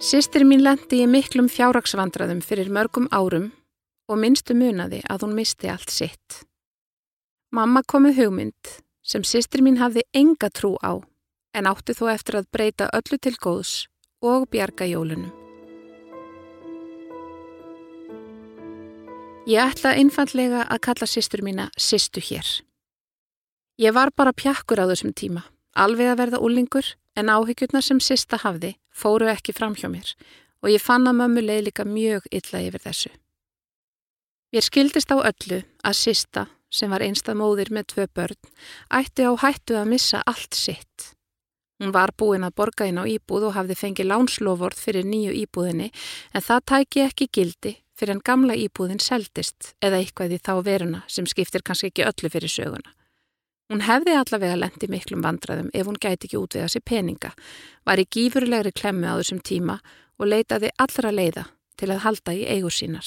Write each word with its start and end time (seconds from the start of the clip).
Sistir 0.00 0.46
mín 0.48 0.62
lendi 0.64 1.02
í 1.04 1.06
miklum 1.06 1.50
fjárraksvandraðum 1.52 2.38
fyrir 2.40 2.70
mörgum 2.72 3.04
árum 3.12 3.50
og 4.08 4.16
minnstu 4.22 4.54
munaði 4.56 5.02
að 5.12 5.26
hún 5.26 5.34
misti 5.36 5.68
allt 5.68 5.92
sitt. 5.92 6.38
Mamma 7.52 7.82
komið 7.84 8.22
hugmynd 8.22 8.70
sem 9.04 9.26
sistir 9.28 9.60
mín 9.60 9.76
hafði 9.76 10.06
enga 10.16 10.48
trú 10.48 10.70
á 10.80 10.96
en 11.52 11.68
átti 11.68 11.92
þó 11.98 12.06
eftir 12.14 12.38
að 12.40 12.48
breyta 12.48 12.88
öllu 12.96 13.18
til 13.20 13.34
góðs 13.36 13.74
og 14.24 14.48
bjarga 14.48 14.88
jólunum. 14.88 15.28
Ég 19.44 19.60
ætla 19.60 19.92
einfallega 20.00 20.64
að 20.64 20.82
kalla 20.88 21.10
sistur 21.12 21.44
mína 21.44 21.68
sistu 21.76 22.24
hér. 22.24 22.48
Ég 23.76 23.92
var 23.92 24.16
bara 24.16 24.32
pjakkur 24.32 24.80
á 24.80 24.88
þessum 24.88 25.12
tíma, 25.12 25.44
alveg 25.76 26.08
að 26.08 26.20
verða 26.24 26.40
úlingur 26.40 26.94
en 27.18 27.32
áhyggjurnar 27.32 27.84
sem 27.84 28.00
sista 28.00 28.38
hafði 28.42 28.76
fóru 28.90 29.30
ekki 29.32 29.54
fram 29.56 29.74
hjá 29.78 29.88
mér 29.90 30.14
og 30.60 30.72
ég 30.72 30.82
fann 30.82 31.08
að 31.08 31.18
mömmu 31.20 31.44
leið 31.44 31.66
líka 31.68 31.86
mjög 31.88 32.26
illa 32.30 32.60
yfir 32.66 32.84
þessu. 32.84 33.12
Mér 34.50 34.66
skildist 34.66 35.12
á 35.14 35.16
öllu 35.16 35.62
að 35.86 35.96
sista, 35.96 36.48
sem 36.70 36.90
var 36.90 37.02
einstað 37.02 37.38
móðir 37.40 37.70
með 37.72 37.86
tvö 37.94 38.06
börn, 38.14 38.38
ætti 38.90 39.24
á 39.26 39.32
hættu 39.40 39.78
að 39.78 39.90
missa 39.94 40.22
allt 40.26 40.58
sitt. 40.58 41.14
Hún 41.80 41.94
var 41.96 42.12
búin 42.12 42.44
að 42.44 42.56
borga 42.60 42.86
inn 42.90 43.00
á 43.00 43.08
íbúð 43.08 43.48
og 43.48 43.54
hafði 43.56 43.78
fengið 43.78 44.10
lánsloford 44.10 44.76
fyrir 44.76 45.06
nýju 45.08 45.32
íbúðinni 45.46 45.88
en 46.34 46.44
það 46.44 46.66
tæki 46.72 47.04
ekki 47.06 47.30
gildi 47.32 47.72
fyrir 47.96 48.18
en 48.18 48.24
gamla 48.24 48.56
íbúðin 48.56 49.00
seldist 49.00 49.74
eða 49.80 50.02
eitthvað 50.02 50.36
í 50.36 50.40
þá 50.44 50.52
veruna 50.66 51.00
sem 51.08 51.28
skiptir 51.30 51.64
kannski 51.64 51.88
ekki 51.88 52.04
öllu 52.10 52.32
fyrir 52.32 52.52
söguna. 52.52 52.92
Hún 53.70 53.84
hefði 53.86 54.16
allavega 54.18 54.56
lendi 54.58 54.88
miklum 54.90 55.22
vandraðum 55.22 55.70
ef 55.70 55.86
hún 55.86 55.98
gæti 56.02 56.26
ekki 56.26 56.40
útvega 56.40 56.66
sér 56.72 56.82
peninga, 56.82 57.30
var 57.86 58.02
í 58.02 58.06
gífurlegri 58.10 58.72
klemmu 58.74 59.06
á 59.06 59.14
þessum 59.20 59.38
tíma 59.46 59.78
og 60.18 60.26
leitaði 60.26 60.72
allra 60.82 61.12
leiða 61.14 61.44
til 61.78 61.92
að 61.94 62.02
halda 62.04 62.34
í 62.34 62.42
eigur 62.50 62.74
sínar. 62.74 63.06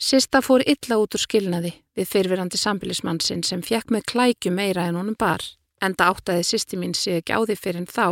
Sista 0.00 0.40
fór 0.40 0.62
illa 0.62 1.00
út 1.02 1.16
úr 1.18 1.20
skilnaði 1.20 1.74
við 1.98 2.08
fyrfirandi 2.08 2.60
sambilismannsinn 2.60 3.42
sem 3.44 3.66
fjekk 3.66 3.90
með 3.90 4.06
klækju 4.14 4.54
meira 4.54 4.86
en 4.88 4.96
honum 4.96 5.18
bar, 5.18 5.42
enda 5.82 6.06
áttaði 6.08 6.46
sýsti 6.46 6.78
mín 6.78 6.94
sig 6.94 7.18
ekki 7.18 7.34
á 7.34 7.40
því 7.42 7.58
fyrir 7.58 7.82
en 7.82 7.90
þá 7.90 8.06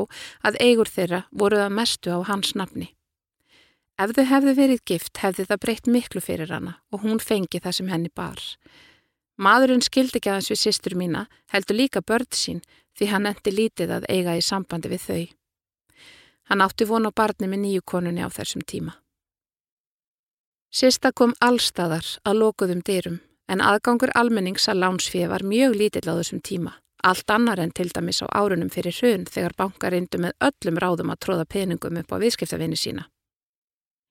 að 0.44 0.58
eigur 0.66 0.90
þeirra 0.90 1.22
voruð 1.30 1.64
að 1.64 1.76
mestu 1.78 2.12
á 2.12 2.18
hans 2.26 2.52
nafni. 2.58 2.90
Ef 3.98 4.12
þau 4.18 4.26
hefðu 4.34 4.58
verið 4.58 4.84
gift 4.84 5.22
hefði 5.22 5.46
það 5.46 5.62
breytt 5.62 5.88
miklu 5.94 6.20
fyrir 6.20 6.50
hana 6.52 6.76
og 6.92 7.06
hún 7.06 7.22
fengi 7.22 7.62
það 7.62 7.78
sem 7.78 7.88
henni 7.94 8.10
bar. 8.10 8.42
Maðurinn 9.38 9.84
skildi 9.86 10.18
ekki 10.18 10.32
aðeins 10.32 10.50
við 10.50 10.60
sýstur 10.64 10.94
mína, 10.98 11.26
heldur 11.52 11.78
líka 11.78 12.02
börn 12.02 12.26
sín 12.34 12.62
því 12.98 13.10
hann 13.12 13.28
endi 13.30 13.52
lítið 13.54 13.92
að 13.94 14.08
eiga 14.10 14.34
í 14.34 14.42
sambandi 14.42 14.90
við 14.90 15.04
þau. 15.04 15.26
Hann 16.50 16.64
átti 16.64 16.88
vonu 16.88 17.12
á 17.12 17.18
barni 17.18 17.46
með 17.46 17.62
nýju 17.62 17.84
konunni 17.86 18.24
á 18.24 18.28
þessum 18.34 18.64
tíma. 18.66 18.96
Sista 20.74 21.12
kom 21.12 21.36
allstaðar 21.40 22.04
að 22.28 22.40
lokuðum 22.42 22.82
dyrum 22.84 23.20
en 23.48 23.62
aðgangur 23.64 24.12
almennings 24.18 24.68
að 24.68 24.82
lánsfið 24.82 25.30
var 25.30 25.46
mjög 25.46 25.76
lítill 25.80 26.08
á 26.10 26.18
þessum 26.18 26.42
tíma. 26.44 26.74
Allt 27.06 27.30
annar 27.30 27.60
en 27.62 27.70
til 27.70 27.88
dæmis 27.94 28.20
á 28.20 28.26
árunum 28.34 28.72
fyrir 28.74 28.96
hrun 28.98 29.24
þegar 29.30 29.54
bankar 29.56 29.94
reyndu 29.94 30.18
með 30.18 30.34
öllum 30.42 30.80
ráðum 30.82 31.12
að 31.14 31.20
tróða 31.24 31.46
peningum 31.46 32.00
upp 32.02 32.10
á 32.10 32.16
viðskiptavinni 32.18 32.76
sína. 32.76 33.06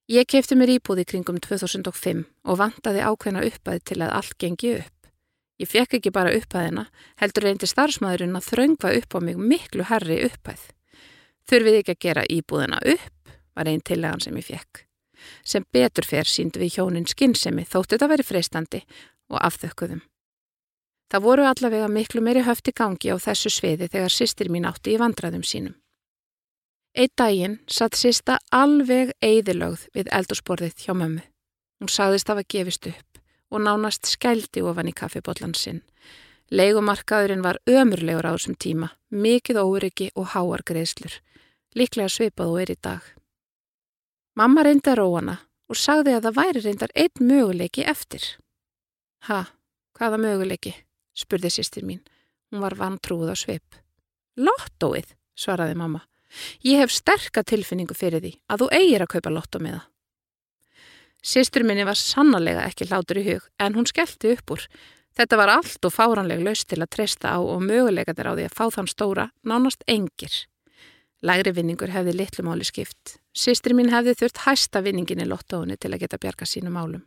Ég 0.07 0.23
kefti 0.23 0.55
mér 0.55 0.77
íbúði 0.77 1.03
kringum 1.03 1.41
2005 1.43 2.23
og 2.47 2.59
vantaði 2.61 3.03
ákveðna 3.03 3.43
uppaði 3.43 3.83
til 3.91 3.99
að 4.05 4.13
allt 4.21 4.37
gengi 4.39 4.77
upp. 4.79 4.96
Ég 5.57 5.69
fekk 5.69 5.97
ekki 5.97 6.11
bara 6.13 6.33
upphæðina, 6.37 6.85
heldur 7.17 7.47
reyndi 7.47 7.69
starfsmæðurinn 7.69 8.37
að 8.37 8.49
þraungva 8.51 8.91
upp 8.99 9.15
á 9.17 9.19
mig 9.25 9.39
miklu 9.41 9.87
herri 9.89 10.19
upphæð. 10.27 10.67
Þurfið 11.49 11.77
ekki 11.79 11.95
að 11.95 12.03
gera 12.05 12.25
íbúðina 12.29 12.81
upp, 12.93 13.31
var 13.57 13.71
einn 13.71 13.81
tillagan 13.81 14.21
sem 14.21 14.37
ég 14.37 14.45
fekk. 14.45 14.83
Sem 15.41 15.65
betur 15.73 16.05
fer 16.05 16.29
síndu 16.29 16.61
við 16.61 16.77
hjónin 16.77 17.09
skinnsemi 17.09 17.65
þóttu 17.65 17.95
þetta 17.95 18.11
veri 18.11 18.25
freistandi 18.27 18.83
og 19.33 19.41
afþökkuðum. 19.41 20.03
Það 21.07 21.23
voru 21.23 21.47
allavega 21.47 21.87
miklu 21.87 22.21
meiri 22.21 22.43
höfti 22.43 22.73
gangi 22.75 23.09
á 23.09 23.17
þessu 23.17 23.49
sviði 23.49 23.87
þegar 23.89 24.13
sýstir 24.13 24.51
mín 24.51 24.67
átti 24.67 24.93
í 24.93 24.99
vandraðum 25.01 25.45
sínum. 25.47 25.73
Eitt 26.97 27.15
daginn 27.17 27.59
satt 27.69 27.95
sýsta 27.97 28.37
alveg 28.51 29.13
eigðilögð 29.23 29.87
við 29.95 30.11
eldursporðið 30.17 30.85
hjá 30.85 30.93
mömmu. 30.93 31.23
Hún 31.77 31.91
sagðist 31.93 32.29
að 32.29 32.39
hafa 32.39 32.49
gefist 32.53 32.89
upp 32.89 33.06
og 33.51 33.63
nánast 33.63 34.09
skældi 34.09 34.63
ofan 34.65 34.89
í 34.91 34.95
kaffibotlan 34.95 35.55
sinn. 35.55 35.81
Leigumarkaðurinn 36.51 37.43
var 37.43 37.59
ömurlegur 37.67 38.27
á 38.27 38.31
þessum 38.35 38.55
tíma, 38.55 38.91
mikið 39.11 39.59
óryggi 39.61 40.09
og 40.15 40.31
háar 40.31 40.63
greiðslur, 40.67 41.19
líklega 41.75 42.11
svipað 42.11 42.53
og 42.53 42.61
er 42.61 42.71
í 42.71 42.77
dag. 42.79 43.03
Mamma 44.37 44.63
reyndi 44.63 44.91
að 44.93 44.99
róana 45.01 45.37
og 45.67 45.79
sagði 45.79 46.15
að 46.15 46.27
það 46.27 46.37
væri 46.37 46.63
reyndar 46.63 46.93
einn 46.95 47.27
möguleiki 47.29 47.83
eftir. 47.83 48.23
Ha, 49.27 49.43
hvaða 49.97 50.21
möguleiki? 50.23 50.75
spurði 51.17 51.51
sýstir 51.51 51.83
mín. 51.83 52.03
Hún 52.51 52.61
var 52.63 52.77
vantrúð 52.79 53.33
á 53.33 53.35
svip. 53.35 53.75
Lottóið, 54.37 55.09
svaraði 55.35 55.75
mamma. 55.75 56.03
Ég 56.63 56.83
hef 56.83 56.93
sterka 56.93 57.43
tilfinningu 57.43 57.95
fyrir 57.97 58.21
því 58.23 58.33
að 58.47 58.63
þú 58.63 58.67
eigir 58.77 59.03
að 59.03 59.13
kaupa 59.15 59.33
lottó 59.33 59.59
með 59.63 59.79
það. 59.79 59.85
Sistur 61.27 61.65
minni 61.67 61.83
var 61.83 61.99
sannarlega 61.99 62.63
ekki 62.69 62.85
hlátur 62.87 63.19
í 63.19 63.25
hug 63.25 63.47
en 63.59 63.75
hún 63.75 63.87
skellti 63.89 64.31
upp 64.37 64.53
úr. 64.55 64.61
Þetta 65.17 65.39
var 65.39 65.51
allt 65.51 65.87
og 65.87 65.91
fáranleg 65.91 66.43
laust 66.45 66.69
til 66.71 66.79
að 66.79 66.93
treysta 66.93 67.33
á 67.35 67.39
og 67.41 67.63
möguleikatir 67.65 68.29
á 68.29 68.33
því 68.37 68.45
að 68.47 68.55
fá 68.55 68.65
þann 68.75 68.87
stóra 68.91 69.25
nánast 69.43 69.83
engir. 69.91 70.45
Lægri 71.25 71.51
vinningur 71.57 71.91
hefði 71.91 72.13
litlumáli 72.15 72.67
skipt. 72.69 73.17
Sistri 73.35 73.75
mín 73.75 73.91
hefði 73.91 74.13
þurft 74.21 74.43
hæsta 74.45 74.83
vinningin 74.85 75.25
í 75.25 75.27
lottóinu 75.27 75.75
til 75.75 75.91
að 75.91 76.05
geta 76.05 76.21
bjarga 76.21 76.47
sínum 76.47 76.77
álum. 76.77 77.03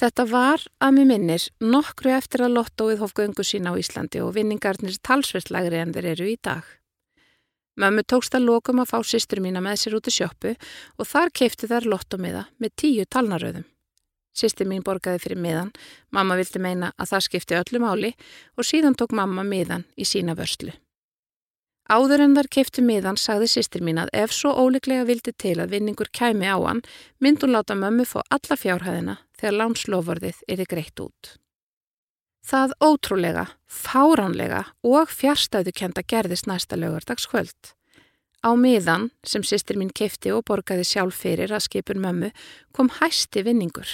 Þetta 0.00 0.24
var, 0.30 0.62
að 0.80 0.94
mér 0.96 1.08
minnir, 1.10 1.48
nokkru 1.60 2.14
eftir 2.14 2.46
að 2.46 2.54
lottóið 2.56 3.02
hóf 3.02 3.12
göngu 3.18 3.44
sína 3.44 3.74
á 3.74 3.80
Íslandi 3.82 4.22
og 4.24 4.32
vinningarnir 4.38 4.96
talsvert 5.04 5.50
lægri 5.52 5.82
en 5.82 5.92
þeir 5.92 6.14
eru 6.14 6.30
í 6.30 6.38
dag. 6.40 6.64
Mömmu 7.80 8.02
tókst 8.04 8.34
að 8.36 8.44
lokum 8.44 8.82
að 8.82 8.90
fá 8.90 8.98
sýstur 9.08 9.40
mína 9.40 9.62
með 9.64 9.78
sér 9.80 9.94
út 9.96 10.08
í 10.10 10.12
sjöppu 10.12 10.50
og 11.00 11.06
þar 11.08 11.30
keipti 11.32 11.68
þær 11.70 11.86
lottomiða 11.88 12.42
með 12.60 12.74
tíu 12.82 13.06
talnaröðum. 13.08 13.64
Sýstur 14.36 14.68
mín 14.68 14.84
borgaði 14.84 15.22
fyrir 15.22 15.40
miðan, 15.40 15.72
mamma 16.12 16.36
vildi 16.36 16.60
meina 16.60 16.92
að 17.00 17.14
það 17.14 17.24
skipti 17.26 17.56
öllu 17.56 17.80
máli 17.82 18.12
og 18.60 18.68
síðan 18.68 18.98
tók 19.00 19.16
mamma 19.16 19.46
miðan 19.48 19.86
í 19.96 20.04
sína 20.04 20.36
vörslu. 20.36 20.74
Áður 21.90 22.26
en 22.26 22.36
þar 22.36 22.50
keipti 22.54 22.84
miðan 22.84 23.18
sagði 23.18 23.48
sýstur 23.50 23.82
mín 23.86 23.98
að 23.98 24.12
ef 24.14 24.34
svo 24.36 24.52
óleglega 24.54 25.08
vildi 25.08 25.32
til 25.32 25.56
að 25.58 25.72
vinningur 25.74 26.12
kæmi 26.12 26.46
á 26.46 26.60
hann, 26.60 26.84
mynd 27.18 27.42
hún 27.42 27.56
láta 27.56 27.74
mömmu 27.74 28.06
fá 28.06 28.20
alla 28.28 28.60
fjárhæðina 28.60 29.18
þegar 29.40 29.56
lánslofurðið 29.62 30.44
er 30.46 30.68
greitt 30.68 31.00
út. 31.02 31.39
Það 32.46 32.72
ótrúlega, 32.80 33.44
fáránlega 33.68 34.64
og 34.86 35.10
fjárstæðukenda 35.12 36.02
gerðist 36.08 36.48
næsta 36.48 36.78
lögardagskvöld. 36.80 37.74
Á 38.40 38.56
miðan, 38.56 39.10
sem 39.20 39.44
sýstir 39.44 39.76
mín 39.76 39.92
kefti 39.92 40.32
og 40.32 40.46
borgaði 40.48 40.86
sjálf 40.88 41.18
fyrir 41.20 41.52
að 41.52 41.66
skipun 41.66 42.00
mömmu, 42.00 42.30
kom 42.72 42.88
hæsti 43.00 43.44
vinningur. 43.44 43.90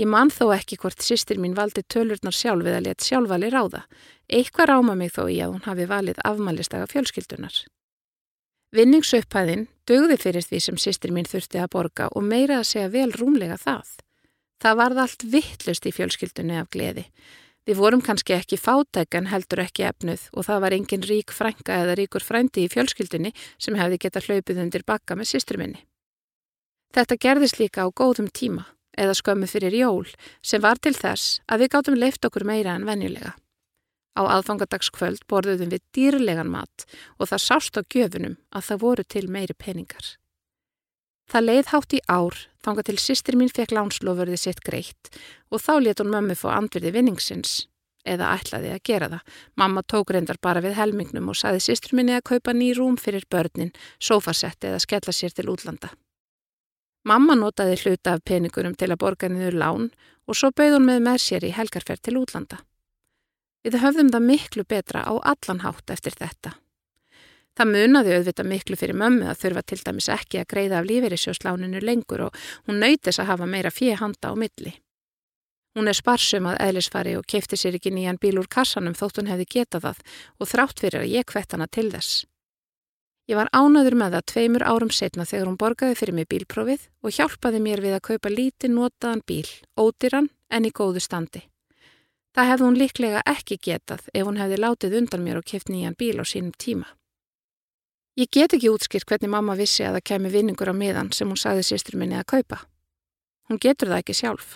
Ég 0.00 0.08
man 0.10 0.30
þó 0.34 0.50
ekki 0.56 0.78
hvort 0.80 1.02
sýstir 1.02 1.38
mín 1.42 1.54
valdi 1.54 1.84
tölurnar 1.86 2.34
sjálf 2.34 2.66
eða 2.66 2.82
let 2.82 3.06
sjálfvali 3.06 3.50
ráða. 3.54 3.84
Eitthvað 4.26 4.70
ráma 4.72 4.96
mig 4.98 5.14
þó 5.14 5.26
í 5.30 5.38
að 5.42 5.54
hún 5.54 5.66
hafi 5.66 5.86
valið 5.90 6.22
afmælistaga 6.26 6.88
fjölskyldunar. 6.90 7.54
Vinningsupphæðin 8.74 9.68
dögði 9.86 10.18
fyrir 10.18 10.46
því 10.46 10.60
sem 10.64 10.80
sýstir 10.80 11.14
mín 11.14 11.28
þurfti 11.30 11.62
að 11.62 11.70
borga 11.76 12.10
og 12.10 12.26
meira 12.26 12.60
að 12.60 12.70
segja 12.72 12.90
vel 12.90 13.12
rúmlega 13.14 13.58
það. 13.62 13.86
Það 14.62 14.78
varð 14.80 15.02
allt 15.02 15.26
vittlust 15.32 15.86
í 15.86 15.92
fjölskyldunni 15.92 16.56
af 16.60 16.70
gleði. 16.72 17.04
Við 17.66 17.80
vorum 17.80 18.02
kannski 18.04 18.36
ekki 18.36 18.56
fátækan 18.62 19.26
heldur 19.32 19.64
ekki 19.64 19.88
efnuð 19.88 20.28
og 20.32 20.46
það 20.46 20.60
var 20.62 20.76
engin 20.76 21.02
rík 21.02 21.34
frænka 21.34 21.80
eða 21.82 21.96
ríkur 21.98 22.22
frændi 22.22 22.62
í 22.64 22.70
fjölskyldunni 22.70 23.32
sem 23.58 23.74
hefði 23.74 23.98
geta 24.04 24.22
hlaupið 24.22 24.62
undir 24.62 24.84
bakka 24.86 25.18
með 25.18 25.32
sýstruminni. 25.32 25.82
Þetta 26.94 27.18
gerðist 27.20 27.58
líka 27.58 27.84
á 27.84 27.90
góðum 27.90 28.30
tíma 28.30 28.68
eða 28.96 29.16
skömmu 29.18 29.48
fyrir 29.50 29.74
jól 29.74 30.06
sem 30.46 30.62
var 30.62 30.78
til 30.78 30.94
þess 30.96 31.40
að 31.50 31.64
við 31.64 31.72
gáttum 31.74 31.98
leift 31.98 32.24
okkur 32.24 32.46
meira 32.48 32.76
en 32.78 32.86
venjulega. 32.86 33.34
Á 34.16 34.22
aðfangadagskvöld 34.38 35.26
borðuðum 35.28 35.74
við 35.74 35.82
dýrlegan 35.92 36.48
mat 36.48 36.86
og 37.18 37.28
það 37.28 37.44
sást 37.48 37.76
á 37.76 37.82
gjöfunum 37.82 38.38
að 38.54 38.70
það 38.70 38.82
voru 38.86 39.04
til 39.04 39.26
meiri 39.28 39.58
peningar. 39.58 40.14
Það 41.26 41.46
leið 41.50 41.70
hátt 41.74 41.96
í 41.98 42.00
ár, 42.06 42.36
þanga 42.66 42.84
til 42.86 42.98
sýstir 43.00 43.38
mín 43.38 43.52
fekk 43.52 43.76
lánslofurði 43.76 44.38
sitt 44.40 44.60
greitt 44.66 45.10
og 45.50 45.62
þá 45.62 45.72
let 45.84 46.02
hún 46.02 46.12
mömmu 46.12 46.36
fá 46.38 46.50
andverði 46.56 46.92
vinningsins, 46.96 47.66
eða 48.06 48.32
ætlaði 48.36 48.72
að 48.74 48.82
gera 48.86 49.10
það. 49.12 49.36
Mamma 49.58 49.82
tók 49.82 50.10
reyndar 50.14 50.40
bara 50.42 50.62
við 50.64 50.76
helmingnum 50.78 51.30
og 51.30 51.38
saði 51.38 51.62
sýstir 51.64 51.96
minni 51.98 52.16
að 52.16 52.26
kaupa 52.32 52.54
ný 52.54 52.72
rúm 52.76 52.98
fyrir 53.00 53.26
börnin, 53.30 53.72
sofasetti 53.98 54.70
eða 54.70 54.82
skella 54.82 55.14
sér 55.14 55.34
til 55.34 55.48
útlanda. 55.52 55.92
Mamma 57.06 57.36
notaði 57.38 57.78
hluta 57.84 58.16
af 58.16 58.24
peningurum 58.26 58.74
til 58.74 58.90
að 58.90 59.00
borga 59.02 59.30
niður 59.30 59.58
lán 59.62 59.90
og 60.26 60.38
svo 60.38 60.50
bauð 60.50 60.78
hún 60.78 60.88
með 60.88 61.04
með 61.06 61.20
sér 61.22 61.46
í 61.46 61.54
helgarferð 61.54 62.02
til 62.02 62.18
útlanda. 62.18 62.58
Við 63.66 63.78
höfðum 63.82 64.10
það 64.14 64.26
miklu 64.26 64.64
betra 64.66 65.02
á 65.06 65.14
allan 65.22 65.62
hátt 65.62 65.90
eftir 65.94 66.14
þetta. 66.18 66.56
Það 67.56 67.70
munaði 67.72 68.16
auðvitað 68.16 68.50
miklu 68.50 68.76
fyrir 68.76 68.98
mömmu 69.00 69.30
að 69.30 69.38
þurfa 69.42 69.62
til 69.64 69.78
dæmis 69.86 70.10
ekki 70.12 70.40
að 70.42 70.50
greiða 70.50 70.80
af 70.80 70.88
lífeyrissjósláninu 70.90 71.80
lengur 71.80 72.26
og 72.26 72.42
hún 72.68 72.82
nöytis 72.82 73.20
að 73.22 73.30
hafa 73.30 73.48
meira 73.48 73.72
fjehanda 73.72 74.32
á 74.32 74.34
milli. 74.36 74.74
Hún 75.76 75.88
er 75.88 75.96
sparsum 75.96 76.48
að 76.48 76.60
eðlisfari 76.64 77.16
og 77.16 77.26
keipti 77.28 77.56
sér 77.60 77.76
ekki 77.76 77.92
nýjan 77.92 78.20
bíl 78.20 78.38
úr 78.40 78.48
kassanum 78.48 78.96
þótt 78.96 79.20
hún 79.20 79.28
hefði 79.28 79.48
getað 79.58 79.86
það 79.88 79.98
og 80.40 80.50
þrátt 80.52 80.82
fyrir 80.84 81.02
að 81.02 81.12
ég 81.12 81.28
kvett 81.28 81.52
hana 81.52 81.68
til 81.68 81.90
þess. 81.92 82.24
Ég 83.26 83.36
var 83.40 83.50
ánaður 83.52 83.96
með 83.98 84.16
það 84.16 84.26
tveimur 84.30 84.64
árum 84.64 84.92
setna 84.94 85.24
þegar 85.26 85.48
hún 85.50 85.58
borgaði 85.60 85.96
fyrir 85.98 86.14
mig 86.14 86.28
bílprófið 86.30 86.86
og 87.02 87.16
hjálpaði 87.16 87.60
mér 87.64 87.82
við 87.82 87.96
að 87.96 88.04
kaupa 88.08 88.30
lítið 88.30 88.72
notaðan 88.72 89.24
bíl, 89.26 89.48
ódýran 89.76 90.28
en 90.48 90.68
í 90.68 90.70
góðu 90.70 91.02
standi. 91.02 91.42
Það 92.36 92.50
hefði 92.52 92.66
hún 92.68 92.78
líklega 92.78 93.24
ekki 93.26 93.58
getað 93.64 94.06
ef 94.12 94.28
hún 94.28 94.38
hefði 94.38 94.60
látið 94.62 94.96
undan 95.00 95.24
mér 95.26 95.40
og 95.40 95.48
keipt 95.48 95.72
nýjan 95.72 95.98
bíl 95.98 96.20
á 96.20 96.24
sínum 96.24 96.54
tíma. 96.54 96.86
Ég 98.16 98.30
get 98.32 98.54
ekki 98.56 98.70
útskýrt 98.72 99.04
hvernig 99.04 99.28
mamma 99.28 99.52
vissi 99.58 99.84
að 99.84 99.98
það 99.98 100.06
kemi 100.08 100.30
vinningur 100.32 100.70
á 100.72 100.74
miðan 100.76 101.10
sem 101.12 101.28
hún 101.28 101.36
sagði 101.36 101.66
sýstur 101.68 101.98
minni 102.00 102.16
að 102.16 102.30
kaupa. 102.32 102.62
Hún 103.50 103.60
getur 103.60 103.90
það 103.90 104.00
ekki 104.00 104.16
sjálf. 104.16 104.54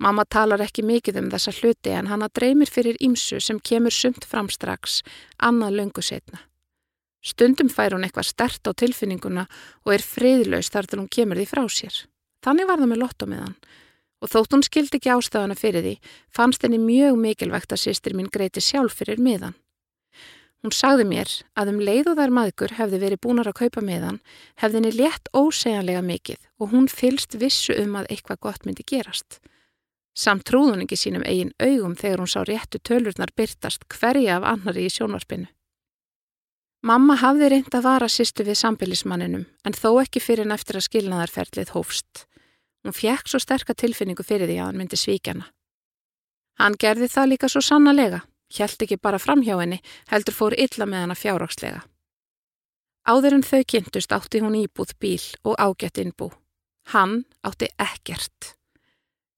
Mamma 0.00 0.24
talar 0.24 0.64
ekki 0.64 0.84
mikið 0.84 1.18
um 1.20 1.28
þessa 1.34 1.52
hluti 1.58 1.92
en 1.92 2.08
hana 2.08 2.30
dreymir 2.32 2.72
fyrir 2.72 2.96
ímsu 3.04 3.42
sem 3.44 3.60
kemur 3.60 3.92
sumt 3.92 4.24
fram 4.24 4.48
strax, 4.48 5.02
annað 5.36 5.76
löngu 5.82 6.04
setna. 6.04 6.40
Stundum 7.20 7.68
fær 7.68 7.92
hún 7.92 8.08
eitthvað 8.08 8.30
stert 8.30 8.68
á 8.68 8.72
tilfinninguna 8.72 9.44
og 9.84 9.92
er 9.92 10.04
friðlaus 10.04 10.72
þar 10.72 10.88
til 10.88 11.00
hún 11.02 11.12
kemur 11.12 11.36
því 11.36 11.46
frá 11.52 11.64
sér. 11.68 12.00
Þannig 12.40 12.70
var 12.72 12.80
það 12.80 12.92
með 12.94 13.02
lottomiðan 13.04 13.54
og 14.24 14.32
þótt 14.32 14.56
hún 14.56 14.64
skildi 14.64 14.96
ekki 14.96 15.12
ástafana 15.12 15.60
fyrir 15.60 15.84
því, 15.84 15.94
fannst 16.32 16.64
henni 16.64 16.80
mjög 16.80 17.20
mikilvægt 17.20 17.76
að 17.76 17.82
sýstir 17.84 18.16
mín 18.16 18.32
greiti 18.32 18.64
sjálf 18.64 18.96
fyrir 18.96 19.20
miðan. 19.20 19.52
Hún 20.66 20.74
sagði 20.74 21.04
mér 21.06 21.30
að 21.54 21.68
um 21.70 21.76
leið 21.78 22.08
og 22.10 22.16
þær 22.18 22.32
maðgur 22.34 22.72
hefði 22.74 22.98
verið 22.98 23.20
búinar 23.22 23.46
að 23.46 23.54
kaupa 23.60 23.82
meðan 23.86 24.16
hefði 24.58 24.80
henni 24.80 24.90
létt 24.98 25.28
ósegjanlega 25.30 26.00
mikið 26.02 26.40
og 26.58 26.72
hún 26.72 26.88
fylst 26.90 27.36
vissu 27.38 27.76
um 27.84 27.94
að 28.00 28.08
eitthvað 28.10 28.40
gott 28.48 28.66
myndi 28.66 28.82
gerast. 28.82 29.38
Samt 30.18 30.42
trúðun 30.50 30.82
ekki 30.82 30.98
sínum 30.98 31.22
eigin 31.22 31.54
augum 31.62 31.94
þegar 31.94 32.24
hún 32.24 32.32
sá 32.34 32.42
réttu 32.42 32.82
tölurnar 32.82 33.30
byrtast 33.38 33.86
hverja 33.94 34.40
af 34.40 34.50
annari 34.56 34.88
í 34.88 34.90
sjónvarpinu. 34.90 35.46
Mamma 36.82 37.14
hafði 37.22 37.54
reynd 37.54 37.70
að 37.70 37.86
vara 37.86 38.10
sýstu 38.10 38.42
við 38.42 38.58
sambilismanninum 38.66 39.46
en 39.46 39.80
þó 39.84 39.92
ekki 40.02 40.18
fyrir 40.18 40.50
en 40.50 40.58
eftir 40.58 40.80
að 40.80 40.88
skilnaðarferðlið 40.90 41.76
hófst. 41.78 42.26
Hún 42.82 43.02
fjekk 43.04 43.30
svo 43.30 43.38
sterka 43.38 43.78
tilfinningu 43.78 44.26
fyrir 44.26 44.50
því 44.50 44.58
að 44.58 44.72
hann 44.72 44.82
myndi 44.82 44.98
svíkjana. 44.98 45.46
Hann 46.58 46.74
gerði 46.74 47.06
það 47.14 47.36
líka 47.36 47.54
svo 47.54 47.62
sannalega. 47.62 48.26
Hjælt 48.52 48.82
ekki 48.82 48.98
bara 49.02 49.18
fram 49.18 49.42
hjá 49.42 49.56
henni, 49.58 49.80
heldur 50.10 50.34
fór 50.34 50.54
illa 50.54 50.86
með 50.86 51.06
hana 51.06 51.16
fjárrakslega. 51.18 51.82
Áður 53.06 53.38
en 53.38 53.46
þau 53.46 53.62
kynntust 53.70 54.12
átti 54.14 54.42
hún 54.42 54.58
íbúð 54.58 54.94
bíl 55.02 55.22
og 55.46 55.54
ágætt 55.62 55.98
innbú. 56.02 56.30
Hann 56.90 57.24
átti 57.46 57.68
ekkert. 57.78 58.56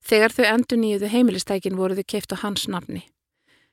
Þegar 0.04 0.32
þau 0.32 0.46
endur 0.48 0.80
nýjuðu 0.80 1.12
heimilistækin 1.12 1.76
voru 1.76 1.96
þau 1.96 2.06
keift 2.08 2.32
á 2.32 2.36
hans 2.44 2.68
nafni. 2.68 3.04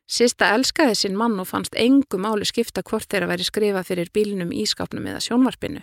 Sista 0.05 0.51
elskaði 0.53 0.95
sinn 0.99 1.17
mann 1.17 1.39
og 1.39 1.47
fannst 1.49 1.75
engu 1.79 2.19
máli 2.21 2.45
skipta 2.45 2.83
hvort 2.85 3.07
þeirra 3.09 3.31
væri 3.31 3.47
skrifað 3.47 3.87
fyrir 3.89 4.11
bílinum, 4.13 4.51
ískapnum 4.53 5.07
eða 5.07 5.23
sjónvarpinu. 5.23 5.81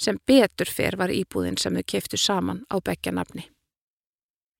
Sem 0.00 0.18
betur 0.26 0.68
fer 0.68 0.96
var 0.96 1.12
íbúðin 1.12 1.60
sem 1.60 1.76
þau 1.76 1.86
keiftu 1.86 2.18
saman 2.18 2.64
á 2.72 2.80
begja 2.80 3.12
nafni. 3.12 3.46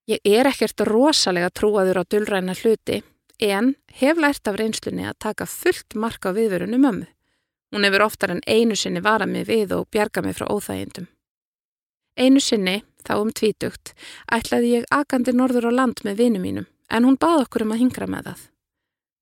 Ég 0.09 0.21
er 0.25 0.49
ekkert 0.51 0.85
rosalega 0.87 1.51
trúaður 1.51 2.03
á 2.03 2.05
dullræna 2.05 2.55
hluti 2.61 3.01
en 3.41 3.75
hef 4.01 4.21
lært 4.21 4.49
af 4.49 4.59
reynslunni 4.61 5.07
að 5.09 5.19
taka 5.27 5.47
fullt 5.49 5.97
marka 5.97 6.31
á 6.31 6.37
viðverunum 6.37 6.85
mömmu. 6.85 7.09
Hún 7.73 7.87
hefur 7.87 8.05
oftar 8.05 8.35
en 8.35 8.43
einu 8.47 8.77
sinni 8.77 9.01
varað 9.01 9.33
mig 9.33 9.47
við 9.49 9.75
og 9.77 9.89
bjarga 9.91 10.23
mig 10.23 10.37
frá 10.37 10.49
óþægindum. 10.51 11.07
Einu 12.19 12.41
sinni, 12.43 12.81
þá 13.07 13.15
um 13.21 13.31
tvítugt, 13.33 13.95
ætlaði 14.33 14.75
ég 14.81 14.89
akandi 14.91 15.33
norður 15.33 15.71
á 15.71 15.73
land 15.73 16.03
með 16.05 16.25
vinu 16.25 16.41
mínum, 16.43 16.67
en 16.91 17.07
hún 17.07 17.17
bað 17.17 17.47
okkur 17.47 17.65
um 17.65 17.77
að 17.77 17.85
hingra 17.85 18.09
með 18.11 18.33
það. 18.33 18.43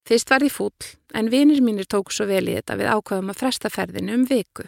Fyrst 0.08 0.30
var 0.32 0.40
því 0.40 0.48
fúll, 0.54 0.88
en 1.12 1.28
vinir 1.28 1.60
mínir 1.60 1.84
tóku 1.84 2.14
svo 2.16 2.24
vel 2.30 2.46
í 2.48 2.56
þetta 2.56 2.78
við 2.80 2.90
ákvaðum 2.96 3.34
að 3.34 3.40
fresta 3.42 3.68
ferðinu 3.68 4.16
um 4.16 4.24
viku. 4.24 4.64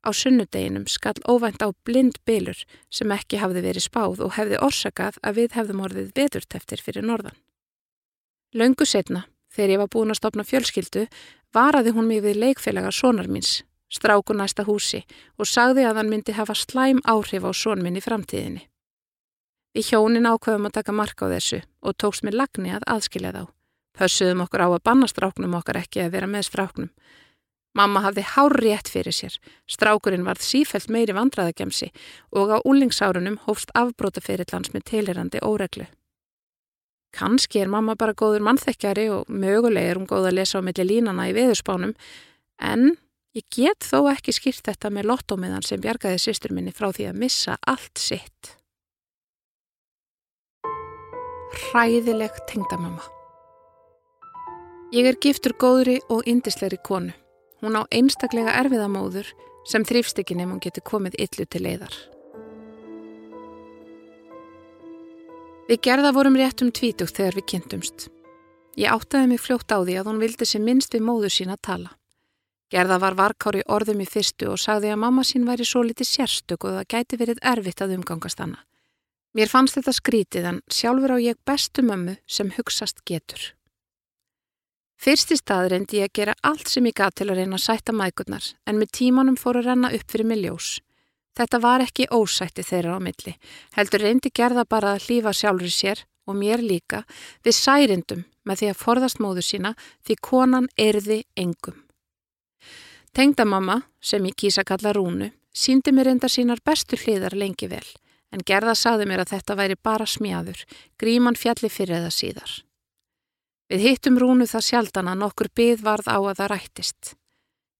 Á 0.00 0.16
sunnudeginum 0.16 0.86
skall 0.88 1.20
óvænt 1.28 1.60
á 1.60 1.68
blind 1.84 2.16
bylur 2.24 2.64
sem 2.88 3.12
ekki 3.12 3.36
hafði 3.42 3.66
verið 3.66 3.84
spáð 3.84 4.24
og 4.24 4.32
hefði 4.38 4.62
orsakað 4.64 5.20
að 5.20 5.42
við 5.42 5.58
hefðum 5.58 5.84
orðið 5.84 6.12
veðurteftir 6.16 6.80
fyrir 6.80 7.04
norðan. 7.04 7.36
Laungu 8.50 8.82
setna, 8.82 9.28
þegar 9.54 9.70
ég 9.70 9.78
var 9.78 9.90
búin 9.94 10.10
að 10.10 10.18
stopna 10.18 10.42
fjölskyldu, 10.42 11.04
varaði 11.54 11.92
hún 11.94 12.08
mig 12.10 12.24
við 12.24 12.40
leikfélaga 12.42 12.90
sonar 12.90 13.28
míns, 13.30 13.60
stráku 13.86 14.34
næsta 14.34 14.64
húsi 14.66 15.04
og 15.38 15.46
sagði 15.46 15.84
að 15.86 16.00
hann 16.00 16.10
myndi 16.10 16.34
hafa 16.34 16.56
slæm 16.58 16.98
áhrif 17.06 17.46
á 17.46 17.50
son 17.54 17.82
minn 17.82 17.98
í 17.98 18.02
framtíðinni. 18.02 18.66
Við 19.70 19.92
hjónin 19.92 20.26
ákveðum 20.26 20.66
að 20.66 20.76
taka 20.80 20.94
marka 20.98 21.30
á 21.30 21.32
þessu 21.36 21.60
og 21.86 21.94
tókst 21.94 22.26
með 22.26 22.40
lagni 22.40 22.74
að 22.74 22.88
aðskilja 22.90 23.30
þá. 23.36 23.42
Pössuðum 23.94 24.42
okkur 24.42 24.66
á 24.66 24.68
að 24.70 24.82
banna 24.82 25.06
stráknum 25.06 25.54
okkar 25.54 25.78
ekki 25.84 26.02
að 26.02 26.12
vera 26.16 26.30
með 26.30 26.48
stráknum. 26.48 26.90
Mamma 27.78 28.02
hafði 28.02 28.26
hár 28.34 28.56
rétt 28.58 28.90
fyrir 28.90 29.14
sér. 29.14 29.36
Strákurinn 29.70 30.26
varð 30.26 30.42
sífælt 30.42 30.90
meiri 30.90 31.14
vandraðagemsi 31.14 31.92
og 32.34 32.50
á 32.50 32.58
úlingsárunum 32.66 33.38
hófst 33.46 33.70
afbrótaferillans 33.78 34.74
með 34.74 34.88
tilherandi 34.90 35.38
óreglu. 35.38 35.86
Kanski 37.16 37.60
er 37.62 37.70
mamma 37.70 37.96
bara 37.98 38.14
góður 38.14 38.44
mannþekkjari 38.46 39.08
og 39.10 39.30
möguleg 39.30 39.90
er 39.90 39.98
hún 39.98 40.08
góð 40.10 40.30
að 40.30 40.36
lesa 40.38 40.62
á 40.62 40.66
milli 40.66 40.86
línana 40.86 41.26
í 41.30 41.34
veðurspánum 41.34 41.94
en 42.62 42.92
ég 43.34 43.46
get 43.50 43.86
þó 43.86 44.10
ekki 44.12 44.34
skýrt 44.36 44.66
þetta 44.70 44.92
með 44.94 45.10
lottómiðan 45.10 45.66
sem 45.66 45.82
bjargaði 45.82 46.22
sýstur 46.22 46.54
minni 46.54 46.74
frá 46.74 46.90
því 46.94 47.10
að 47.10 47.22
missa 47.24 47.58
allt 47.66 47.98
sitt. 47.98 48.56
Ræðileg 51.74 52.36
tengdamamma 52.46 53.02
Ég 54.90 55.06
er 55.06 55.18
giftur 55.22 55.52
góðri 55.54 56.00
og 56.10 56.26
indislegri 56.26 56.80
konu. 56.82 57.12
Hún 57.62 57.76
á 57.78 57.86
einstaklega 57.94 58.56
erfiðamóður 58.58 59.28
sem 59.70 59.84
þrýfst 59.86 60.18
ekki 60.18 60.34
nefn 60.34 60.56
hún 60.56 60.62
getur 60.64 60.82
komið 60.82 61.14
illu 61.26 61.46
til 61.46 61.62
leiðar. 61.62 61.94
Við 65.70 65.84
gerða 65.86 66.10
vorum 66.10 66.34
rétt 66.34 66.64
um 66.64 66.72
tvítugt 66.74 67.14
þegar 67.14 67.36
við 67.38 67.44
kynntumst. 67.52 68.08
Ég 68.74 68.90
áttaði 68.90 69.28
mig 69.30 69.38
fljótt 69.38 69.70
á 69.70 69.78
því 69.78 70.00
að 70.00 70.08
hún 70.10 70.18
vildi 70.18 70.48
sem 70.48 70.64
minnst 70.66 70.96
við 70.96 71.04
móður 71.06 71.30
sín 71.30 71.52
að 71.54 71.60
tala. 71.68 71.92
Gerða 72.74 72.98
var 73.02 73.14
varkári 73.18 73.62
orðum 73.70 74.02
í 74.02 74.06
fyrstu 74.10 74.48
og 74.50 74.58
sagði 74.58 74.90
að 74.90 74.98
mamma 75.04 75.22
sín 75.26 75.46
væri 75.46 75.66
svo 75.66 75.84
litið 75.86 76.10
sérstök 76.10 76.66
og 76.66 76.74
það 76.74 76.90
gæti 76.94 77.20
verið 77.22 77.42
erfitt 77.52 77.84
að 77.86 77.94
umgangast 78.00 78.42
hana. 78.42 78.58
Mér 79.30 79.46
fannst 79.46 79.78
þetta 79.78 79.94
skrítið 79.94 80.50
en 80.50 80.60
sjálfur 80.66 81.14
á 81.14 81.18
ég 81.22 81.38
bestu 81.46 81.86
mömmu 81.86 82.16
sem 82.26 82.50
hugsast 82.58 83.04
getur. 83.06 83.52
Fyrst 84.98 85.30
í 85.30 85.38
stað 85.38 85.70
reyndi 85.70 86.02
ég 86.02 86.10
að 86.10 86.16
gera 86.18 86.38
allt 86.42 86.66
sem 86.66 86.86
ég 86.90 86.98
gaf 86.98 87.14
til 87.14 87.30
að 87.30 87.44
reyna 87.44 87.60
að 87.60 87.66
sætta 87.68 87.94
mækurnar 87.94 88.54
en 88.66 88.82
með 88.82 88.90
tímanum 88.98 89.38
fór 89.38 89.62
að 89.62 89.70
renna 89.70 89.94
upp 89.94 90.10
fyrir 90.10 90.26
milljós. 90.34 90.80
Þetta 91.38 91.60
var 91.62 91.84
ekki 91.84 92.08
ósætti 92.10 92.64
þeirra 92.66 92.98
á 92.98 93.00
milli, 93.00 93.36
heldur 93.76 94.02
reyndi 94.02 94.32
gerða 94.34 94.64
bara 94.66 94.96
að 94.96 95.06
hlýfa 95.06 95.32
sjálfur 95.36 95.72
sér 95.72 96.02
og 96.26 96.36
mér 96.38 96.62
líka 96.62 97.04
við 97.44 97.56
særindum 97.58 98.24
með 98.46 98.62
því 98.62 98.70
að 98.70 98.80
forðast 98.80 99.20
móðu 99.22 99.44
sína 99.46 99.74
því 100.06 100.16
konan 100.26 100.68
erði 100.78 101.22
engum. 101.38 101.78
Tengdamamma, 103.14 103.80
sem 104.00 104.26
ég 104.26 104.36
kýsa 104.38 104.62
kalla 104.66 104.92
Rúnu, 104.94 105.30
síndi 105.52 105.92
mér 105.92 106.12
enda 106.12 106.28
sínar 106.30 106.62
bestu 106.64 106.98
hliðar 106.98 107.34
lengi 107.34 107.66
vel, 107.70 107.86
en 108.30 108.44
gerða 108.46 108.76
saði 108.78 109.08
mér 109.10 109.24
að 109.24 109.32
þetta 109.34 109.56
væri 109.58 109.76
bara 109.82 110.06
smjáður, 110.06 110.62
gríman 110.98 111.38
fjalli 111.38 111.70
fyrir 111.70 111.98
eða 111.98 112.12
síðar. 112.14 112.52
Við 113.70 113.86
hittum 113.86 114.18
Rúnu 114.18 114.46
það 114.50 114.66
sjaldan 114.66 115.10
að 115.10 115.20
nokkur 115.24 115.50
byð 115.54 115.82
varð 115.86 116.10
á 116.10 116.18
að 116.18 116.36
það 116.38 116.52
rættist. 116.54 117.14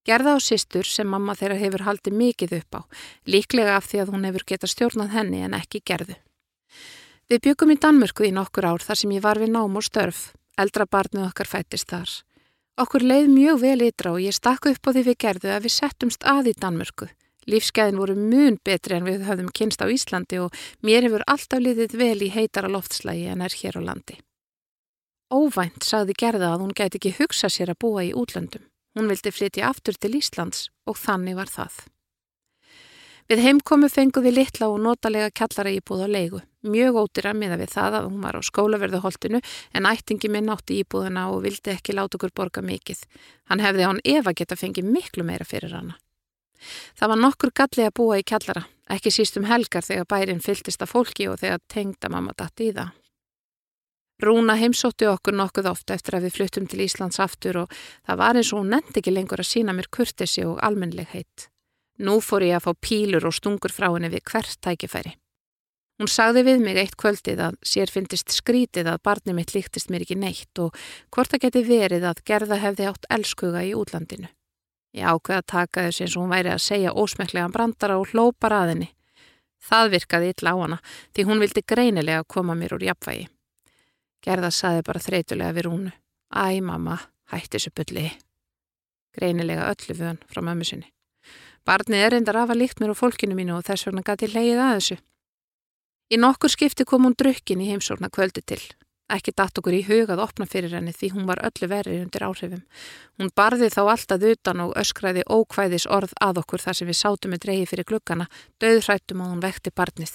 Gerða 0.09 0.37
á 0.37 0.39
sýstur 0.41 0.89
sem 0.89 1.09
mamma 1.09 1.35
þeirra 1.37 1.59
hefur 1.61 1.85
haldið 1.85 2.17
mikið 2.17 2.57
upp 2.61 2.79
á, 2.79 2.81
líklega 3.29 3.77
af 3.77 3.91
því 3.91 4.01
að 4.01 4.13
hún 4.15 4.27
hefur 4.29 4.47
getað 4.49 4.73
stjórnað 4.73 5.15
henni 5.17 5.43
en 5.45 5.57
ekki 5.59 5.83
gerðu. 5.85 6.17
Við 7.31 7.43
byggum 7.45 7.75
í 7.75 7.79
Danmörku 7.79 8.27
í 8.27 8.33
nokkur 8.33 8.67
ár 8.67 8.83
þar 8.83 9.01
sem 9.03 9.13
ég 9.15 9.23
var 9.23 9.39
við 9.39 9.53
nám 9.55 9.77
og 9.77 9.85
störf, 9.85 10.33
eldra 10.57 10.89
barnið 10.89 11.29
okkar 11.29 11.51
fættist 11.53 11.93
þar. 11.93 12.11
Okkur 12.81 13.05
leið 13.05 13.29
mjög 13.29 13.61
vel 13.61 13.81
ytra 13.91 14.15
og 14.17 14.25
ég 14.25 14.35
stakku 14.35 14.73
upp 14.73 14.89
á 14.89 14.91
því 14.91 15.05
við 15.11 15.21
gerðu 15.27 15.53
að 15.53 15.67
við 15.69 15.77
settumst 15.77 16.25
að 16.25 16.49
í 16.51 16.57
Danmörku, 16.57 17.11
Lífsgæðin 17.51 18.01
voru 18.01 18.17
mun 18.17 18.59
betri 18.65 18.97
en 18.97 19.07
við 19.09 19.25
höfðum 19.29 19.53
kynst 19.57 19.81
á 19.81 19.89
Íslandi 19.89 20.41
og 20.41 20.57
mér 20.85 21.07
hefur 21.07 21.25
alltaf 21.27 21.63
liðið 21.63 21.97
vel 22.01 22.19
í 22.25 22.33
heitara 22.33 22.69
loftslægi 22.69 23.31
en 23.33 23.45
er 23.45 23.57
hér 23.63 23.81
á 23.81 23.83
landi. 23.85 24.19
Óvænt 25.31 25.87
sagði 25.87 26.17
gerða 26.19 26.55
að 26.55 26.65
hún 26.65 26.77
gæti 26.77 27.01
ekki 27.01 27.17
hugsa 27.21 27.49
sér 27.49 27.73
að 27.73 27.81
búa 27.85 28.05
í 28.05 28.13
útlöndum. 28.17 28.70
Hún 28.97 29.09
vildi 29.11 29.31
flytja 29.31 29.71
aftur 29.71 29.97
til 29.99 30.17
Íslands 30.19 30.69
og 30.87 30.99
þannig 30.99 31.39
var 31.39 31.51
það. 31.51 31.79
Við 33.31 33.45
heimkomu 33.45 33.87
fenguð 33.87 34.25
við 34.27 34.35
litla 34.41 34.67
og 34.73 34.81
notalega 34.83 35.31
kjallara 35.31 35.71
íbúð 35.71 36.01
á 36.03 36.09
leigu. 36.11 36.41
Mjög 36.67 36.97
ótira 36.99 37.31
miða 37.31 37.61
við 37.61 37.71
það 37.77 37.97
að 38.01 38.07
hún 38.09 38.25
var 38.25 38.35
á 38.35 38.43
skólaverðuholtinu 38.43 39.39
en 39.79 39.87
ættingi 39.87 40.31
minn 40.35 40.51
átti 40.51 40.81
íbúðuna 40.83 41.29
og 41.31 41.45
vildi 41.45 41.71
ekki 41.77 41.95
láta 41.95 42.19
okkur 42.19 42.35
borga 42.35 42.65
mikið. 42.67 43.05
Hann 43.47 43.63
hefði 43.63 43.87
án 43.87 44.03
Eva 44.03 44.35
geta 44.35 44.59
fengið 44.59 44.91
miklu 44.91 45.23
meira 45.29 45.47
fyrir 45.47 45.77
hana. 45.79 45.95
Það 46.99 47.13
var 47.13 47.23
nokkur 47.23 47.55
galli 47.55 47.87
að 47.87 47.95
búa 48.01 48.19
í 48.19 48.27
kjallara, 48.27 48.65
ekki 48.91 49.15
síst 49.15 49.39
um 49.39 49.47
helgar 49.47 49.87
þegar 49.87 50.11
bærin 50.11 50.43
fylltist 50.43 50.83
af 50.83 50.91
fólki 50.91 51.31
og 51.31 51.39
þegar 51.39 51.63
tengda 51.71 52.11
mamma 52.11 52.35
dætt 52.35 52.67
í 52.67 52.73
það. 52.75 52.91
Rúna 54.21 54.53
heimsótti 54.61 55.07
okkur 55.09 55.33
nokkuð 55.33 55.71
ofta 55.71 55.95
eftir 55.97 56.19
að 56.19 56.27
við 56.27 56.35
fluttum 56.35 56.67
til 56.69 56.83
Íslands 56.85 57.21
aftur 57.25 57.63
og 57.63 57.71
það 58.05 58.19
var 58.21 58.37
eins 58.37 58.51
og 58.53 58.61
hún 58.61 58.75
nefndi 58.75 59.01
ekki 59.01 59.15
lengur 59.15 59.41
að 59.41 59.49
sína 59.49 59.73
mér 59.73 59.89
kurtesi 59.89 60.45
og 60.45 60.59
almenleg 60.61 61.09
heitt. 61.15 61.47
Nú 62.05 62.19
fór 62.21 62.45
ég 62.45 62.59
að 62.59 62.67
fá 62.67 62.85
pílur 62.85 63.25
og 63.29 63.37
stungur 63.37 63.73
frá 63.73 63.89
henni 63.89 64.11
við 64.13 64.27
hvert 64.29 64.61
tækifæri. 64.61 65.15
Hún 66.01 66.09
sagði 66.09 66.45
við 66.51 66.61
mig 66.65 66.77
eitt 66.81 66.99
kvöldið 67.01 67.41
að 67.47 67.57
sér 67.73 67.93
fyndist 67.93 68.33
skrítið 68.33 68.93
að 68.93 69.01
barni 69.09 69.37
mitt 69.37 69.55
líktist 69.57 69.89
mér 69.93 70.05
ekki 70.05 70.21
neitt 70.21 70.61
og 70.61 70.77
hvort 71.13 71.33
það 71.33 71.47
geti 71.47 71.65
verið 71.65 72.07
að 72.13 72.23
gerða 72.29 72.61
hefði 72.61 72.89
átt 72.93 73.11
elskuga 73.17 73.65
í 73.65 73.75
útlandinu. 73.77 74.29
Ég 74.97 75.09
ákveði 75.09 75.41
að 75.41 75.51
taka 75.53 75.89
þessu 75.89 76.05
eins 76.05 76.17
og 76.17 76.25
hún 76.27 76.33
væri 76.37 76.53
að 76.53 76.65
segja 76.69 76.97
ósmeklegan 76.97 77.53
brandara 77.57 78.01
og 78.01 78.13
hlópar 78.13 78.53
að 78.53 78.73
henni. 78.75 78.93
Það 79.61 79.93
virkaði 79.97 80.33
illa 80.37 80.53
á 80.53 80.57
hana 80.61 80.81
því 81.13 81.29
hún 81.29 81.45
vildi 81.45 81.69
greinilega 81.69 82.25
koma 82.25 82.57
mér 82.57 82.77
úr 82.77 82.91
jafnvægi. 82.91 83.29
Gerða 84.25 84.51
saði 84.53 84.85
bara 84.87 85.01
þreytulega 85.01 85.57
við 85.57 85.67
rúnu. 85.69 85.93
Æ, 86.31 86.61
mamma, 86.61 86.99
hætti 87.33 87.57
þessu 87.57 87.73
bylli. 87.75 88.09
Greinilega 89.17 89.71
öllu 89.73 89.97
vön 89.99 90.19
frá 90.31 90.43
mömmu 90.45 90.67
sinni. 90.67 90.91
Barnið 91.67 92.05
er 92.05 92.15
reyndar 92.15 92.39
af 92.41 92.53
að 92.53 92.63
líkt 92.63 92.81
mér 92.81 92.93
og 92.95 93.01
fólkinu 93.01 93.37
mínu 93.37 93.57
og 93.57 93.65
þess 93.67 93.89
vegna 93.89 94.05
gæti 94.07 94.31
leið 94.31 94.61
að 94.61 94.77
þessu. 94.77 94.99
Í 96.11 96.19
nokkur 96.19 96.51
skipti 96.51 96.87
kom 96.89 97.07
hún 97.07 97.17
drukkin 97.19 97.61
í 97.63 97.69
heimsórna 97.71 98.11
kvöldi 98.11 98.43
til. 98.43 98.63
Ekki 99.11 99.35
datt 99.35 99.59
okkur 99.59 99.75
í 99.75 99.83
hugað 99.89 100.23
opna 100.23 100.47
fyrir 100.47 100.75
henni 100.77 100.95
því 100.95 101.11
hún 101.17 101.27
var 101.27 101.43
öllu 101.47 101.67
verið 101.71 102.05
undir 102.05 102.25
áhrifum. 102.27 102.63
Hún 103.19 103.33
barði 103.35 103.71
þá 103.75 103.81
alltaf 103.83 104.27
utan 104.33 104.63
og 104.67 104.75
öskræði 104.79 105.25
ókvæðis 105.27 105.89
orð 105.91 106.15
að 106.23 106.45
okkur 106.45 106.63
þar 106.63 106.79
sem 106.79 106.91
við 106.91 107.01
sátum 107.01 107.35
með 107.35 107.45
dreygi 107.47 107.71
fyrir 107.73 107.89
glukkana, 107.91 108.29
döðrættum 108.63 109.25
og 109.25 109.33
hún 109.33 109.43
vekti 109.43 109.75
barnið. 109.75 110.15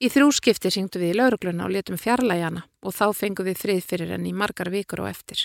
Í 0.00 0.08
þrjúskipti 0.08 0.70
syngdu 0.72 1.00
við 1.02 1.10
í 1.12 1.16
laurugluna 1.18 1.66
og 1.66 1.74
letum 1.74 1.98
fjarlægjana 2.00 2.62
og 2.80 2.94
þá 2.96 3.06
fengum 3.12 3.44
við 3.44 3.58
frið 3.60 3.80
fyrir 3.84 4.12
henni 4.14 4.30
í 4.30 4.36
margar 4.36 4.70
vikur 4.72 5.02
og 5.04 5.10
eftir. 5.10 5.42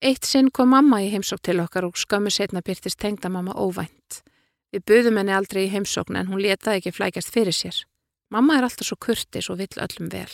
Eitt 0.00 0.24
sinn 0.24 0.52
kom 0.54 0.70
mamma 0.70 1.00
í 1.02 1.08
heimsók 1.10 1.42
til 1.42 1.58
okkar 1.60 1.88
og 1.88 1.98
skömmu 1.98 2.30
setna 2.30 2.62
byrtist 2.62 3.00
tengda 3.02 3.28
mamma 3.28 3.56
óvænt. 3.58 4.22
Við 4.70 4.84
buðum 4.86 5.18
henni 5.18 5.34
aldrei 5.34 5.64
í 5.64 5.72
heimsókn 5.72 6.16
en 6.20 6.30
hún 6.30 6.40
letaði 6.44 6.78
ekki 6.78 6.94
flækjast 6.94 7.34
fyrir 7.34 7.56
sér. 7.56 7.82
Mamma 8.30 8.56
er 8.56 8.68
alltaf 8.68 8.86
svo 8.86 8.96
kurtis 8.96 9.50
og 9.50 9.58
vill 9.58 9.82
öllum 9.82 10.12
vel. 10.14 10.30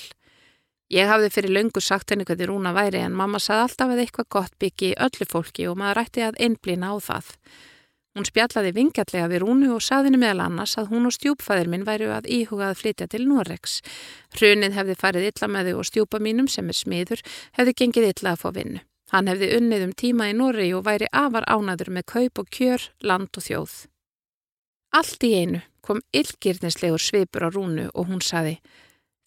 Ég 0.93 1.09
hafði 1.09 1.33
fyrir 1.33 1.55
löngu 1.57 1.81
sagt 1.81 2.13
henni 2.13 2.29
hvernig 2.29 2.51
Rúna 2.51 2.75
væri 2.77 3.01
en 3.01 3.17
mamma 3.17 3.41
sagði 3.41 3.65
alltaf 3.65 3.95
að 3.95 4.03
eitthvað 4.05 4.29
gott 4.37 4.59
byggi 4.61 4.93
öllu 5.09 5.27
fólki 5.27 5.67
og 5.67 5.81
maður 5.81 6.03
ætti 6.05 6.27
að 6.29 6.39
einblýna 6.47 6.93
á 6.93 6.97
það. 7.01 7.33
Hún 8.17 8.25
spjallaði 8.25 8.71
vingjallega 8.73 9.29
við 9.29 9.43
Rúnu 9.43 9.75
og 9.75 9.83
sagði 9.85 10.09
henni 10.09 10.19
meðal 10.23 10.47
annars 10.47 10.79
að 10.81 10.87
hún 10.95 11.05
og 11.05 11.13
stjúpfæðir 11.13 11.69
minn 11.69 11.83
væru 11.85 12.07
að 12.17 12.29
íhuga 12.33 12.71
að 12.71 12.79
flytja 12.81 13.07
til 13.13 13.27
Norex. 13.29 13.83
Hrunið 14.33 14.73
hefði 14.79 14.97
farið 15.03 15.27
illa 15.29 15.49
með 15.53 15.69
þau 15.69 15.83
og 15.83 15.89
stjúpa 15.91 16.21
mínum 16.25 16.49
sem 16.49 16.73
er 16.73 16.79
smiður 16.79 17.23
hefði 17.59 17.75
gengið 17.83 18.09
illa 18.15 18.33
að 18.33 18.41
fá 18.41 18.49
vinnu. 18.57 18.81
Hann 19.13 19.29
hefði 19.29 19.51
unnið 19.59 19.85
um 19.85 19.93
tíma 20.01 20.31
í 20.31 20.39
Norri 20.39 20.71
og 20.73 20.87
væri 20.89 21.13
afar 21.13 21.45
ánaður 21.45 21.93
með 21.99 22.09
kaup 22.15 22.41
og 22.41 22.51
kjör, 22.57 22.89
land 23.05 23.37
og 23.37 23.45
þjóð. 23.51 23.77
Allt 24.97 25.29
í 25.29 25.35
einu 25.37 25.63
kom 25.85 26.01
illgirnislegur 26.17 27.05
svipur 27.05 27.45
á 27.45 27.53
Rúnu 27.53 27.91
og 27.93 28.09
hún 28.09 28.25
saði 28.25 28.57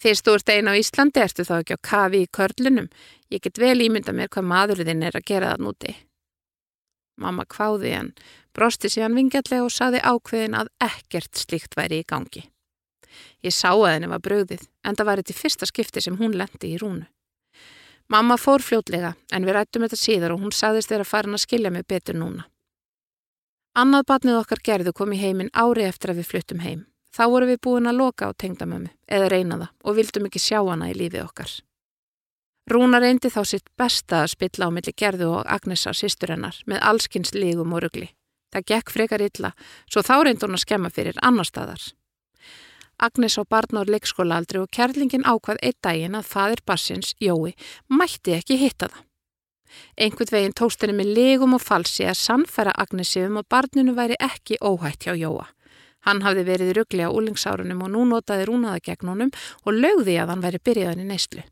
Fyrst 0.02 0.26
þú 0.26 0.38
ert 0.40 0.50
eina 0.50 0.74
á 0.74 0.80
Íslandi 0.80 1.22
ertu 1.22 1.46
þá 1.46 1.58
ekki 1.60 1.76
á 1.76 1.86
kafi 1.92 2.26
í 2.26 2.34
körlunum. 2.34 2.88
Ég 3.30 3.44
get 3.44 3.60
vel 3.60 3.84
ímynda 3.84 4.16
mér 4.16 4.32
hvað 4.34 4.48
maðurinn 4.50 5.04
er 5.04 5.14
að 5.20 5.28
gera 5.28 5.54
það 5.54 5.66
núti. 5.68 5.98
Mamma 7.20 7.44
kváði 7.50 7.92
hann, 7.94 8.14
brosti 8.56 8.90
síðan 8.92 9.18
vingjallega 9.18 9.66
og 9.66 9.74
saði 9.76 10.00
ákveðin 10.00 10.56
að 10.56 10.72
ekkert 10.86 11.36
slíkt 11.36 11.76
væri 11.76 12.02
í 12.02 12.08
gangi. 12.08 12.46
Ég 13.44 13.56
sá 13.56 13.72
að 13.74 13.90
henni 13.92 14.10
var 14.12 14.24
bröðið, 14.24 14.68
en 14.84 14.96
það 14.96 15.10
var 15.10 15.22
þetta 15.22 15.36
fyrsta 15.36 15.68
skipti 15.68 16.04
sem 16.04 16.18
hún 16.20 16.38
lendi 16.40 16.74
í 16.74 16.80
rúnu. 16.80 17.08
Mamma 18.10 18.40
fór 18.42 18.64
fljótlega, 18.66 19.14
en 19.32 19.46
við 19.46 19.58
rættum 19.58 19.86
þetta 19.86 20.00
síðar 20.00 20.34
og 20.34 20.42
hún 20.44 20.56
saðist 20.56 20.90
þeirra 20.90 21.06
farin 21.06 21.38
að 21.38 21.44
skilja 21.44 21.72
mig 21.74 21.86
betur 21.88 22.18
núna. 22.18 22.48
Annað 23.78 24.08
batnið 24.10 24.40
okkar 24.40 24.64
gerðu 24.66 24.94
kom 24.98 25.14
í 25.14 25.20
heiminn 25.22 25.52
ári 25.54 25.86
eftir 25.86 26.14
að 26.14 26.24
við 26.24 26.32
fluttum 26.32 26.64
heim. 26.64 26.86
Þá 27.16 27.24
vorum 27.30 27.52
við 27.52 27.62
búin 27.66 27.90
að 27.90 28.00
loka 28.00 28.30
á 28.30 28.32
tengdamömmu 28.34 28.90
eða 29.10 29.30
reyna 29.30 29.58
það 29.62 29.70
og 29.84 29.98
vildum 29.98 30.28
ekki 30.30 30.42
sjá 30.42 30.60
hana 30.62 30.90
í 30.90 30.98
lífið 30.98 31.26
okkar. 31.26 31.54
Rúna 32.70 33.00
reyndi 33.02 33.32
þá 33.34 33.40
sitt 33.50 33.70
besta 33.80 34.24
að 34.24 34.36
spilla 34.36 34.68
á 34.68 34.74
milli 34.74 34.92
gerðu 34.94 35.32
og 35.40 35.48
Agnesar 35.50 35.98
sýstur 35.98 36.36
hennar 36.36 36.60
með 36.70 36.84
allskynns 36.86 37.34
lígum 37.34 37.74
og 37.74 37.82
ruggli. 37.82 38.12
Það 38.54 38.68
gekk 38.72 38.94
frekar 38.94 39.24
illa, 39.26 39.54
svo 39.90 40.04
þá 40.06 40.16
reyndi 40.28 40.46
hún 40.46 40.58
að 40.58 40.64
skemma 40.68 40.92
fyrir 40.94 41.18
annar 41.26 41.50
staðar. 41.50 41.82
Agnes 43.02 43.40
á 43.42 43.44
barn 43.50 43.80
á 43.80 43.90
leikskólaaldri 43.90 44.62
og 44.62 44.70
kærlingin 44.76 45.26
ákvað 45.26 45.62
eitt 45.66 45.82
daginn 45.82 46.18
að 46.20 46.30
fadir 46.30 46.62
barsins, 46.66 47.16
Jói, 47.18 47.56
mætti 47.90 48.38
ekki 48.38 48.60
hitta 48.62 48.92
það. 48.94 49.06
Einhvern 49.98 50.34
veginn 50.34 50.58
tóst 50.58 50.82
henni 50.84 50.98
með 50.98 51.14
legum 51.18 51.56
og 51.58 51.66
falsi 51.66 52.06
að 52.06 52.22
sannfæra 52.22 52.74
Agnesi 52.78 53.26
um 53.26 53.42
að 53.42 53.50
barninu 53.54 53.96
væri 53.98 54.18
ekki 54.22 54.62
óhætt 54.62 55.06
hjá 55.06 55.16
Jóa. 55.18 55.46
Hann 56.06 56.22
hafði 56.22 56.46
verið 56.46 56.76
ruggli 56.78 57.06
á 57.06 57.10
úlingsárunum 57.10 57.82
og 57.86 57.94
nú 57.94 58.06
notaði 58.10 58.50
rúnaða 58.50 58.82
gegn 58.86 59.14
honum 59.14 59.32
og 59.66 59.74
lögði 59.74 60.20
að 60.22 60.36
hann 60.36 60.46
væri 60.46 60.62
byrjaðan 60.70 61.06
í 61.06 61.10
neyslu. 61.10 61.46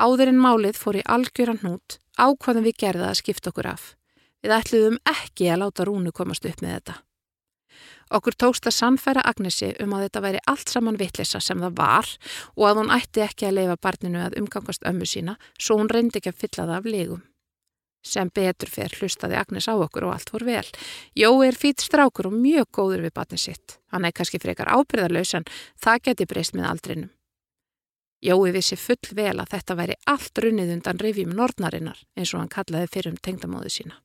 Áðurinn 0.00 0.40
málið 0.40 0.78
fór 0.80 0.96
í 1.00 1.04
algjöran 1.04 1.60
hnút, 1.60 1.98
ákvaðum 2.16 2.64
við 2.64 2.78
gerða 2.80 3.10
að 3.10 3.18
skipta 3.20 3.52
okkur 3.52 3.68
af. 3.74 3.94
Við 4.42 4.54
ætluðum 4.56 5.00
ekki 5.06 5.50
að 5.52 5.60
láta 5.62 5.84
rúnu 5.86 6.12
komast 6.16 6.46
upp 6.48 6.62
með 6.64 6.78
þetta. 6.78 6.94
Okkur 8.12 8.36
tókst 8.36 8.66
að 8.68 8.76
sannfæra 8.76 9.24
Agnesi 9.24 9.70
um 9.80 9.92
að 9.96 10.06
þetta 10.06 10.22
væri 10.24 10.40
allt 10.50 10.72
saman 10.72 10.98
vittlisa 11.00 11.40
sem 11.40 11.60
það 11.62 11.76
var 11.78 12.08
og 12.56 12.64
að 12.68 12.80
hún 12.80 12.92
ætti 12.92 13.22
ekki 13.24 13.48
að 13.48 13.56
leifa 13.60 13.76
barninu 13.86 14.20
að 14.20 14.36
umgangast 14.40 14.84
ömmu 14.88 15.08
sína 15.08 15.38
svo 15.56 15.78
hún 15.80 15.88
reyndi 15.92 16.20
ekki 16.20 16.32
að 16.32 16.42
fylla 16.42 16.66
það 16.66 16.74
af 16.76 16.90
legum. 16.92 17.22
Sem 18.02 18.28
betur 18.34 18.68
fer 18.68 18.92
hlustaði 18.98 19.38
Agnes 19.38 19.68
á 19.70 19.78
okkur 19.78 20.08
og 20.08 20.16
allt 20.16 20.32
fór 20.34 20.44
vel. 20.44 20.66
Jói 21.14 21.46
er 21.46 21.56
fýtt 21.56 21.84
strákur 21.86 22.28
og 22.28 22.34
mjög 22.34 22.68
góður 22.74 23.06
við 23.06 23.14
batni 23.14 23.38
sitt. 23.38 23.78
Hann 23.94 24.04
er 24.04 24.12
kannski 24.16 24.42
frekar 24.42 24.72
ábyrðarlaus 24.74 25.36
en 25.38 25.46
það 25.80 26.08
geti 26.08 26.28
breyst 26.28 26.56
með 26.58 26.68
aldrinum. 26.72 27.12
Jói 28.22 28.52
vissi 28.54 28.76
full 28.78 29.14
vel 29.18 29.34
að 29.42 29.50
þetta 29.56 29.74
væri 29.74 29.94
allt 30.06 30.38
runnið 30.44 30.76
undan 30.76 31.00
rifjum 31.02 31.32
nornarinnar 31.34 31.98
eins 32.14 32.30
og 32.34 32.42
hann 32.42 32.52
kallaði 32.52 32.90
fyrir 32.92 33.10
um 33.10 33.18
tengdamóðu 33.18 33.72
sína. 33.74 33.96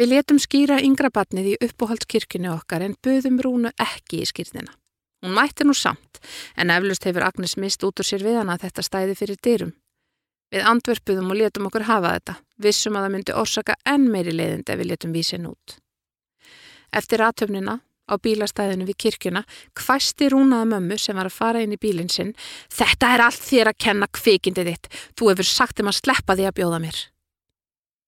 Við 0.00 0.08
letum 0.08 0.38
skýra 0.40 0.78
yngra 0.80 1.10
batnið 1.12 1.50
í 1.50 1.58
uppóhaldskirkunu 1.66 2.48
okkar 2.54 2.86
en 2.86 2.96
buðum 3.04 3.42
Rúnu 3.44 3.74
ekki 3.76 4.22
í 4.22 4.28
skýrnina. 4.30 4.72
Hún 5.20 5.36
mætti 5.36 5.66
nú 5.68 5.76
samt 5.76 6.22
en 6.56 6.72
eflust 6.72 7.04
hefur 7.04 7.26
Agnes 7.28 7.58
mist 7.60 7.84
út 7.84 8.00
úr 8.00 8.08
sér 8.08 8.24
við 8.24 8.40
hana 8.40 8.56
að 8.56 8.64
þetta 8.64 8.86
stæði 8.88 9.18
fyrir 9.20 9.42
dyrum. 9.44 9.76
Við 10.52 10.64
andverpuðum 10.68 11.30
og 11.32 11.38
letum 11.42 11.68
okkur 11.68 11.86
hafa 11.88 12.16
þetta, 12.16 12.34
vissum 12.56 12.96
að 12.96 13.04
það 13.04 13.14
myndi 13.14 13.36
orsaka 13.36 13.76
enn 13.88 14.08
meiri 14.12 14.32
leiðind 14.32 14.72
ef 14.72 14.80
við 14.80 14.90
letum 14.90 15.12
vísin 15.12 15.46
út. 15.48 15.76
Eftir 16.92 17.24
aðtöfnina 17.24 17.78
á 18.10 18.14
bílastæðinu 18.18 18.86
við 18.88 18.98
kirkjuna 19.06 19.44
hvæsti 19.78 20.28
rúnaða 20.32 20.68
mömmu 20.74 20.98
sem 20.98 21.16
var 21.16 21.30
að 21.30 21.38
fara 21.38 21.62
inn 21.62 21.74
í 21.74 21.80
bílinn 21.80 22.10
sinn 22.12 22.34
Þetta 22.72 23.14
er 23.14 23.24
allt 23.26 23.42
þér 23.46 23.72
að 23.72 23.80
kenna 23.86 24.10
kvikindið 24.10 24.70
þitt, 24.72 24.92
þú 25.18 25.32
hefur 25.32 25.48
sagt 25.48 25.82
um 25.82 25.90
að 25.90 25.98
sleppa 26.00 26.36
því 26.38 26.48
að 26.48 26.56
bjóða 26.60 26.80
mér. 26.82 27.02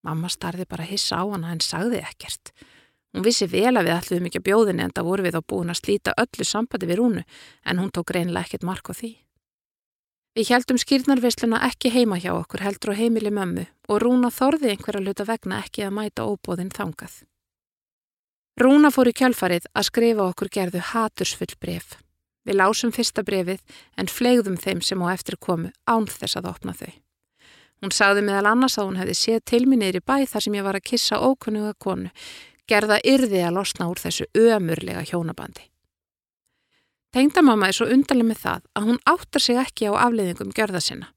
Mamma 0.05 0.29
starði 0.29 0.67
bara 0.69 0.85
hissa 0.89 1.21
á 1.21 1.25
hana 1.25 1.53
en 1.55 1.63
sagði 1.65 2.03
ekkert. 2.05 2.53
Hún 3.15 3.25
vissi 3.25 3.47
vel 3.47 3.77
að 3.79 3.87
við 3.87 3.95
ætluðum 3.95 4.27
ekki 4.29 4.41
að 4.43 4.49
bjóðinni 4.49 4.85
en 4.85 4.95
það 4.95 5.09
voru 5.09 5.25
við 5.25 5.39
á 5.39 5.43
búin 5.47 5.71
að 5.71 5.81
slíta 5.81 6.17
öllu 6.19 6.47
sambandi 6.49 6.89
við 6.91 6.99
rúnu 6.99 7.23
en 7.65 7.79
hún 7.79 7.93
tók 7.95 8.11
reynilega 8.11 8.49
ekkert 8.49 8.67
mark 8.67 8.91
á 8.91 8.93
því. 8.93 9.13
Við 10.35 10.51
heldum 10.51 10.81
skýrnarvisluna 10.83 11.61
ekki 11.69 11.93
heima 11.95 12.19
hjá 12.19 12.33
okkur 12.35 12.65
heldur 12.67 12.91
á 12.91 12.99
heimili 12.99 13.31
mömmu 13.31 13.69
og 13.87 14.01
Rúna 14.03 14.33
þorði 14.35 14.73
einhverja 14.73 15.05
luta 15.07 15.27
vegna 15.29 15.61
ekki 15.63 15.85
að 15.87 15.95
mæta 15.95 16.27
óbóðin 16.27 16.75
þangað. 16.75 17.21
Rúna 18.55 18.93
fór 18.95 19.09
í 19.11 19.13
kjálfarið 19.19 19.65
að 19.75 19.87
skrifa 19.89 20.29
okkur 20.31 20.51
gerðu 20.55 20.83
hatursfull 20.93 21.57
bref. 21.59 21.97
Við 22.47 22.61
lásum 22.61 22.93
fyrsta 22.95 23.25
brefið 23.27 23.65
en 23.99 24.07
flegðum 24.07 24.59
þeim 24.61 24.83
sem 24.85 25.01
á 25.03 25.11
eftir 25.11 25.37
komu 25.43 25.73
án 25.91 26.07
þess 26.07 26.39
að 26.39 26.51
opna 26.53 26.75
þau. 26.77 26.93
Hún 27.83 27.93
sagði 27.93 28.23
meðal 28.29 28.53
annars 28.53 28.79
að 28.79 28.87
hún 28.87 29.01
hefði 29.01 29.17
séð 29.19 29.41
til 29.51 29.63
mér 29.67 29.81
neyri 29.81 30.01
bæ 30.01 30.23
þar 30.31 30.45
sem 30.47 30.55
ég 30.55 30.67
var 30.67 30.79
að 30.79 30.87
kissa 30.87 31.19
ókunnuga 31.19 31.75
konu. 31.83 32.13
Gerða 32.71 33.01
yrði 33.03 33.43
að 33.43 33.57
losna 33.59 33.89
úr 33.91 34.01
þessu 34.01 34.29
ömurlega 34.39 35.03
hjónabandi. 35.09 35.67
Tengdamamma 37.15 37.69
er 37.69 37.77
svo 37.77 37.91
undarlega 37.91 38.31
með 38.31 38.41
það 38.45 38.63
að 38.79 38.87
hún 38.89 39.03
áttar 39.11 39.43
sig 39.43 39.59
ekki 39.59 39.91
á 39.91 39.99
afleiðingum 40.07 40.55
gjörða 40.55 40.81
sinna. 40.81 41.11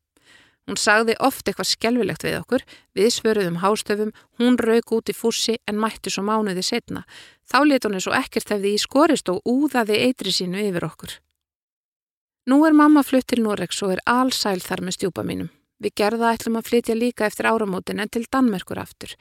Hún 0.68 0.76
sagði 0.76 1.16
oft 1.24 1.48
eitthvað 1.48 1.70
skjálfilegt 1.70 2.26
við 2.28 2.34
okkur, 2.42 2.64
við 2.98 3.12
svöruðum 3.16 3.62
hástöfum, 3.62 4.12
hún 4.40 4.58
rauk 4.60 4.92
út 4.98 5.08
í 5.08 5.16
fússi 5.16 5.56
en 5.64 5.80
mætti 5.80 6.12
svo 6.12 6.26
mánuði 6.28 6.66
setna. 6.66 7.06
Þá 7.48 7.60
let 7.64 7.88
hún 7.88 7.96
eins 7.96 8.10
og 8.12 8.18
ekkert 8.20 8.52
hefði 8.52 8.74
í 8.76 8.82
skorist 8.84 9.32
og 9.32 9.40
úðaði 9.48 10.02
eitri 10.10 10.34
sínu 10.36 10.60
yfir 10.68 10.88
okkur. 10.90 11.14
Nú 12.52 12.62
er 12.68 12.76
mamma 12.76 13.04
flutt 13.04 13.30
til 13.32 13.42
Noregs 13.44 13.80
og 13.84 13.96
er 13.96 14.04
allsæl 14.08 14.60
þar 14.64 14.84
með 14.84 14.98
stjúpa 15.00 15.24
mínum. 15.28 15.50
Við 15.84 15.96
gerða 16.00 16.34
ætlum 16.36 16.60
að 16.60 16.70
flytja 16.70 16.96
líka 16.98 17.28
eftir 17.28 17.48
áramótin 17.48 18.00
en 18.04 18.12
til 18.12 18.26
Danmerkur 18.28 18.80
aftur. 18.82 19.16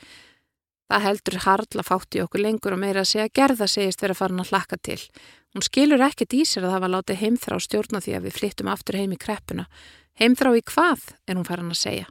Það 0.86 1.02
heldur 1.02 1.36
hardla 1.42 1.82
fátt 1.82 2.14
í 2.14 2.22
okkur 2.22 2.42
lengur 2.42 2.76
og 2.76 2.80
meira 2.82 3.02
að 3.02 3.10
segja 3.10 3.32
gerða 3.34 3.66
segist 3.70 4.02
vera 4.02 4.14
farin 4.14 4.42
að 4.42 4.52
hlakka 4.52 4.78
til. 4.78 5.00
Hún 5.54 5.66
skilur 5.66 6.04
ekkert 6.06 6.36
í 6.38 6.44
sér 6.46 6.68
að 6.68 6.76
það 6.76 6.84
var 6.84 6.92
látið 6.94 7.20
heimþrá 7.24 7.58
stjórna 7.64 8.02
því 8.04 8.14
að 8.14 8.26
við 8.28 8.36
flyttum 8.38 8.70
aftur 8.70 8.98
heim 9.00 9.14
í 9.14 9.18
kreppuna. 9.18 9.66
Heimþrá 10.16 10.54
í 10.56 10.62
hvað, 10.64 11.10
er 11.28 11.36
hún 11.36 11.44
farin 11.44 11.72
að 11.72 11.80
segja. 11.80 12.06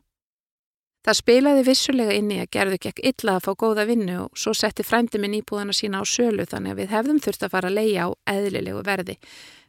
Það 1.06 1.18
spilaði 1.20 1.64
vissulega 1.68 2.14
inni 2.18 2.40
að 2.42 2.52
gerðu 2.56 2.78
gekk 2.82 3.00
illa 3.06 3.36
að 3.38 3.44
fá 3.46 3.52
góða 3.62 3.86
vinnu 3.86 4.16
og 4.24 4.40
svo 4.42 4.56
setti 4.58 4.82
frændi 4.86 5.20
minn 5.22 5.36
íbúðana 5.38 5.74
sína 5.74 6.02
á 6.02 6.04
sölu 6.10 6.48
þannig 6.50 6.74
að 6.74 6.80
við 6.82 6.94
hefðum 6.96 7.20
þurft 7.22 7.46
að 7.46 7.54
fara 7.54 7.70
að 7.70 7.78
leia 7.78 8.06
á 8.06 8.10
eðlilegu 8.34 8.82
verði. 8.86 9.16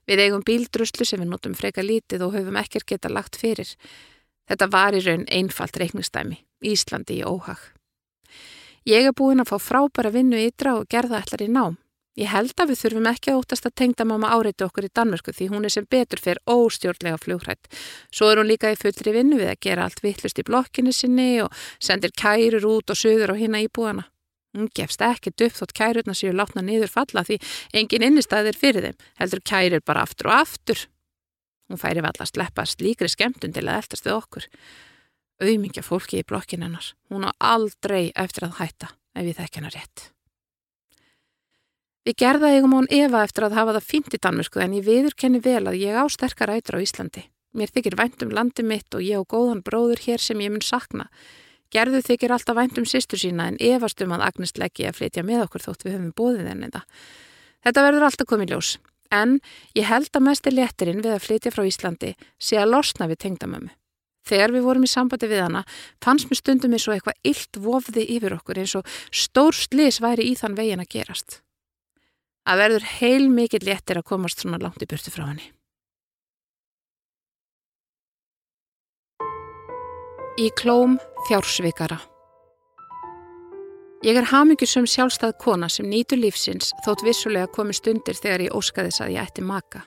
Við 0.08 0.22
eigum 0.24 0.44
bíldruslu 0.48 1.04
sem 1.04 1.20
við 1.20 1.28
notum 1.32 1.56
freka 1.58 1.84
lítið 1.84 2.24
og 2.24 2.36
höfum 2.38 2.56
ekkert 2.56 2.88
geta 2.88 3.12
lagt 3.12 3.36
fyrir. 3.36 3.68
Þetta 4.48 4.70
var 4.72 4.96
í 4.96 5.02
raun 5.04 5.26
einfalt 5.28 5.76
reiknistæmi, 5.76 6.38
Íslandi 6.64 7.20
í 7.20 7.26
óhag. 7.26 7.60
Ég 8.86 9.08
er 9.08 9.16
búin 9.16 9.42
að 9.42 9.50
fá 9.50 9.58
frábæra 9.60 10.12
vinnu 10.14 10.38
ytra 10.40 10.76
og 10.78 10.88
gerða 10.88 11.20
allar 11.20 11.42
í 11.44 11.50
nám. 11.52 11.76
Ég 12.16 12.30
held 12.32 12.54
að 12.56 12.70
við 12.70 12.78
þurfum 12.80 13.06
ekki 13.10 13.28
að 13.28 13.38
óttast 13.42 13.66
að 13.68 13.74
tengda 13.76 14.04
mamma 14.08 14.30
áreiti 14.32 14.64
okkur 14.64 14.86
í 14.88 14.92
Danmörku 14.96 15.34
því 15.36 15.50
hún 15.52 15.68
er 15.68 15.72
sem 15.74 15.84
betur 15.84 16.22
fyrir 16.24 16.40
óstjórnlega 16.48 17.18
fljóhrætt. 17.20 17.68
Svo 18.08 18.30
er 18.32 18.40
hún 18.40 18.48
líka 18.48 18.70
í 18.72 18.78
fullri 18.80 19.12
vinnu 19.12 19.36
við 19.36 19.52
að 19.52 19.60
gera 19.66 19.84
allt 19.84 20.00
vittlust 20.00 20.40
í 20.40 20.46
blokkinu 20.48 20.94
sinni 20.96 21.42
og 21.44 21.52
sendir 21.76 22.14
kærur 22.16 22.64
út 22.72 22.94
og 22.94 22.96
söður 22.96 23.34
á 23.36 23.40
hinna 23.42 23.60
íbúana. 23.66 24.08
Hún 24.56 24.72
gefst 24.72 25.04
ekki 25.04 25.34
döpt 25.36 25.60
þótt 25.60 25.76
kærurna 25.76 26.16
séu 26.16 26.32
látna 26.32 26.64
niður 26.64 26.88
falla 26.94 27.26
því 27.28 27.36
engin 27.76 28.08
innistæðir 28.08 28.56
fyrir 28.56 28.88
þeim, 28.88 28.98
heldur 29.20 29.44
kærur 29.44 29.84
bara 29.84 30.08
aftur 30.08 30.32
og 30.32 30.40
aftur. 30.40 30.88
Hún 31.68 31.82
færi 31.82 32.00
valla 32.00 32.24
að 32.24 32.32
sleppast 32.32 32.80
líkri 32.80 33.12
skemmtun 33.12 33.52
til 33.52 33.66
að 33.66 33.82
eldast 33.82 34.08
við 34.08 34.16
okkur. 34.16 34.50
Auðmingja 35.44 35.84
fólki 35.84 36.24
í 36.24 36.24
blokkinu 36.24 36.70
hennar. 36.70 36.94
Hún 37.12 37.28
á 37.28 37.36
aldrei 37.36 38.08
eftir 38.16 38.48
að 38.48 38.60
hætta 38.62 38.94
ef 39.12 39.26
ég 39.28 39.36
þekk 39.36 39.60
hennar 39.60 39.76
rétt. 39.76 40.12
Við 42.06 42.20
gerða 42.22 42.52
eigum 42.54 42.74
án 42.78 42.86
Eva 42.94 43.24
eftir 43.26 43.48
að 43.48 43.56
hafa 43.56 43.72
það 43.74 43.86
fínt 43.90 44.12
í 44.14 44.18
Danmörsku 44.22 44.60
en 44.62 44.74
ég 44.76 44.84
viðurkenni 44.86 45.40
vel 45.42 45.64
að 45.66 45.80
ég 45.80 45.96
á 45.98 46.06
sterkar 46.06 46.52
ætur 46.54 46.76
á 46.78 46.84
Íslandi. 46.84 47.24
Mér 47.50 47.72
þykir 47.74 47.96
vænt 47.98 48.20
um 48.22 48.30
landi 48.30 48.62
mitt 48.62 48.94
og 48.94 49.02
ég 49.02 49.18
á 49.18 49.26
góðan 49.26 49.64
bróður 49.66 49.98
hér 50.04 50.22
sem 50.22 50.38
ég 50.38 50.52
mun 50.54 50.62
sakna. 50.62 51.08
Gerðu 51.74 52.04
þykir 52.06 52.30
alltaf 52.36 52.54
vænt 52.54 52.76
um 52.78 52.84
sýstur 52.86 53.18
sína 53.18 53.48
en 53.50 53.56
efast 53.58 53.98
um 54.06 54.14
að 54.14 54.22
Agnist 54.28 54.60
leggji 54.62 54.86
að 54.86 55.00
flytja 55.00 55.24
með 55.26 55.42
okkur 55.48 55.64
þótt 55.64 55.82
við 55.82 55.96
höfum 55.96 56.12
bóðið 56.20 56.50
henni 56.52 56.68
það. 56.76 56.84
Þetta 57.66 57.84
verður 57.88 58.06
alltaf 58.06 58.28
komið 58.30 58.52
ljós. 58.54 58.70
En 59.10 59.32
ég 59.74 59.88
held 59.90 60.10
að 60.14 60.26
mest 60.28 60.46
er 60.46 60.54
léttirinn 60.54 61.02
við 61.02 61.16
að 61.16 61.26
flytja 61.26 61.54
frá 61.56 61.64
Íslandi 61.66 62.12
sé 62.38 62.60
að 62.60 62.70
losna 62.70 63.08
við 63.10 63.18
tengdamömmu. 63.24 63.72
Þegar 64.26 64.54
við 64.54 64.66
vorum 64.66 64.86
í 64.86 64.90
sambandi 64.90 65.26
við 65.30 65.42
hana 65.42 65.64
fannst 66.02 66.30
mér 66.30 66.38
stundum 66.38 66.78
eins 66.78 66.86
og 66.86 66.94
eitthvað 66.94 67.18
illt 67.32 67.60
vofði 67.66 68.06
yfir 68.14 68.38
okkur 68.38 68.62
eins 68.62 68.76
og 68.78 68.94
stór 69.10 69.58
slis 69.58 69.98
væri 70.02 70.30
í 70.30 70.38
þann 70.38 70.58
vegin 70.58 70.82
að 70.82 70.90
gerast 70.94 71.40
að 72.46 72.62
verður 72.62 72.88
heil 72.96 73.28
mikið 73.30 73.68
léttir 73.68 74.00
að 74.00 74.08
komast 74.10 74.42
svona 74.42 74.60
langt 74.62 74.82
í 74.82 74.88
burtu 74.90 75.12
frá 75.12 75.26
henni. 75.28 75.52
Í 80.36 80.50
klóm 80.60 80.98
fjársvikara 81.28 81.98
Ég 84.04 84.14
er 84.20 84.28
hamingjusum 84.28 84.84
sjálfstæð 84.86 85.32
kona 85.40 85.66
sem 85.72 85.86
nýtur 85.88 86.20
lífsins 86.20 86.68
þótt 86.84 87.00
vissulega 87.06 87.48
komi 87.50 87.74
stundir 87.74 88.14
þegar 88.14 88.44
ég 88.44 88.54
óskaðis 88.54 89.00
að 89.00 89.14
ég 89.16 89.24
ætti 89.24 89.42
maka. 89.42 89.80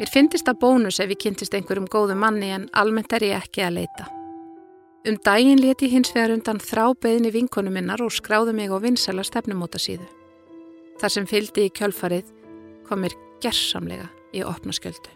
Mér 0.00 0.08
finnist 0.10 0.48
það 0.48 0.58
bónus 0.62 0.98
ef 1.04 1.12
ég 1.12 1.20
kynntist 1.20 1.54
einhverjum 1.54 1.86
góðu 1.92 2.16
manni 2.16 2.48
en 2.56 2.64
almennt 2.72 3.12
er 3.12 3.28
ég 3.28 3.36
ekki 3.36 3.62
að 3.66 3.76
leita. 3.82 4.08
Um 5.06 5.20
daginn 5.24 5.60
leti 5.60 5.90
hins 5.92 6.10
vegar 6.16 6.32
undan 6.34 6.58
þrá 6.58 6.90
beðni 6.96 7.30
vinkonu 7.36 7.70
minnar 7.70 8.02
og 8.02 8.10
skráði 8.16 8.56
mig 8.56 8.72
á 8.72 8.82
vinsala 8.82 9.22
stefnumóta 9.22 9.78
síðu. 9.78 10.08
Þar 11.00 11.12
sem 11.14 11.26
fyldi 11.28 11.64
í 11.64 11.72
kjölfarið 11.72 12.28
komir 12.84 13.14
gerðsamlega 13.40 14.10
í 14.36 14.44
opna 14.44 14.74
skjöldu. 14.76 15.08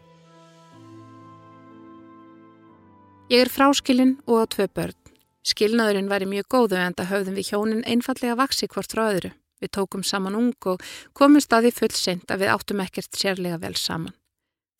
Ég 3.32 3.44
er 3.44 3.52
fráskilinn 3.52 4.18
og 4.24 4.44
á 4.44 4.44
tvö 4.52 4.68
börn. 4.72 4.96
Skilnaðurinn 5.44 6.08
væri 6.08 6.28
mjög 6.28 6.48
góðu 6.54 6.80
en 6.80 6.96
það 6.96 7.10
höfðum 7.12 7.38
við 7.38 7.48
hjónin 7.50 7.84
einfallega 7.84 8.36
vaksi 8.40 8.68
hvort 8.72 8.92
frá 8.96 9.04
öðru. 9.10 9.30
Við 9.60 9.72
tókum 9.76 10.04
saman 10.04 10.36
ung 10.36 10.68
og 10.72 10.82
komum 11.16 11.40
staði 11.40 11.72
full 11.72 11.92
sent 11.92 12.32
að 12.32 12.44
við 12.44 12.52
áttum 12.54 12.82
ekkert 12.84 13.16
sérlega 13.16 13.60
vel 13.60 13.76
saman. 13.76 14.16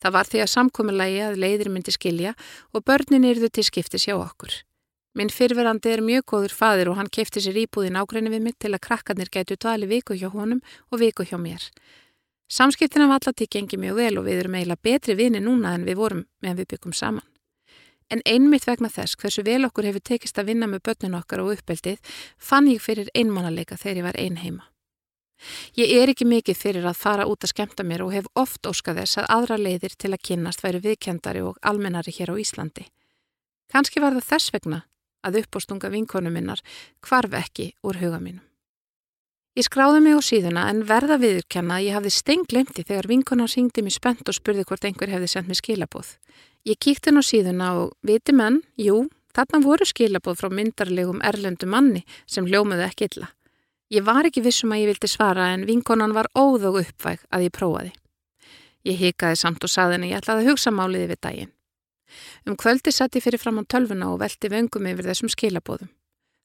Það 0.01 0.15
var 0.17 0.29
því 0.29 0.41
að 0.43 0.53
samkominnlægi 0.53 1.21
að 1.25 1.41
leiðir 1.41 1.71
myndi 1.73 1.93
skilja 1.93 2.33
og 2.73 2.85
börnin 2.85 3.25
yrðu 3.29 3.49
til 3.49 3.65
skiptis 3.65 4.05
hjá 4.09 4.17
okkur. 4.17 4.53
Minn 5.15 5.31
fyrverandi 5.31 5.93
er 5.95 6.01
mjög 6.03 6.25
góður 6.27 6.51
fadir 6.51 6.89
og 6.91 6.97
hann 6.99 7.07
kefti 7.07 7.39
sér 7.39 7.55
íbúðin 7.61 7.95
ágræni 7.95 8.33
við 8.33 8.41
mig 8.43 8.57
til 8.59 8.73
að 8.75 8.81
krakkarnir 8.83 9.29
gætu 9.31 9.55
dvali 9.55 9.87
viku 9.87 10.17
hjá 10.19 10.27
honum 10.33 10.59
og 10.91 10.99
viku 10.99 11.23
hjá 11.23 11.37
mér. 11.39 11.63
Samskiptina 12.51 13.07
var 13.07 13.21
alltaf 13.21 13.37
til 13.39 13.47
gengi 13.47 13.79
mjög 13.79 13.95
vel 13.95 14.17
og 14.19 14.25
við 14.25 14.41
erum 14.41 14.57
eiginlega 14.59 14.83
betri 14.83 15.15
vini 15.15 15.39
núna 15.39 15.71
en 15.77 15.85
við 15.87 16.01
vorum 16.01 16.25
meðan 16.43 16.57
við 16.59 16.67
byggum 16.73 16.93
saman. 16.93 17.23
En 18.11 18.19
einmitt 18.27 18.67
vegna 18.67 18.89
þess 18.91 19.15
hversu 19.15 19.45
vel 19.47 19.63
okkur 19.65 19.87
hefur 19.87 20.03
tekist 20.03 20.37
að 20.37 20.51
vinna 20.51 20.67
með 20.67 20.83
börnin 20.89 21.15
okkar 21.15 21.41
og 21.41 21.53
uppeldið 21.53 22.17
fann 22.37 22.67
ég 22.67 22.83
fyrir 22.83 23.07
einmannalega 23.15 23.77
þegar 23.79 24.01
ég 24.01 24.05
var 24.05 24.19
ein 24.19 24.35
heima. 24.43 24.67
Ég 25.79 25.93
er 25.95 26.11
ekki 26.11 26.27
mikið 26.27 26.59
fyrir 26.59 26.85
að 26.85 26.99
fara 26.99 27.25
út 27.25 27.47
að 27.47 27.53
skemta 27.53 27.87
mér 27.87 28.03
og 28.03 28.11
hef 28.11 28.27
oft 28.35 28.67
óskað 28.67 28.99
þess 28.99 29.21
að 29.23 29.31
aðra 29.37 29.57
leiðir 29.63 29.95
til 29.95 30.11
að 30.11 30.23
kynnast 30.27 30.63
væri 30.63 30.83
viðkjandari 30.83 31.45
og 31.47 31.57
almennari 31.63 32.11
hér 32.11 32.35
á 32.35 32.39
Íslandi. 32.39 32.85
Kanski 33.71 34.03
var 34.03 34.13
það 34.19 34.29
þess 34.29 34.53
vegna 34.53 34.81
að 35.25 35.41
uppbóstunga 35.43 35.91
vinkonu 35.93 36.31
minnar 36.33 36.61
kvarf 37.01 37.33
ekki 37.41 37.71
úr 37.83 37.99
huga 38.01 38.21
mínum. 38.21 38.43
Ég 39.55 39.63
skráði 39.69 40.01
mig 40.03 40.17
á 40.19 40.19
síðuna 40.19 40.65
en 40.67 40.81
verða 40.83 41.15
viðurkenna 41.15 41.77
að 41.77 41.85
ég 41.85 41.95
hafði 41.95 42.09
stenglemti 42.11 42.83
þegar 42.83 43.07
vinkona 43.07 43.45
syngdi 43.47 43.85
mér 43.85 43.95
spennt 43.95 44.27
og 44.27 44.35
spurði 44.35 44.65
hvort 44.67 44.83
einhver 44.83 45.13
hefði 45.13 45.29
sendt 45.31 45.47
mér 45.47 45.61
skilabóð. 45.61 46.09
Ég 46.67 46.75
kíkti 46.75 47.07
henn 47.07 47.21
á 47.21 47.23
síðuna 47.23 47.69
og 47.79 47.93
viti 48.03 48.35
menn, 48.35 48.59
jú, 48.75 49.05
þarna 49.31 49.63
voru 49.63 49.87
skilabóð 49.87 50.41
frá 50.41 50.51
myndarlegum 50.51 51.23
erlendu 51.23 51.71
manni 51.71 52.03
sem 52.27 52.51
hljómaði 52.51 52.83
ekki 52.89 53.07
illa. 53.07 53.31
Ég 53.95 54.03
var 54.03 54.27
ekki 54.27 54.43
vissum 54.43 54.75
að 54.75 54.83
ég 54.83 54.91
vildi 54.91 55.13
svara 55.13 55.53
en 55.55 55.63
vinkonan 55.69 56.17
var 56.17 56.27
óð 56.35 56.67
og 56.73 56.81
uppvæg 56.83 57.23
að 57.31 57.47
ég 57.47 57.55
prófaði. 57.55 57.95
Ég 58.91 58.99
hikaði 58.99 59.39
samt 59.39 59.63
og 59.63 59.71
saði 59.71 59.95
henni 59.95 60.11
ég 60.11 60.19
ætlaði 60.19 60.43
að 60.43 60.51
hugsa 60.51 60.75
máliði 60.75 61.13
við 61.15 61.23
daginn. 61.23 61.54
Um 62.45 62.57
kvöldi 62.59 62.93
satt 62.93 63.15
ég 63.17 63.23
fyrir 63.25 63.41
fram 63.41 63.59
á 63.59 63.63
tölvuna 63.65 64.11
og 64.13 64.19
velti 64.21 64.51
vöngum 64.51 64.89
yfir 64.91 65.09
þessum 65.09 65.31
skilabóðum. 65.31 65.89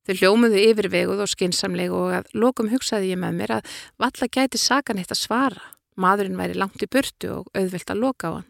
Þau 0.08 0.14
hljómuðu 0.16 0.62
yfirveguð 0.70 1.20
og 1.22 1.28
skinsamleg 1.28 1.92
og 1.92 2.14
að 2.20 2.30
lokum 2.32 2.70
hugsaði 2.72 3.12
ég 3.12 3.20
með 3.20 3.36
mér 3.36 3.52
að 3.58 3.74
valla 4.00 4.28
gæti 4.32 4.58
sakan 4.58 5.02
eitt 5.02 5.12
að 5.12 5.20
svara. 5.20 5.66
Madurinn 6.00 6.38
væri 6.40 6.56
langt 6.56 6.80
í 6.80 6.88
burtu 6.88 7.34
og 7.34 7.50
auðvilt 7.52 7.92
að 7.92 8.00
loka 8.00 8.32
á 8.32 8.32
hann. 8.38 8.48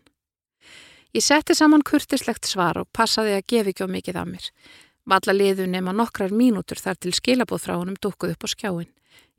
Ég 1.11 1.27
setti 1.27 1.57
saman 1.59 1.83
kurtislegt 1.83 2.47
svar 2.47 2.79
og 2.79 2.87
passaði 2.95 3.35
að 3.35 3.47
gefi 3.51 3.75
ekki 3.75 3.83
á 3.83 3.91
mikið 3.91 4.21
af 4.21 4.29
mér. 4.31 4.47
Valla 5.11 5.35
liðu 5.35 5.67
nema 5.67 5.95
nokkrar 5.97 6.31
mínútur 6.31 6.79
þar 6.79 7.01
til 7.03 7.13
skilabóð 7.17 7.65
frá 7.65 7.75
honum 7.75 7.99
dukkuð 7.99 8.37
upp 8.37 8.47
á 8.47 8.49
skjáin. 8.55 8.91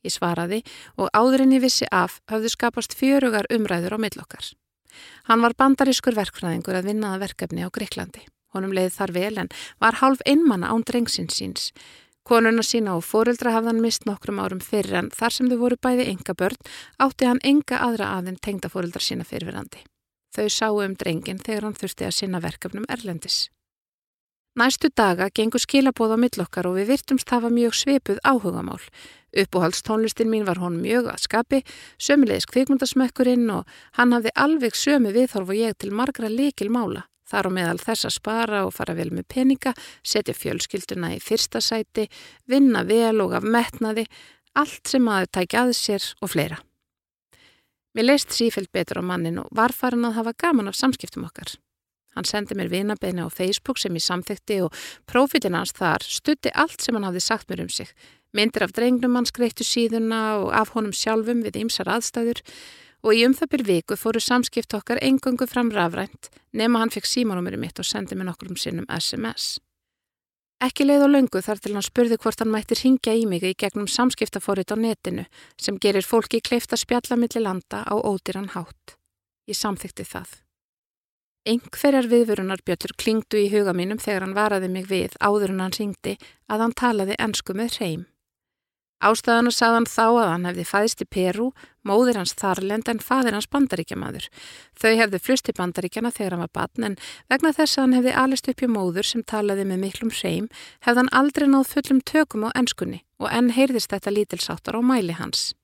Ég 0.04 0.12
svaraði 0.12 0.64
og 0.98 1.08
áðurinn 1.16 1.54
ég 1.56 1.64
vissi 1.64 1.88
af 1.88 2.20
hafðu 2.28 2.52
skapast 2.52 2.98
fjörugar 2.98 3.48
umræður 3.54 3.96
á 3.96 4.00
millokkar. 4.04 4.52
Hann 5.30 5.44
var 5.46 5.58
bandarískur 5.58 6.18
verkfræðingur 6.18 6.78
að 6.80 6.92
vinnaða 6.92 7.24
verkefni 7.26 7.66
á 7.66 7.70
Greiklandi. 7.74 8.26
Honum 8.56 8.74
leiði 8.76 8.94
þar 8.98 9.14
vel 9.16 9.34
en 9.44 9.52
var 9.80 10.00
hálf 10.02 10.24
einmanna 10.28 10.72
án 10.72 10.84
drengsins 10.88 11.38
síns. 11.40 11.70
Konuna 12.28 12.64
sína 12.64 12.98
og 13.00 13.06
fóreldra 13.08 13.56
hafði 13.56 13.72
hann 13.72 13.82
mist 13.82 14.06
nokkrum 14.06 14.42
árum 14.44 14.60
fyrir 14.62 15.00
en 15.00 15.10
þar 15.16 15.34
sem 15.34 15.50
þau 15.50 15.58
voru 15.64 15.78
bæði 15.82 16.10
enga 16.12 16.36
börn 16.38 16.60
átti 17.02 17.30
hann 17.30 17.42
enga 17.44 17.80
aðra 17.88 18.12
aðein 18.18 18.38
tengda 18.38 18.70
fóreldra 18.70 19.02
sína 19.02 19.26
fyrirverandi. 19.26 19.82
Þau 20.36 20.48
sáu 20.50 20.84
um 20.86 20.94
drengin 20.96 21.42
þegar 21.42 21.68
hann 21.68 21.80
þurfti 21.80 22.08
að 22.08 22.16
sinna 22.20 22.44
verkefnum 22.44 22.86
Erlendis. 22.88 23.50
Næstu 24.60 24.90
daga 24.92 25.30
gengur 25.32 25.64
skilabóð 25.64 26.16
á 26.16 26.18
millokkar 26.20 26.68
og 26.68 26.76
við 26.76 26.90
virtumst 26.92 27.30
hafa 27.32 27.48
mjög 27.48 27.78
sveipuð 27.78 28.18
áhugamál. 28.28 28.82
Uppúhaldstónlistin 29.32 30.28
mín 30.28 30.44
var 30.44 30.60
hon 30.60 30.82
mjög 30.84 31.08
að 31.14 31.24
skapi, 31.24 31.62
sömulegis 31.96 32.50
kvikmundasmökkurinn 32.52 33.48
og 33.54 33.64
hann 33.96 34.12
hafði 34.12 34.36
alveg 34.36 34.76
sömu 34.76 35.14
viðhorf 35.16 35.48
og 35.48 35.56
ég 35.56 35.78
til 35.80 35.94
margra 35.96 36.28
likil 36.28 36.68
mála. 36.68 37.06
Þar 37.24 37.48
á 37.48 37.52
meðal 37.56 37.80
þess 37.80 38.10
að 38.10 38.18
spara 38.18 38.66
og 38.68 38.76
fara 38.76 38.94
vel 38.94 39.08
með 39.16 39.30
peninga, 39.32 39.72
setja 40.04 40.36
fjölskylduna 40.36 41.14
í 41.16 41.24
fyrsta 41.24 41.64
sæti, 41.64 42.10
vinna 42.44 42.84
vel 42.84 43.24
og 43.24 43.38
af 43.40 43.48
metnaði, 43.48 44.04
Allt 44.52 44.90
sem 44.92 45.04
maður 45.08 45.30
tækja 45.32 45.64
að 45.64 45.74
sér 45.80 46.06
og 46.20 46.34
fleira. 46.34 46.58
Mér 47.96 48.08
leist 48.10 48.34
sífælt 48.36 48.72
betur 48.76 49.00
á 49.00 49.04
mannin 49.04 49.40
og 49.40 49.52
var 49.56 49.72
farin 49.76 50.08
að 50.08 50.18
hafa 50.20 50.34
gaman 50.44 50.68
af 50.68 50.76
samskiptum 50.76 51.24
okkar. 51.28 51.56
Hann 52.16 52.28
sendi 52.28 52.56
mér 52.60 52.72
vinabeina 52.72 53.26
á 53.26 53.30
Facebook 53.32 53.80
sem 53.80 53.96
ég 53.96 54.04
samþykti 54.04 54.62
og 54.66 54.76
prófitin 55.08 55.56
hans 55.56 55.72
þar 55.72 56.04
stutti 56.04 56.52
allt 56.54 56.82
sem 56.82 56.96
hann 56.96 57.08
hafði 57.08 57.24
sagt 57.24 57.50
mér 57.50 57.64
um 57.64 57.72
sig. 57.72 57.88
Myndir 58.36 58.64
af 58.64 58.76
drengnum 58.76 59.16
hans 59.16 59.32
greittu 59.32 59.64
síðuna 59.68 60.22
og 60.44 60.54
af 60.56 60.76
honum 60.76 60.96
sjálfum 60.96 61.44
við 61.44 61.60
ymsar 61.64 61.92
aðstæður 61.92 62.44
og 63.02 63.18
í 63.18 63.26
um 63.26 63.34
það 63.36 63.52
byrj 63.56 63.68
viku 63.72 63.98
fóru 63.98 64.22
samskipt 64.22 64.76
okkar 64.78 65.02
engungu 65.02 65.48
fram 65.50 65.72
rafrænt 65.74 66.30
nema 66.54 66.84
hann 66.84 66.94
fekk 66.94 67.10
símanúmeri 67.10 67.60
mitt 67.60 67.80
og 67.80 67.88
sendi 67.88 68.16
mér 68.16 68.30
nokkur 68.30 68.52
um 68.52 68.60
sinnum 68.60 68.88
SMS. 68.92 69.58
Ekki 70.62 70.86
leið 70.86 71.08
og 71.08 71.14
löngu 71.16 71.42
þar 71.42 71.58
til 71.58 71.74
hann 71.74 71.86
spurði 71.86 72.20
hvort 72.22 72.44
hann 72.44 72.52
mætti 72.54 72.78
ringja 72.78 73.16
í 73.18 73.26
mig 73.26 73.42
í 73.48 73.56
gegnum 73.58 73.88
samskiptafórit 73.90 74.70
á 74.70 74.78
netinu 74.78 75.26
sem 75.58 75.80
gerir 75.82 76.06
fólki 76.06 76.44
kleifta 76.46 76.78
spjallamilli 76.78 77.42
landa 77.42 77.82
á 77.82 77.96
ódýran 77.98 78.52
hátt. 78.54 79.00
Ég 79.50 79.58
samþykti 79.58 80.06
það. 80.06 80.38
Engferjar 81.42 82.06
viðvörunar 82.06 82.62
Björn 82.62 82.92
klingdu 83.02 83.40
í 83.42 83.48
huga 83.50 83.74
mínum 83.74 83.98
þegar 83.98 84.28
hann 84.28 84.36
varaði 84.38 84.68
mig 84.70 84.84
við 84.92 85.16
áður 85.18 85.56
en 85.56 85.62
hann 85.64 85.74
ringdi 85.74 86.12
að 86.46 86.62
hann 86.62 86.74
talaði 86.78 87.16
ennsku 87.18 87.56
með 87.58 87.78
hreim. 87.80 88.04
Ástæðan 89.02 89.50
og 89.50 89.56
sagðan 89.56 89.88
þá 89.90 90.04
að 90.06 90.28
hann 90.30 90.44
hefði 90.46 90.66
fæðist 90.70 91.00
í 91.02 91.08
Peru, 91.10 91.48
móðir 91.82 92.20
hans 92.20 92.36
Þarlend 92.38 92.92
en 92.92 93.00
fadir 93.02 93.34
hans 93.34 93.50
bandaríkjamaður. 93.50 94.28
Þau 94.78 94.92
hefði 95.00 95.20
flust 95.26 95.50
í 95.50 95.56
bandaríkjana 95.58 96.12
þegar 96.14 96.36
hann 96.36 96.44
var 96.44 96.52
batn 96.54 96.86
en 96.92 96.98
vegna 97.34 97.54
þess 97.58 97.80
að 97.80 97.88
hann 97.88 97.96
hefði 97.98 98.14
alist 98.22 98.50
upp 98.54 98.62
í 98.62 98.70
móður 98.70 99.10
sem 99.10 99.24
talaði 99.26 99.66
með 99.66 99.82
miklum 99.88 100.12
hreim 100.14 100.50
hefði 100.86 101.02
hann 101.02 101.10
aldrei 101.10 101.48
náð 101.50 101.72
fullum 101.72 102.04
tökum 102.06 102.46
á 102.46 102.50
ennskunni 102.54 103.02
og 103.18 103.34
enn 103.34 103.50
heyrðist 103.58 103.90
þetta 103.90 104.14
lítilsáttar 104.14 104.78
á 104.78 104.82
mæli 104.86 105.18
hans. 105.18 105.56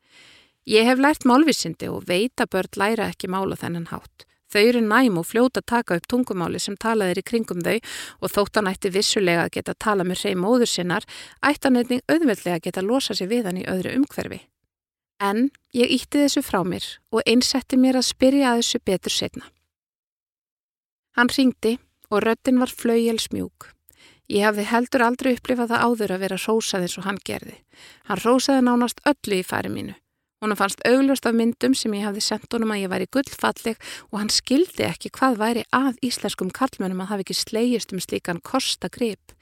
Ég 0.66 0.90
hef 0.90 0.98
lært 0.98 1.30
málvísindi 1.30 1.86
og 1.94 2.10
veit 2.10 2.42
að 2.42 2.50
börn 2.58 2.82
læra 2.82 3.12
ekki 3.13 3.30
mála 3.30 3.60
þennan 3.62 3.92
hátt. 3.94 4.26
Þau 4.47 4.62
eru 4.63 4.81
næm 4.83 5.17
og 5.19 5.27
fljóta 5.27 5.60
að 5.60 5.69
taka 5.73 5.97
upp 5.99 6.07
tungumáli 6.07 6.60
sem 6.63 6.77
talaðir 6.79 7.19
í 7.19 7.25
kringum 7.27 7.63
þau 7.65 7.77
og 8.21 8.31
þóttan 8.31 8.69
ætti 8.71 8.91
vissulega 8.93 9.47
að 9.47 9.55
geta 9.57 9.75
tala 9.75 10.05
með 10.07 10.23
hreim 10.23 10.43
móður 10.45 10.71
sinnar, 10.71 11.07
ættan 11.43 11.79
einnig 11.79 12.05
auðveldlega 12.07 12.62
að 12.62 12.65
geta 12.69 12.86
losa 12.86 13.17
sér 13.17 13.31
við 13.33 13.49
hann 13.49 13.60
í 13.60 13.67
öðru 13.67 13.97
umhverfi. 13.99 14.39
En 15.19 15.49
ég 15.73 15.91
ítti 15.97 16.21
þessu 16.23 16.45
frá 16.45 16.62
mér 16.63 16.86
og 17.12 17.25
einsetti 17.25 17.79
mér 17.79 17.99
að 17.99 18.10
spyrja 18.13 18.53
að 18.53 18.62
þessu 18.62 18.83
betur 18.86 19.15
setna. 19.15 19.47
Hann 21.17 21.33
ringdi 21.33 21.77
og 22.13 22.21
röttin 22.23 22.62
var 22.62 22.71
flaugjel 22.71 23.19
smjúk. 23.19 23.73
Ég 24.31 24.43
hafði 24.43 24.67
heldur 24.69 25.03
aldrei 25.03 25.31
upplifað 25.36 25.71
það 25.71 25.86
áður 25.88 26.13
að 26.13 26.23
vera 26.23 26.41
rósað 26.43 26.83
eins 26.86 26.97
og 26.99 27.07
hann 27.07 27.19
gerði. 27.25 27.55
Hann 28.07 28.21
rósaði 28.23 28.63
nánast 28.67 29.01
öllu 29.07 29.39
í 29.39 29.47
færi 29.47 29.71
mínu. 29.71 29.95
Hún 30.38 30.54
fannst 30.54 30.84
augljóst 30.86 31.26
af 31.26 31.34
myndum 31.34 31.73
sem 31.73 31.95
ég 31.97 32.04
hafði 32.06 32.21
sendt 32.21 32.52
honum 32.54 32.76
að 32.76 32.84
ég 32.84 32.91
væri 32.91 33.08
gullfalleg 33.15 33.80
og 34.12 34.19
hann 34.19 34.30
skildi 34.30 34.86
ekki 34.86 35.10
hvað 35.17 35.39
væri 35.39 35.63
að 35.73 35.97
íslenskum 36.06 36.52
karlmönum 36.54 37.02
að 37.02 37.10
hafa 37.12 37.26
ekki 37.26 37.38
slegist 37.39 37.95
um 37.95 38.04
slíkan 38.04 38.43
kostagrip. 38.45 39.34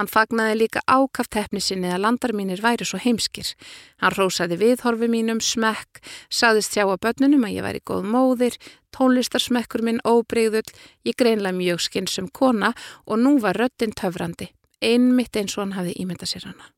Hann 0.00 0.08
fagnaði 0.08 0.56
líka 0.62 0.80
ákaft 0.88 1.36
hefni 1.36 1.60
sinni 1.60 1.92
að 1.92 2.00
landar 2.06 2.32
mínir 2.32 2.64
væri 2.64 2.88
svo 2.88 2.96
heimskir. 3.04 3.52
Hann 4.00 4.16
rósaði 4.16 4.56
viðhorfi 4.62 5.10
mínum, 5.12 5.44
smekk, 5.44 6.00
saðist 6.32 6.72
sjá 6.72 6.86
að 6.86 7.02
börnunum 7.04 7.44
að 7.44 7.56
ég 7.58 7.68
væri 7.68 7.84
góð 7.84 8.08
móðir, 8.08 8.56
tónlistarsmekkur 8.96 9.84
minn 9.84 10.00
óbreyðull, 10.08 10.64
ég 11.04 11.20
greinlega 11.20 11.52
mjög 11.60 11.84
skynsum 11.90 12.32
kona 12.32 12.72
og 13.04 13.20
nú 13.20 13.36
var 13.44 13.60
röttin 13.60 13.92
töfrandi, 13.92 14.54
einmitt 14.80 15.36
eins 15.36 15.60
og 15.60 15.66
hann 15.66 15.80
hafi 15.82 15.98
ímyndað 16.00 16.32
sér 16.32 16.48
hana. 16.54 16.72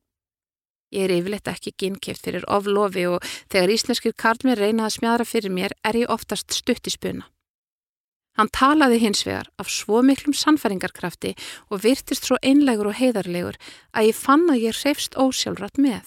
Ég 0.93 1.07
er 1.07 1.15
yfirleitt 1.15 1.49
ekki 1.49 1.73
ginnkjöft 1.81 2.27
fyrir 2.27 2.43
oflofi 2.45 3.07
og 3.09 3.23
þegar 3.49 3.73
íslenskir 3.73 4.13
karlmir 4.13 4.59
reyna 4.61 4.85
að 4.85 4.99
smjadra 4.99 5.25
fyrir 5.25 5.53
mér 5.53 5.73
er 5.81 5.97
ég 6.03 6.11
oftast 6.13 6.53
stutt 6.53 6.85
í 6.85 6.93
spuna. 6.93 7.25
Hann 8.37 8.49
talaði 8.49 8.99
hins 9.03 9.21
vegar 9.27 9.49
af 9.61 9.69
svo 9.69 10.01
miklum 10.05 10.33
sannfæringarkrafti 10.37 11.35
og 11.69 11.83
virtist 11.83 12.25
svo 12.25 12.39
einlegur 12.41 12.89
og 12.89 12.97
heiðarlegur 12.97 13.59
að 13.93 14.09
ég 14.09 14.17
fann 14.17 14.47
að 14.49 14.63
ég 14.67 14.79
reyfst 14.81 15.17
ósjálfrat 15.17 15.77
með. 15.81 16.05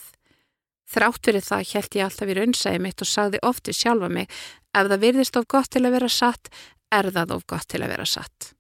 Þrátt 0.91 1.23
fyrir 1.27 1.47
það 1.47 1.71
held 1.73 1.99
ég 1.99 2.07
alltaf 2.07 2.31
í 2.31 2.37
raunsæði 2.39 2.83
mitt 2.83 3.03
og 3.03 3.11
sagði 3.11 3.43
ofti 3.47 3.75
sjálfa 3.75 4.11
mig 4.11 4.31
ef 4.75 4.91
það 4.91 5.03
virðist 5.07 5.39
of 5.39 5.49
gott 5.51 5.71
til 5.71 5.87
að 5.87 5.99
vera 5.99 6.11
satt, 6.11 6.51
er 6.95 7.11
það 7.15 7.39
of 7.39 7.47
gott 7.51 7.67
til 7.71 7.83
að 7.83 7.95
vera 7.95 8.07
satt. 8.07 8.56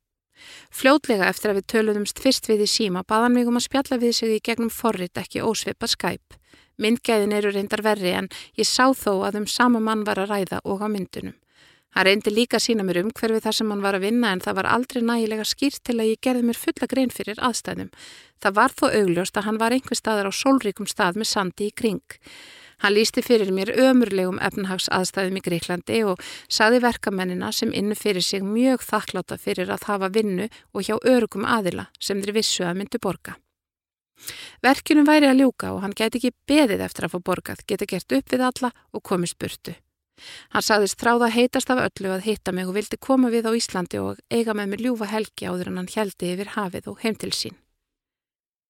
Fljótlega 0.70 1.28
eftir 1.30 1.52
að 1.52 1.60
við 1.60 1.68
töluðumst 1.72 2.20
fyrst 2.22 2.50
við 2.50 2.66
í 2.66 2.68
síma 2.70 3.04
baðan 3.08 3.36
mig 3.36 3.48
um 3.48 3.58
að 3.60 3.66
spjalla 3.68 4.00
við 4.02 4.18
sig 4.18 4.34
í 4.36 4.42
gegnum 4.44 4.72
forrit 4.72 5.18
ekki 5.20 5.44
ósvipa 5.44 5.88
skæp. 5.90 6.38
Myndgæðin 6.76 7.32
eru 7.32 7.54
reyndar 7.54 7.82
verri 7.84 8.12
en 8.12 8.28
ég 8.58 8.68
sá 8.68 8.92
þó 8.92 9.24
að 9.28 9.40
um 9.40 9.48
sama 9.48 9.80
mann 9.80 10.04
var 10.04 10.20
að 10.20 10.32
ræða 10.34 10.60
og 10.64 10.84
á 10.84 10.88
myndunum. 10.92 11.36
Hann 11.96 12.04
reyndi 12.04 12.28
líka 12.28 12.58
að 12.58 12.66
sína 12.66 12.84
mér 12.84 12.98
um 13.00 13.12
hverfi 13.16 13.40
þar 13.40 13.54
sem 13.56 13.70
hann 13.72 13.80
var 13.80 13.96
að 13.96 14.04
vinna 14.04 14.34
en 14.34 14.42
það 14.44 14.56
var 14.58 14.66
aldrei 14.68 15.00
nægilega 15.00 15.46
skýrt 15.48 15.80
til 15.80 15.94
að 15.96 16.10
ég 16.10 16.20
gerði 16.26 16.42
mér 16.44 16.58
fulla 16.60 16.88
grein 16.90 17.12
fyrir 17.14 17.40
aðstæðum. 17.40 17.88
Það 18.44 18.56
var 18.58 18.74
þó 18.76 18.84
augljóst 18.90 19.40
að 19.40 19.46
hann 19.46 19.60
var 19.62 19.72
einhver 19.72 19.96
staðar 19.96 20.28
á 20.28 20.32
sólríkum 20.36 20.90
stað 20.90 21.16
með 21.16 21.30
sandi 21.30 21.70
í 21.70 21.72
kring. 21.72 22.18
Hann 22.84 22.92
lísti 22.92 23.22
fyrir 23.24 23.48
mér 23.56 23.72
ömurlegum 23.72 24.36
efnahags 24.44 24.90
aðstæðum 24.92 25.38
í 25.40 25.42
Greiklandi 25.46 26.02
og 26.04 26.20
saði 26.52 26.82
verkamennina 26.84 27.48
sem 27.52 27.72
innu 27.72 27.96
fyrir 27.96 28.24
sig 28.24 28.44
mjög 28.44 28.84
þakkláta 28.84 29.38
fyrir 29.40 29.72
að 29.72 29.88
hafa 29.88 30.12
vinnu 30.12 30.50
og 30.74 30.84
hjá 30.84 30.98
örugum 31.00 31.48
aðila 31.48 31.88
sem 31.98 32.20
þeir 32.20 32.36
vissu 32.36 32.68
að 32.68 32.82
myndu 32.82 33.00
borga. 33.00 33.38
Verkinum 34.64 35.08
væri 35.08 35.28
að 35.28 35.42
ljúka 35.42 35.72
og 35.72 35.82
hann 35.84 35.96
geti 35.96 36.20
ekki 36.20 36.34
beðið 36.48 36.84
eftir 36.84 37.08
að 37.08 37.16
fá 37.16 37.18
borgað, 37.30 37.64
geta 37.68 37.88
gert 37.88 38.12
upp 38.12 38.32
við 38.32 38.46
alla 38.48 38.72
og 38.92 39.04
komist 39.04 39.38
burtu. 39.40 39.76
Hann 40.52 40.64
saðist 40.64 41.00
þráða 41.00 41.28
heitast 41.32 41.70
af 41.72 41.82
öllu 41.82 42.12
að 42.14 42.24
hitta 42.28 42.52
mig 42.52 42.68
og 42.68 42.76
vildi 42.76 42.96
koma 42.96 43.32
við 43.32 43.48
á 43.48 43.52
Íslandi 43.56 44.00
og 44.00 44.20
eiga 44.32 44.56
með 44.56 44.72
mér 44.72 44.84
ljúfa 44.86 45.12
helgi 45.12 45.48
áður 45.48 45.72
en 45.72 45.80
hann 45.82 45.92
heldi 45.92 46.32
yfir 46.32 46.52
hafið 46.56 46.92
og 46.92 47.04
heim 47.04 47.16
til 47.20 47.32
sín. 47.36 47.56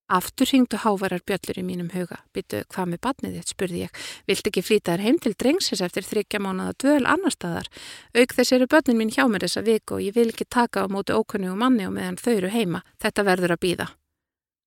Aftur 0.07 0.47
hringdu 0.47 0.79
hávarar 0.79 1.19
bjöllur 1.27 1.59
í 1.59 1.65
mínum 1.67 1.89
huga. 1.91 2.21
Byttu, 2.31 2.61
hvað 2.71 2.93
með 2.93 3.01
batnið 3.03 3.33
þitt, 3.41 3.51
spurði 3.51 3.81
ég. 3.81 4.01
Vilt 4.31 4.47
ekki 4.47 4.63
flýta 4.63 4.95
þér 4.95 5.03
heim 5.03 5.19
til 5.19 5.35
drengsins 5.35 5.83
eftir 5.83 6.07
þryggja 6.07 6.39
mánuða 6.45 6.77
dvöl 6.79 7.09
annar 7.11 7.35
staðar? 7.35 7.67
Auk 8.15 8.35
þess 8.39 8.55
eru 8.55 8.69
börnin 8.71 9.01
mín 9.01 9.11
hjá 9.11 9.25
mér 9.27 9.49
þessa 9.49 9.65
viku 9.67 9.99
og 9.99 10.05
ég 10.07 10.15
vil 10.15 10.29
ekki 10.31 10.47
taka 10.47 10.85
á 10.85 10.93
móti 10.93 11.11
ókunnugu 11.11 11.59
manni 11.59 11.89
og 11.89 11.97
meðan 11.99 12.21
þau 12.23 12.35
eru 12.37 12.51
heima. 12.55 12.85
Þetta 13.03 13.25
verður 13.27 13.57
að 13.57 13.63
býða. 13.67 13.89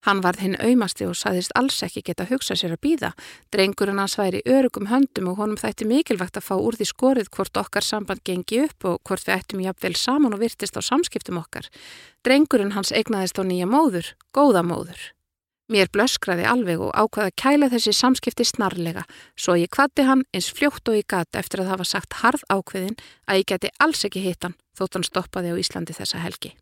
Hann 0.08 0.21
varð 0.23 0.43
hinn 0.43 0.56
auðmasti 0.60 1.08
og 1.08 1.15
saðist 1.19 1.52
alls 1.60 1.78
ekki 1.84 2.04
geta 2.08 2.28
hugsað 2.28 2.60
sér 2.62 2.75
að 2.75 2.84
býða. 2.86 3.10
Drengurinn 3.52 3.99
hans 3.99 4.15
væri 4.19 4.39
örugum 4.47 4.88
höndum 4.88 5.28
og 5.32 5.39
honum 5.39 5.60
þætti 5.60 5.88
mikilvægt 5.88 6.39
að 6.39 6.47
fá 6.47 6.56
úr 6.56 6.80
því 6.80 6.88
skorið 6.91 7.32
hvort 7.36 7.60
okkar 7.60 7.84
samband 7.84 8.23
gengi 8.28 8.63
upp 8.63 8.88
og 8.88 8.99
hvort 9.04 9.28
við 9.28 9.36
ættum 9.36 9.63
jafnvel 9.63 9.95
saman 9.99 10.36
og 10.36 10.43
virtist 10.43 10.80
á 10.80 10.84
samskiptum 10.84 11.39
okkar. 11.43 11.67
Drengurinn 12.23 12.75
hans 12.80 12.95
eignaðist 12.95 13.39
á 13.39 13.43
nýja 13.43 13.67
móður, 13.67 14.15
góða 14.32 14.63
móður. 14.63 15.10
Mér 15.69 15.89
blöskraði 15.93 16.47
alveg 16.49 16.82
og 16.82 16.95
ákvaði 16.97 17.29
að 17.29 17.36
kæla 17.38 17.67
þessi 17.69 17.91
samskipti 17.93 18.45
snarlega, 18.47 19.03
svo 19.38 19.53
ég 19.53 19.69
kvatti 19.69 20.08
hann 20.08 20.23
eins 20.34 20.49
fljótt 20.49 20.89
og 20.89 20.97
ég 20.97 21.05
gata 21.05 21.38
eftir 21.38 21.62
að 21.62 21.69
hafa 21.75 21.86
sagt 21.86 22.17
harð 22.23 22.41
ákveðin 22.49 22.97
að 23.29 23.43
ég 23.43 23.49
geti 23.51 23.69
alls 23.77 24.01
ekki 24.08 24.23
hitt 24.23 24.47
hann 24.47 24.58
þótt 24.79 24.97
hann 24.97 25.05
stoppaði 25.05 25.53
á 25.53 25.62
Íslandi 25.62 25.93
þessa 25.93 26.23
helgi. 26.23 26.55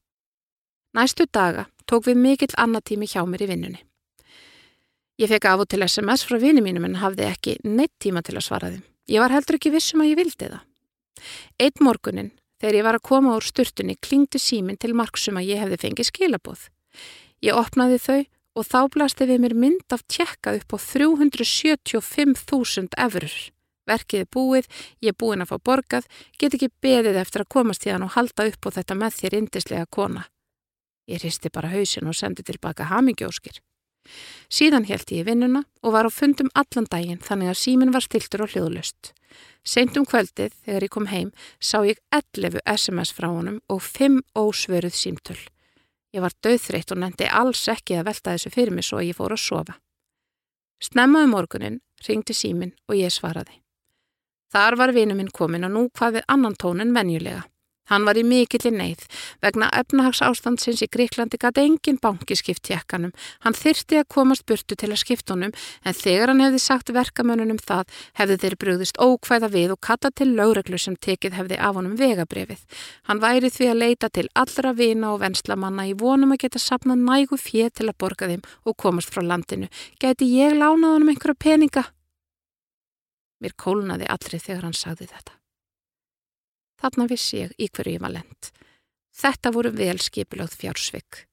Næstu 0.98 1.24
daga 1.32 1.70
tók 1.88 2.10
við 2.10 2.20
mikill 2.20 2.52
annatími 2.60 3.08
hjá 3.08 3.24
mér 3.24 3.46
í 3.46 3.50
vinnunni. 3.54 3.82
Ég 5.18 5.32
fekk 5.32 5.48
af 5.50 5.64
og 5.64 5.70
til 5.72 5.88
SMS 5.88 6.28
frá 6.28 6.38
vinni 6.42 6.62
mínum 6.62 6.86
en 6.86 7.00
hafði 7.00 7.30
ekki 7.32 7.58
neitt 7.64 7.96
tíma 8.04 8.22
til 8.22 8.36
að 8.36 8.46
svara 8.50 8.74
þeim. 8.74 8.84
Ég 9.08 9.24
var 9.24 9.32
heldur 9.32 9.56
ekki 9.56 9.72
vissum 9.72 10.04
að 10.04 10.12
ég 10.12 10.20
vildi 10.20 10.50
það. 10.52 10.64
Eitt 11.64 11.80
morgunin, 11.82 12.34
þegar 12.60 12.76
ég 12.78 12.86
var 12.86 12.98
að 13.00 13.08
koma 13.08 13.38
úr 13.38 13.46
sturtunni, 13.48 13.96
klingdi 14.04 14.42
símin 14.42 14.78
til 14.78 14.92
marksum 14.94 15.40
að 15.40 15.48
ég 15.54 15.64
hefði 15.64 15.80
fengið 15.86 16.10
skilabóð. 16.12 16.68
Ég 17.46 17.58
opnaði 17.58 18.02
þau 18.04 18.20
og 18.58 18.66
þá 18.66 18.90
blasti 18.94 19.26
við 19.30 19.40
mér 19.44 19.56
mynd 19.56 19.90
af 19.94 20.02
tjekka 20.10 20.50
upp 20.58 20.70
á 20.74 20.78
375.000 20.82 22.98
eurur. 23.06 23.36
Verkið 23.88 24.20
er 24.26 24.30
búið, 24.34 24.66
ég 25.00 25.10
er 25.14 25.20
búin 25.20 25.44
að 25.44 25.52
fá 25.54 25.58
borgað, 25.70 26.06
get 26.40 26.54
ekki 26.58 26.76
beðið 26.84 27.18
eftir 27.22 27.42
að 27.46 27.54
komast 27.56 27.86
í 27.88 27.94
hann 27.94 28.04
og 28.04 28.16
halda 28.18 28.42
upp 28.50 28.62
á 28.68 28.70
þetta 28.80 28.94
með 29.00 29.12
þér 29.22 29.34
indislega 29.40 29.86
kona. 29.88 30.24
Ég 31.08 31.18
hristi 31.24 31.48
bara 31.54 31.72
hausin 31.72 32.10
og 32.10 32.16
sendi 32.18 32.42
tilbaka 32.44 32.84
hamingjóskir. 32.92 33.56
Síðan 34.52 34.88
held 34.88 35.08
ég 35.12 35.20
í 35.24 35.28
vinnuna 35.28 35.62
og 35.84 35.94
var 35.96 36.08
á 36.08 36.12
fundum 36.12 36.50
allan 36.56 36.88
daginn 36.92 37.24
þannig 37.24 37.50
að 37.52 37.62
símin 37.62 37.94
var 37.96 38.04
stiltur 38.04 38.44
og 38.44 38.52
hljóðlust. 38.52 39.14
Seint 39.68 39.98
um 40.00 40.08
kvöldið, 40.08 40.54
þegar 40.64 40.88
ég 40.88 40.94
kom 40.94 41.10
heim, 41.12 41.34
sá 41.60 41.84
ég 41.84 42.00
11 42.16 42.64
SMS 42.64 43.12
frá 43.16 43.28
honum 43.28 43.60
og 43.68 43.84
5 43.84 44.22
ósvöruð 44.36 44.96
símtöl. 44.96 45.40
Ég 46.18 46.24
var 46.24 46.34
döðþreytt 46.42 46.92
og 46.96 46.98
nefndi 46.98 47.28
alls 47.30 47.60
ekki 47.70 48.00
að 48.00 48.08
velta 48.08 48.32
þessu 48.34 48.50
fyrir 48.50 48.74
mig 48.74 48.86
svo 48.88 48.98
að 48.98 49.12
ég 49.12 49.18
fór 49.20 49.36
að 49.36 49.44
sofa. 49.44 49.76
Snemmaði 50.82 51.28
um 51.28 51.36
morgunin, 51.36 51.76
ringdi 52.08 52.34
símin 52.34 52.72
og 52.90 52.98
ég 52.98 53.14
svaraði. 53.14 53.60
Þar 54.50 54.78
var 54.80 54.94
vinu 54.96 55.14
minn 55.14 55.30
komin 55.30 55.68
og 55.68 55.76
nú 55.76 55.84
hvað 55.94 56.18
við 56.18 56.26
annan 56.34 56.58
tónin 56.58 56.96
venjulega. 56.96 57.44
Hann 57.92 58.06
var 58.08 58.18
í 58.20 58.24
mikilli 58.28 58.72
neyð. 58.74 59.06
Vegna 59.44 59.70
efnahags 59.76 60.22
ástandsins 60.26 60.84
í 60.84 60.90
Greiklandi 60.92 61.40
gæti 61.40 61.64
engin 61.64 62.00
banki 62.04 62.36
skipt 62.36 62.66
tjekkanum. 62.68 63.14
Hann 63.46 63.56
þyrti 63.58 64.02
að 64.02 64.10
komast 64.14 64.46
burtu 64.50 64.76
til 64.76 64.92
að 64.92 65.02
skipta 65.04 65.36
honum 65.36 65.54
en 65.84 65.98
þegar 65.98 66.34
hann 66.34 66.44
hefði 66.44 66.62
sagt 66.64 66.92
verkamönunum 66.96 67.62
það 67.64 67.88
hefði 68.20 68.40
þeir 68.44 68.58
brúðist 68.64 69.02
ókvæða 69.02 69.52
við 69.54 69.76
og 69.76 69.82
katta 69.88 70.12
til 70.12 70.30
lögreglu 70.36 70.80
sem 70.82 70.98
tekið 71.00 71.38
hefði 71.40 71.60
af 71.64 71.80
honum 71.80 71.98
vegabrefið. 72.00 72.64
Hann 73.08 73.24
væri 73.24 73.52
því 73.54 73.72
að 73.72 73.82
leita 73.84 74.12
til 74.12 74.28
allra 74.36 74.74
vina 74.78 75.14
og 75.14 75.22
venslamanna 75.24 75.88
í 75.88 75.96
vonum 75.98 76.36
að 76.36 76.44
geta 76.46 76.64
sapnað 76.64 77.04
nægu 77.08 77.40
fér 77.40 77.72
til 77.72 77.88
að 77.88 78.00
borga 78.04 78.32
þeim 78.32 78.44
og 78.66 78.78
komast 78.78 79.14
frá 79.14 79.24
landinu. 79.24 79.72
Gæti 80.02 80.28
ég 80.36 80.58
lánað 80.58 80.98
honum 80.98 81.14
einhverja 81.14 81.40
peninga? 81.40 81.88
Mér 83.42 83.54
kólnaði 83.54 84.08
allri 84.10 84.40
þegar 84.42 84.66
hann 84.66 84.78
sagði 84.78 85.12
þetta. 85.12 85.38
Þarna 86.82 87.08
vissi 87.10 87.42
ég 87.42 87.56
í 87.58 87.70
hverju 87.70 87.98
ég 87.98 88.04
var 88.04 88.14
lent. 88.14 88.52
Þetta 89.18 89.52
voru 89.56 89.72
vel 89.74 89.98
skipilögð 89.98 90.60
fjársvik. 90.62 91.24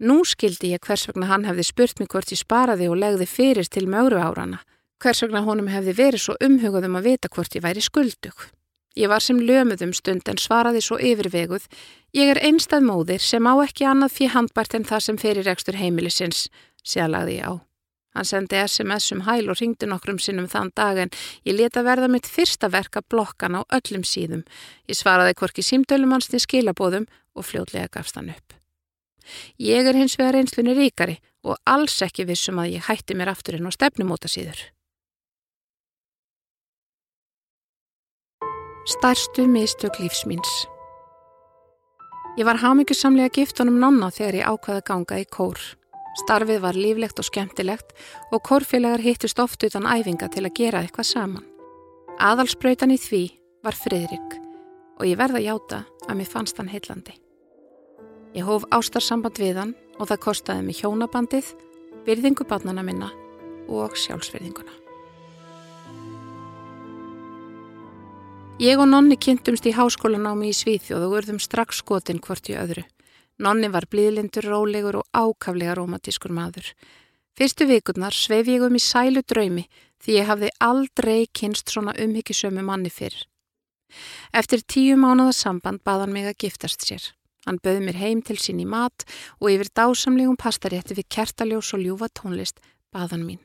Nú 0.00 0.22
skildi 0.24 0.72
ég 0.74 0.84
hvers 0.84 1.06
vegna 1.08 1.28
hann 1.28 1.46
hefði 1.48 1.64
spurt 1.68 2.00
mig 2.00 2.08
hvort 2.12 2.32
ég 2.32 2.40
sparaði 2.40 2.88
og 2.88 3.00
legði 3.00 3.26
fyrir 3.28 3.68
til 3.68 3.86
mögru 3.88 4.20
árana. 4.20 4.60
Hvers 5.00 5.22
vegna 5.24 5.44
honum 5.44 5.68
hefði 5.72 5.96
verið 5.96 6.24
svo 6.24 6.36
umhugað 6.44 6.88
um 6.88 6.98
að 7.00 7.08
vita 7.08 7.28
hvort 7.32 7.56
ég 7.56 7.64
væri 7.64 7.84
skuldug. 7.84 8.48
Ég 8.96 9.08
var 9.08 9.22
sem 9.22 9.38
lömuðum 9.38 9.94
stund 9.94 10.28
en 10.28 10.40
svaraði 10.40 10.82
svo 10.84 10.98
yfirveguð. 10.98 11.68
Ég 12.16 12.32
er 12.32 12.42
einstað 12.44 12.84
móðir 12.88 13.22
sem 13.22 13.46
á 13.46 13.54
ekki 13.62 13.86
annað 13.86 14.16
fyrir 14.16 14.34
handbært 14.34 14.76
en 14.76 14.88
það 14.88 15.04
sem 15.06 15.20
fyrir 15.20 15.46
rekstur 15.46 15.78
heimilisins, 15.78 16.48
séðalagði 16.84 17.38
ég 17.38 17.48
á. 17.48 17.69
Hann 18.14 18.26
sendi 18.26 18.58
SMS 18.58 19.12
um 19.14 19.22
hæl 19.26 19.50
og 19.52 19.60
ringdi 19.60 19.86
nokkrum 19.86 20.18
sinnum 20.18 20.48
þann 20.50 20.72
dag 20.74 20.98
en 20.98 21.12
ég 21.46 21.54
leta 21.54 21.84
verða 21.86 22.08
mitt 22.10 22.26
fyrsta 22.26 22.70
verka 22.72 23.02
blokkan 23.02 23.54
á 23.54 23.62
öllum 23.70 24.02
síðum. 24.02 24.42
Ég 24.90 24.98
svaraði 24.98 25.36
hvorki 25.38 25.62
símtölumannsni 25.62 26.42
skilabóðum 26.42 27.06
og 27.34 27.46
fljótlega 27.46 27.88
gafst 27.94 28.18
hann 28.18 28.32
upp. 28.34 28.56
Ég 29.62 29.86
er 29.86 29.94
hins 29.94 30.18
vegar 30.18 30.40
einslunni 30.40 30.74
ríkari 30.74 31.20
og 31.46 31.56
alls 31.64 32.00
ekki 32.02 32.26
vissum 32.26 32.58
að 32.58 32.74
ég 32.80 32.90
hætti 32.90 33.14
mér 33.14 33.30
afturinn 33.30 33.70
á 33.70 33.72
stefnumóta 33.72 34.28
síður. 34.28 34.58
Starstu 38.90 39.46
mistök 39.46 40.00
lífsmýns 40.02 40.50
Ég 42.38 42.46
var 42.46 42.58
hafmyggjusamlega 42.62 43.30
gift 43.34 43.58
honum 43.60 43.78
nonna 43.82 44.08
þegar 44.14 44.38
ég 44.38 44.48
ákvaði 44.48 44.82
ganga 44.86 45.18
í 45.20 45.26
kór. 45.28 45.58
Starfið 46.18 46.60
var 46.64 46.74
líflegt 46.74 47.20
og 47.22 47.26
skemmtilegt 47.28 47.94
og 48.34 48.42
kórfélagar 48.46 49.02
hittust 49.04 49.38
oft 49.38 49.62
utan 49.62 49.86
æfinga 49.86 50.28
til 50.32 50.44
að 50.46 50.56
gera 50.58 50.82
eitthvað 50.82 51.10
saman. 51.12 51.46
Aðalspröytan 52.18 52.92
í 52.92 52.98
því 52.98 53.22
var 53.64 53.78
Fridrik 53.78 54.36
og 54.98 55.06
ég 55.06 55.16
verða 55.16 55.40
játa 55.40 55.84
að 56.08 56.18
mér 56.18 56.28
fannst 56.28 56.58
hann 56.60 56.68
heillandi. 56.68 57.14
Ég 58.34 58.44
hóf 58.46 58.66
ástarsamband 58.74 59.38
við 59.40 59.62
hann 59.62 59.72
og 59.98 60.10
það 60.10 60.22
kostiði 60.26 60.66
mig 60.66 60.82
hjónabandið, 60.82 61.54
virðingu 62.06 62.46
barnana 62.48 62.84
minna 62.84 63.10
og 63.70 63.96
sjálfsverðinguna. 63.96 64.76
Ég 68.60 68.76
og 68.76 68.90
nonni 68.90 69.16
kynntumst 69.16 69.64
í 69.64 69.72
háskólanámi 69.72 70.50
í 70.50 70.56
Svíþjóð 70.56 71.06
og 71.06 71.14
urðum 71.16 71.38
strax 71.40 71.80
skotin 71.80 72.20
hvort 72.20 72.50
í 72.52 72.58
öðru. 72.60 72.84
Nonni 73.40 73.70
var 73.72 73.86
blíðlindur, 73.88 74.44
rólegur 74.44 75.00
og 75.00 75.06
ákaflega 75.16 75.74
romantískur 75.78 76.32
maður. 76.36 76.66
Fyrstu 77.38 77.64
vikurnar 77.64 78.12
sveif 78.12 78.50
ég 78.52 78.66
um 78.66 78.76
í 78.76 78.82
sælu 78.84 79.22
draumi 79.24 79.64
því 80.04 80.16
ég 80.18 80.28
hafði 80.28 80.50
aldrei 80.60 81.28
kynst 81.32 81.72
svona 81.72 81.94
umhyggisömu 81.96 82.64
manni 82.66 82.92
fyrr. 82.92 83.16
Eftir 84.36 84.60
tíu 84.62 84.98
mánuða 85.00 85.32
samband 85.34 85.80
baðan 85.84 86.12
mig 86.12 86.28
að 86.28 86.36
giftast 86.44 86.84
sér. 86.84 87.06
Hann 87.46 87.60
bauð 87.64 87.80
mér 87.86 87.96
heim 87.96 88.20
til 88.22 88.36
sín 88.36 88.60
í 88.60 88.66
mat 88.68 89.06
og 89.40 89.48
yfir 89.54 89.72
dásamlegum 89.72 90.36
pastarétti 90.36 90.98
við 90.98 91.08
kertaljós 91.16 91.72
og 91.74 91.84
ljúfa 91.84 92.10
tónlist 92.12 92.60
baðan 92.92 93.24
mín. 93.24 93.40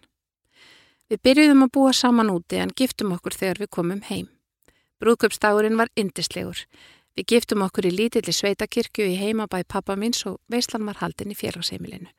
Við 1.08 1.21
byrjuðum 1.23 1.63
að 1.67 1.73
búa 1.77 1.93
saman 1.93 2.34
úti 2.34 2.60
en 2.60 2.73
giftum 2.75 3.13
okkur 3.15 3.38
þegar 3.38 3.63
við 3.63 3.71
komum 3.77 4.03
heim. 4.10 4.27
Brúðköpstagurinn 4.99 5.79
var 5.79 5.91
indislegur. 5.95 6.65
Við 7.15 7.28
giftum 7.32 7.63
okkur 7.63 7.88
í 7.88 7.93
lítilli 7.95 8.34
sveitakirkju 8.36 9.06
í 9.08 9.19
heimabæ 9.19 9.63
pappa 9.63 9.95
minns 9.95 10.25
og 10.28 10.41
veislan 10.51 10.84
var 10.88 10.99
haldin 10.99 11.32
í 11.32 11.38
félagsheimilinu. 11.39 12.10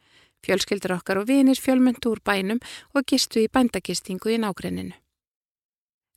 Fjölskyldur 0.46 0.94
okkar 0.96 1.20
og 1.20 1.26
vinir 1.28 1.58
fjölmyndu 1.60 2.14
úr 2.14 2.22
bænum 2.24 2.60
og 2.94 3.04
gistu 3.04 3.42
í 3.42 3.50
bændagistingu 3.52 4.32
í 4.32 4.38
nágrenninu. 4.40 4.94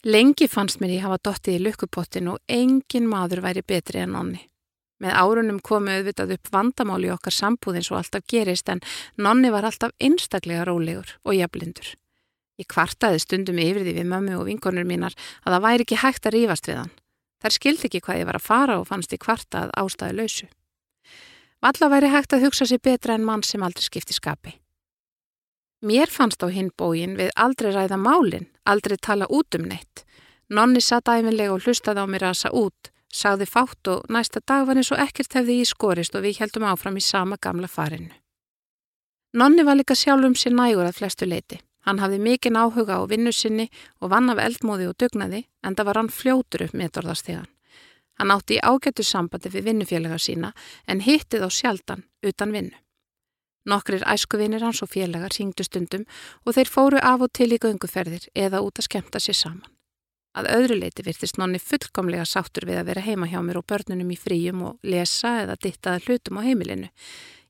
Lengi 0.04 0.48
fannst 0.48 0.80
mér 0.80 0.94
ég 0.94 1.04
hafa 1.04 1.18
dottið 1.20 1.58
í 1.58 1.64
lukkupottin 1.66 2.30
og 2.32 2.38
engin 2.48 3.08
maður 3.08 3.42
væri 3.44 3.62
betri 3.66 4.00
en 4.00 4.14
nonni. 4.16 4.46
Með 5.00 5.16
árunum 5.16 5.58
komu 5.64 5.92
auðvitað 5.92 6.34
upp 6.36 6.48
vandamáli 6.52 7.10
okkar 7.12 7.36
sambúðins 7.36 7.90
og 7.92 7.98
alltaf 8.00 8.24
gerist 8.28 8.68
en 8.72 8.80
nonni 9.16 9.52
var 9.52 9.68
alltaf 9.68 9.92
einstaklega 10.00 10.64
rólegur 10.68 11.18
og 11.24 11.36
jafblindur. 11.36 11.92
Ég 12.60 12.68
kvartaði 12.68 13.20
stundum 13.20 13.60
yfir 13.60 13.84
því 13.84 13.94
við 13.96 14.08
mömmu 14.08 14.40
og 14.40 14.48
vinkonur 14.48 14.88
mínar 14.88 15.16
að 15.44 15.54
það 15.54 15.64
væri 15.66 15.86
ekki 15.86 16.00
hægt 16.00 16.28
að 16.28 16.36
rífast 16.36 16.68
við 16.68 16.80
hann. 16.80 16.92
Þær 17.40 17.56
skildi 17.56 17.88
ekki 17.88 18.00
hvað 18.04 18.20
ég 18.20 18.28
var 18.28 18.38
að 18.38 18.46
fara 18.46 18.78
og 18.80 18.88
fannst 18.88 19.14
í 19.16 19.18
kvartað 19.20 19.72
ástæðu 19.80 20.16
lausu. 20.18 20.48
Valla 21.60 21.88
væri 21.92 22.10
hægt 22.12 22.34
að 22.36 22.46
hugsa 22.46 22.66
sér 22.68 22.80
betra 22.84 23.16
en 23.16 23.24
mann 23.24 23.44
sem 23.44 23.62
aldrei 23.62 23.84
skipti 23.84 24.16
skapi. 24.16 24.54
Mér 25.84 26.12
fannst 26.12 26.44
á 26.44 26.48
hinn 26.52 26.70
bógin 26.76 27.16
við 27.16 27.32
aldrei 27.36 27.72
ræða 27.72 27.96
málinn, 27.96 28.48
aldrei 28.68 28.96
tala 29.00 29.28
út 29.28 29.56
um 29.56 29.64
neitt. 29.68 30.04
Nonni 30.50 30.80
satt 30.84 31.08
æfinlega 31.08 31.54
og 31.54 31.64
hlustaði 31.64 32.04
á 32.04 32.06
mér 32.10 32.26
að 32.28 32.40
sa 32.42 32.50
út, 32.52 32.90
sagði 33.08 33.46
fátt 33.48 33.88
og 33.88 34.04
næsta 34.12 34.42
dag 34.44 34.66
var 34.68 34.76
eins 34.76 34.92
og 34.92 35.00
ekkert 35.00 35.38
hefði 35.38 35.60
í 35.62 35.68
skorist 35.68 36.16
og 36.16 36.26
við 36.26 36.42
heldum 36.42 36.68
áfram 36.68 37.00
í 37.00 37.04
sama 37.04 37.38
gamla 37.40 37.68
farinu. 37.68 38.12
Nonni 39.32 39.64
var 39.64 39.78
líka 39.78 39.94
sjálf 39.94 40.26
um 40.26 40.34
sér 40.34 40.52
nægur 40.52 40.88
að 40.88 40.98
flestu 41.00 41.28
leiti. 41.28 41.60
Hann 41.86 42.00
hafði 42.02 42.18
mikinn 42.20 42.58
áhuga 42.60 43.00
á 43.00 43.04
vinnu 43.08 43.32
sinni 43.32 43.70
og 44.00 44.12
vann 44.12 44.28
af 44.32 44.42
eldmóði 44.42 44.90
og 44.90 44.98
dugnaði 45.00 45.46
en 45.64 45.76
það 45.76 45.88
var 45.88 46.00
hann 46.00 46.12
fljótur 46.12 46.66
upp 46.66 46.76
meðdorðastegan. 46.76 47.48
Hann 48.20 48.34
átti 48.34 48.58
í 48.58 48.60
ágættu 48.60 49.04
sambandi 49.06 49.48
við 49.48 49.70
vinnufélaga 49.70 50.18
sína 50.20 50.52
en 50.86 51.00
hittið 51.00 51.46
á 51.46 51.48
sjaldan 51.48 52.04
utan 52.20 52.52
vinnu. 52.52 52.76
Nokkrir 53.68 54.04
æskuvinir 54.08 54.64
hans 54.64 54.82
og 54.84 54.90
félagar 54.92 55.32
syngdu 55.32 55.64
stundum 55.64 56.06
og 56.44 56.56
þeir 56.56 56.68
fóru 56.68 57.00
af 57.00 57.24
og 57.24 57.32
til 57.36 57.52
í 57.52 57.60
gönguferðir 57.60 58.28
eða 58.34 58.60
út 58.64 58.80
að 58.80 58.88
skemta 58.88 59.20
sér 59.20 59.36
saman. 59.36 59.68
Að 60.36 60.46
öðru 60.54 60.76
leiti 60.78 61.02
virtist 61.02 61.40
nonni 61.40 61.58
fullkomlega 61.58 62.24
sáttur 62.28 62.68
við 62.68 62.80
að 62.80 62.88
vera 62.92 63.02
heima 63.02 63.26
hjá 63.26 63.40
mér 63.42 63.58
og 63.60 63.66
börnunum 63.66 64.12
í 64.14 64.18
fríum 64.20 64.62
og 64.68 64.78
lesa 64.86 65.40
eða 65.42 65.56
dittaða 65.58 66.04
hlutum 66.04 66.38
á 66.38 66.46
heimilinu. 66.46 66.90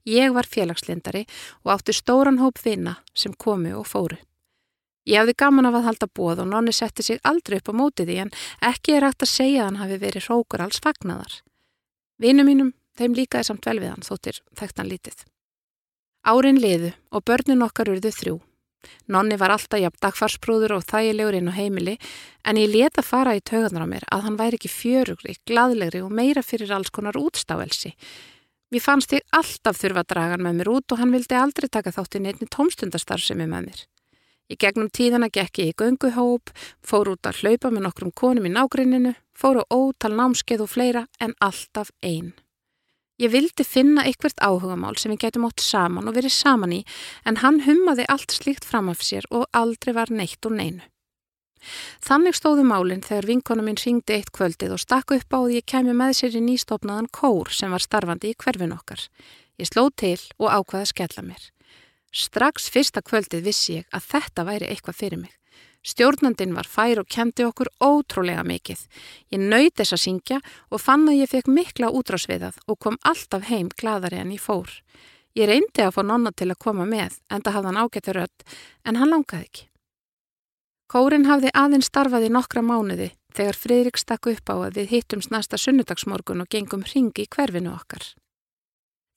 Ég 0.09 0.33
var 0.33 0.49
félagslindari 0.49 1.27
og 1.65 1.73
átti 1.77 1.93
stóran 1.93 2.41
hóp 2.41 2.61
vina 2.65 2.97
sem 3.15 3.33
komu 3.33 3.75
og 3.79 3.87
fóru. 3.87 4.17
Ég 5.09 5.19
hafði 5.21 5.35
gaman 5.43 5.67
af 5.69 5.79
að 5.79 5.87
halda 5.89 6.09
bóð 6.13 6.43
og 6.45 6.51
nonni 6.51 6.73
setti 6.77 7.03
sig 7.03 7.21
aldrei 7.25 7.59
upp 7.59 7.73
á 7.73 7.75
mótið 7.75 8.13
í 8.15 8.19
en 8.25 8.35
ekki 8.61 8.97
er 8.97 9.07
hægt 9.09 9.25
að 9.25 9.33
segja 9.33 9.63
að 9.63 9.69
hann 9.69 9.81
hafi 9.81 9.97
verið 10.03 10.27
hrókur 10.29 10.63
alls 10.65 10.81
fagnadar. 10.85 11.41
Vinu 12.21 12.45
mínum, 12.45 12.75
þeim 12.97 13.17
líkaði 13.17 13.49
samt 13.49 13.67
vel 13.67 13.81
við 13.81 13.95
hann 13.95 14.07
þóttir 14.07 14.43
þekktan 14.61 14.91
lítið. 14.93 15.25
Árin 16.21 16.61
liðu 16.61 16.93
og 17.11 17.25
börnin 17.25 17.65
okkar 17.65 17.89
urðu 17.89 18.13
þrjú. 18.13 18.37
Nonni 19.13 19.37
var 19.41 19.53
alltaf 19.53 19.81
jafn 19.81 20.01
dagfarsprúður 20.05 20.77
og 20.77 20.85
þægilegur 20.89 21.37
inn 21.37 21.49
á 21.53 21.57
heimili 21.57 21.97
en 22.45 22.61
ég 22.61 22.71
leta 22.73 23.05
fara 23.05 23.35
í 23.37 23.43
tögarnar 23.45 23.85
á 23.85 23.93
mér 23.93 24.05
að 24.13 24.25
hann 24.27 24.39
væri 24.41 24.61
ekki 24.61 24.73
fjörugri, 24.73 25.37
gladlegri 25.49 26.01
og 26.05 26.13
meira 26.13 26.45
fyrir 26.45 26.73
alls 26.77 26.93
konar 26.93 27.19
útstáelsi. 27.21 27.93
Mér 28.71 28.83
fannst 28.85 29.11
ég 29.11 29.25
alltaf 29.35 29.81
þurfa 29.81 30.05
að 30.05 30.11
draga 30.13 30.35
hann 30.37 30.45
með 30.47 30.59
mér 30.61 30.69
út 30.71 30.93
og 30.95 31.01
hann 31.01 31.11
vildi 31.11 31.35
aldrei 31.35 31.67
taka 31.67 31.91
þátt 31.91 32.15
í 32.15 32.21
neittni 32.23 32.47
tómstundastarfsemi 32.55 33.49
með 33.51 33.65
mér. 33.67 33.81
Í 34.51 34.59
gegnum 34.63 34.91
tíðana 34.95 35.27
gekk 35.31 35.59
ég 35.59 35.73
í 35.73 35.75
gönguhóp, 35.79 36.53
fór 36.83 37.11
út 37.11 37.27
að 37.27 37.43
hlaupa 37.43 37.71
með 37.71 37.85
nokkrum 37.89 38.13
konum 38.15 38.47
í 38.47 38.53
nágrinninu, 38.55 39.17
fór 39.35 39.59
á 39.63 39.65
ótal 39.75 40.13
námskeið 40.15 40.63
og 40.63 40.71
fleira 40.71 41.03
en 41.19 41.35
alltaf 41.43 41.91
einn. 42.03 42.31
Ég 43.19 43.35
vildi 43.35 43.67
finna 43.67 44.07
ykkvert 44.07 44.39
áhugamál 44.39 44.95
sem 44.99 45.11
við 45.13 45.27
getum 45.27 45.51
átt 45.51 45.67
saman 45.67 46.07
og 46.07 46.15
verið 46.17 46.33
saman 46.39 46.79
í 46.79 46.81
en 47.27 47.43
hann 47.43 47.65
hummaði 47.67 48.07
allt 48.07 48.39
slíkt 48.39 48.65
fram 48.65 48.89
af 48.95 49.03
sér 49.03 49.27
og 49.35 49.51
aldrei 49.51 49.93
var 49.99 50.15
neitt 50.15 50.47
og 50.47 50.55
neinu. 50.57 50.87
Þannig 52.05 52.37
stóðu 52.39 52.65
málinn 52.67 53.05
þegar 53.05 53.29
vinkona 53.29 53.65
mín 53.67 53.81
ringdi 53.81 54.17
eitt 54.17 54.33
kvöldið 54.37 54.77
og 54.77 54.83
stakku 54.83 55.19
upp 55.21 55.37
á 55.37 55.39
því 55.45 55.59
ég 55.61 55.69
kemi 55.69 55.95
með 55.97 56.15
sér 56.21 56.39
í 56.41 56.45
nýstofnaðan 56.47 57.11
kór 57.13 57.53
sem 57.53 57.73
var 57.73 57.85
starfandi 57.85 58.33
í 58.33 58.39
hverfin 58.41 58.77
okkar. 58.77 59.03
Ég 59.61 59.69
sló 59.69 59.91
til 59.93 60.19
og 60.39 60.49
ákvaði 60.49 60.87
að 60.87 60.93
skella 60.95 61.27
mér. 61.27 61.43
Strax 62.11 62.71
fyrsta 62.73 63.05
kvöldið 63.07 63.45
vissi 63.47 63.77
ég 63.81 63.93
að 63.95 64.09
þetta 64.15 64.47
væri 64.49 64.71
eitthvað 64.73 64.99
fyrir 64.99 65.21
mig. 65.21 65.37
Stjórnandin 65.81 66.53
var 66.53 66.69
fær 66.69 67.01
og 67.01 67.09
kendi 67.09 67.45
okkur 67.47 67.71
ótrúlega 67.81 68.43
mikið. 68.45 68.83
Ég 69.33 69.41
nöyt 69.41 69.79
þess 69.81 69.97
að 69.97 70.03
syngja 70.03 70.41
og 70.69 70.83
fann 70.83 71.07
að 71.09 71.23
ég 71.23 71.31
fekk 71.31 71.49
mikla 71.49 71.89
útrásviðað 71.97 72.59
og 72.67 72.81
kom 72.85 72.99
alltaf 73.01 73.49
heim 73.49 73.71
gladari 73.73 74.21
en 74.21 74.35
ég 74.35 74.45
fór. 74.45 74.69
Ég 75.39 75.49
reyndi 75.49 75.87
að 75.87 75.95
fá 75.97 76.03
nonna 76.05 76.35
til 76.37 76.51
að 76.51 76.61
koma 76.67 76.85
með 76.85 77.17
en 77.31 77.41
það 77.41 77.57
hafði 77.57 77.71
hann 77.71 77.83
ágættur 77.85 78.23
öll 78.27 78.57
en 78.85 79.01
hann 79.01 79.13
langaði 79.15 79.47
ekki. 79.47 79.70
Kórin 80.91 81.29
hafði 81.29 81.53
aðeins 81.55 81.87
starfaði 81.87 82.33
nokkra 82.35 82.65
mánuði 82.67 83.13
þegar 83.37 83.59
Fridrik 83.63 83.99
stakk 84.01 84.27
upp 84.33 84.51
á 84.51 84.55
að 84.67 84.79
við 84.81 84.95
hittumst 84.97 85.31
næsta 85.31 85.59
sunnudagsmorgun 85.61 86.43
og 86.43 86.49
gengum 86.51 86.83
ringi 86.83 87.29
í 87.29 87.31
hverfinu 87.31 87.71
okkar. 87.77 88.03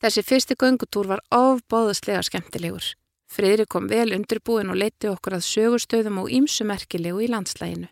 Þessi 0.03 0.21
fyrsti 0.27 0.57
göngutúr 0.59 1.09
var 1.09 1.23
ofbóðslega 1.33 2.21
skemmtilegur. 2.27 2.91
Fridrik 3.25 3.71
kom 3.73 3.87
vel 3.89 4.13
undirbúin 4.13 4.69
og 4.69 4.77
leiti 4.77 5.09
okkur 5.09 5.39
að 5.39 5.47
sögustöðum 5.47 6.21
og 6.21 6.29
ímsumerkilegu 6.37 7.25
í 7.25 7.31
landslæginu. 7.33 7.89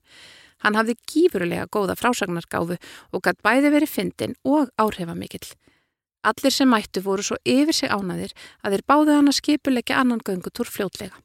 Hann 0.61 0.77
hafði 0.77 0.99
gífurulega 1.09 1.65
góða 1.73 1.97
frásagnargáfu 1.97 2.77
og 2.77 3.25
gætt 3.25 3.41
bæði 3.41 3.73
verið 3.73 3.93
fyndin 3.95 4.37
og 4.45 4.69
áhrifamikill. 4.77 5.55
Allir 6.21 6.53
sem 6.53 6.69
mættu 6.69 7.01
voru 7.01 7.25
svo 7.25 7.41
yfir 7.41 7.73
sig 7.73 7.89
ánaðir 7.89 8.37
að 8.61 8.77
þeir 8.77 8.87
báðu 8.93 9.17
hann 9.17 9.33
að 9.33 9.39
skipuleggja 9.41 9.97
annan 9.97 10.21
göngutúr 10.21 10.69
fljótlega. 10.69 11.17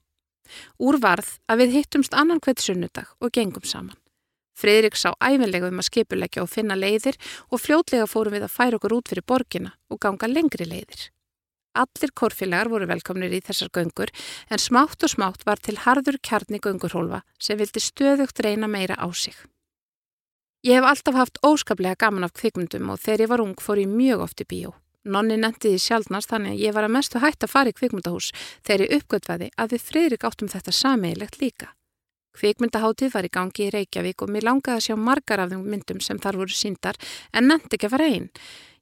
Úr 0.78 1.00
varð 1.02 1.36
að 1.48 1.62
við 1.64 1.78
hittumst 1.80 2.14
annan 2.14 2.42
hvert 2.42 2.62
sunnudag 2.62 3.12
og 3.20 3.32
gengum 3.32 3.64
saman. 3.64 3.96
Fridrik 4.56 4.96
sá 4.96 5.10
æfinlega 5.20 5.68
um 5.68 5.82
að 5.82 5.90
skipuleggja 5.90 6.44
og 6.44 6.48
finna 6.48 6.78
leiðir 6.78 7.18
og 7.52 7.60
fljótlega 7.60 8.06
fórum 8.08 8.38
við 8.38 8.46
að 8.46 8.54
færa 8.54 8.78
okkur 8.78 8.96
út 8.96 9.10
fyrir 9.12 9.26
borgina 9.28 9.74
og 9.92 10.00
ganga 10.00 10.30
lengri 10.30 10.64
leiðir. 10.64 11.10
Allir 11.76 12.12
korfilegar 12.16 12.70
voru 12.72 12.88
velkomnir 12.88 13.34
í 13.36 13.42
þessar 13.44 13.68
göngur 13.68 14.12
en 14.48 14.62
smátt 14.62 15.04
og 15.04 15.12
smátt 15.12 15.44
var 15.44 15.60
til 15.60 15.76
harður 15.84 16.16
kjarni 16.24 16.62
göngurhólfa 16.64 17.20
sem 17.36 17.60
vildi 17.60 17.82
stöðugt 17.84 18.40
reyna 18.40 18.70
meira 18.70 18.96
á 18.96 19.08
sig. 19.12 19.36
Ég 20.64 20.80
hef 20.80 20.88
alltaf 20.88 21.14
haft 21.14 21.38
óskaplega 21.44 22.00
gaman 22.00 22.24
af 22.24 22.32
kvikmyndum 22.32 22.88
og 22.90 23.02
þegar 23.04 23.26
ég 23.26 23.32
var 23.34 23.44
ung 23.44 23.54
fór 23.60 23.84
ég 23.84 23.92
mjög 23.92 24.24
oft 24.24 24.40
í 24.40 24.48
bíó. 24.48 24.72
Nonni 25.06 25.38
nefndi 25.38 25.70
því 25.70 25.80
sjálfnast 25.84 26.32
þannig 26.32 26.56
að 26.56 26.62
ég 26.64 26.74
var 26.74 26.86
að 26.86 26.94
mestu 26.96 27.22
hægt 27.22 27.46
að 27.46 27.52
fara 27.52 27.70
í 27.70 27.76
kvikmyndahús 27.78 28.32
þegar 28.66 28.84
ég 28.84 28.94
uppgötvaði 28.98 29.50
að 29.54 29.74
við 29.76 29.84
friðrik 29.90 30.26
áttum 30.26 30.50
þetta 30.50 30.74
sameigilegt 30.74 31.38
líka. 31.38 31.68
Kvikmyndaháttið 32.36 33.12
var 33.14 33.24
í 33.24 33.32
gangi 33.32 33.66
í 33.66 33.72
Reykjavík 33.72 34.22
og 34.24 34.32
mér 34.32 34.44
langaði 34.44 34.76
að 34.76 34.86
sjá 34.86 34.96
margar 35.00 35.44
af 35.44 35.52
þeim 35.52 35.68
myndum 35.72 36.00
sem 36.04 36.18
þar 36.20 36.40
voru 36.42 36.56
síndar 36.56 36.98
en 37.32 37.46
nefndi 37.48 37.78
ekki 37.78 37.88
að 37.88 37.94
fara 37.94 38.08
einn. 38.12 38.26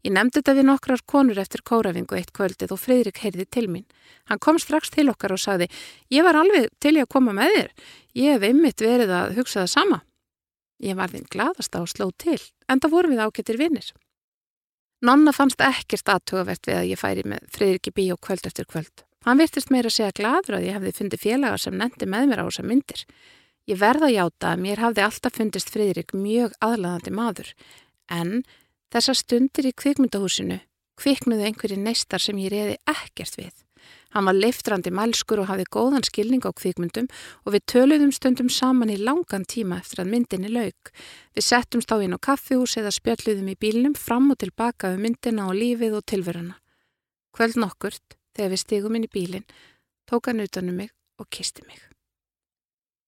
Ég 0.05 0.13
nefndi 0.13 0.41
þetta 0.41 0.55
við 0.59 0.67
nokkrar 0.69 1.03
konur 1.09 1.39
eftir 1.41 1.63
kórafingu 1.65 2.19
eitt 2.19 2.33
kvöldið 2.37 2.75
og 2.75 2.81
Fridrik 2.81 3.21
heyrði 3.23 3.47
til 3.49 3.69
mín. 3.73 3.87
Hann 4.29 4.43
kom 4.43 4.59
strax 4.61 4.91
til 4.93 5.07
okkar 5.13 5.33
og 5.37 5.41
sagði 5.41 5.71
Ég 6.13 6.27
var 6.27 6.37
alveg 6.41 6.69
til 6.83 6.97
ég 6.99 7.07
að 7.07 7.15
koma 7.15 7.33
með 7.37 7.55
þér. 7.55 7.71
Ég 8.19 8.35
hef 8.35 8.49
einmitt 8.49 8.85
verið 8.85 9.15
að 9.17 9.39
hugsa 9.39 9.63
það 9.63 9.73
sama. 9.77 10.01
Ég 10.83 10.99
var 10.99 11.15
þinn 11.15 11.31
gladast 11.31 11.79
á 11.79 11.81
að 11.81 11.93
sló 11.95 12.11
til 12.19 12.41
en 12.69 12.83
það 12.83 12.97
voru 12.97 13.15
við 13.15 13.23
ágættir 13.25 13.61
vinnir. 13.61 13.95
Nonna 15.05 15.35
fannst 15.37 15.61
ekkert 15.61 16.09
aðtugavert 16.09 16.65
við 16.65 16.79
að 16.79 16.87
ég 16.89 17.01
færi 17.01 17.23
með 17.29 17.49
Fridrik 17.53 17.91
í 17.91 17.93
bíó 17.93 18.15
kvöld 18.17 18.47
eftir 18.49 18.65
kvöld. 18.65 19.03
Hann 19.27 19.41
virtist 19.41 19.73
meira 19.73 19.91
að 19.91 19.97
segja 19.99 20.15
gladur 20.17 20.57
að 20.57 20.65
ég 20.65 20.77
hefði 20.79 20.93
fundið 20.97 21.25
félagar 21.25 21.61
sem 21.61 21.77
nefndi 21.77 22.09
með 22.09 22.31
mér 22.31 22.41
á 22.41 22.49
þessa 22.49 22.65
myndir. 22.65 23.03
Ég 23.69 23.81
verða 23.81 24.09
að 24.09 24.15
játa 24.17 24.53
að 24.53 24.63
mér 24.65 24.83
hafði 24.85 25.05
alltaf 25.05 25.37
fundist 25.37 25.73
Fridrik 25.73 26.17
mjög 26.17 26.57
aðlaðandi 26.65 27.13
maður, 27.17 27.53
en 28.09 28.33
þessa 28.93 29.17
stundir 29.21 29.69
í 29.69 29.77
kvikmyndahúsinu 29.77 30.59
kviknuðu 31.01 31.49
einhverju 31.51 31.81
neistar 31.81 32.23
sem 32.23 32.41
ég 32.41 32.53
reyði 32.55 32.81
ekkert 32.89 33.39
við. 33.41 33.64
Hann 34.15 34.29
var 34.29 34.37
leiftrandi 34.39 34.93
mælskur 34.95 35.41
og 35.43 35.49
hafði 35.51 35.65
góðan 35.75 36.05
skilning 36.07 36.45
á 36.47 36.55
kvikmyndum 36.55 37.09
og 37.43 37.55
við 37.57 37.65
töluðum 37.73 38.13
stundum 38.15 38.51
saman 38.53 38.93
í 38.95 38.99
langan 39.01 39.43
tíma 39.51 39.81
eftir 39.83 40.05
að 40.05 40.13
myndinni 40.13 40.53
lauk. 40.55 40.93
Við 41.35 41.49
settumst 41.49 41.91
á 41.91 41.99
á 41.99 42.19
kaffihús 42.23 42.77
eða 42.79 42.95
spjalluðum 42.95 43.51
í 43.51 43.59
bílnum 43.59 43.97
fram 43.99 44.31
og 44.31 44.39
tilbaka 44.39 44.93
um 44.95 45.03
myndina 45.03 45.49
og 45.51 45.59
lífið 45.59 45.99
og 45.99 46.07
tilveruna. 46.07 46.55
Kvöld 47.35 47.59
nokkurt, 47.59 48.15
þegar 48.39 48.55
við 48.55 48.63
stigum 48.63 48.95
inn 48.95 49.09
í 49.09 49.11
bílinn, 49.11 49.49
tók 50.07 50.31
hann 50.31 50.45
utanum 50.45 50.79
mig 50.79 50.95
og 51.19 51.27
kisti 51.31 51.67
mig. 51.67 51.81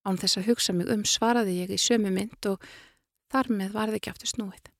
Án 0.06 0.18
þess 0.18 0.40
að 0.40 0.50
hugsa 0.50 0.74
mig 0.74 0.90
um 0.90 1.04
svaraði 1.06 1.60
ég 1.62 1.70
í 1.70 1.78
sömu 1.78 2.10
mynd 2.10 2.50
og 2.50 2.62
þar 3.30 3.50
með 3.50 3.78
varði 3.78 4.00
ekki 4.00 4.10
aftur 4.10 4.30
snúið. 4.30 4.72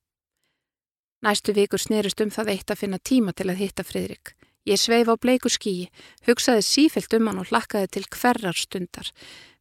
Næstu 1.23 1.55
vikur 1.55 1.81
snerist 1.81 2.19
um 2.21 2.31
það 2.31 2.51
eitt 2.53 2.71
að 2.71 2.83
finna 2.83 2.99
tíma 2.99 3.33
til 3.33 3.47
að 3.47 3.63
hitta 3.63 3.83
Fridrik. 3.87 4.36
Ég 4.67 4.75
sveif 4.75 5.07
á 5.07 5.15
bleiku 5.15 5.47
skíi, 5.47 5.87
hugsaði 6.27 6.63
sífelt 6.67 7.13
um 7.15 7.29
hann 7.29 7.39
og 7.39 7.51
hlakkaði 7.51 7.87
til 7.95 8.07
hverjar 8.11 8.57
stundar. 8.59 9.11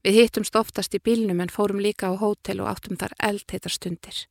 Við 0.03 0.19
hittumst 0.19 0.59
oftast 0.59 0.97
í 0.99 1.03
bílnum 1.03 1.43
en 1.45 1.53
fórum 1.53 1.79
líka 1.83 2.11
á 2.11 2.19
hótel 2.19 2.65
og 2.65 2.73
áttum 2.73 2.99
þar 2.99 3.15
eldheitar 3.29 3.75
stundir. 3.75 4.25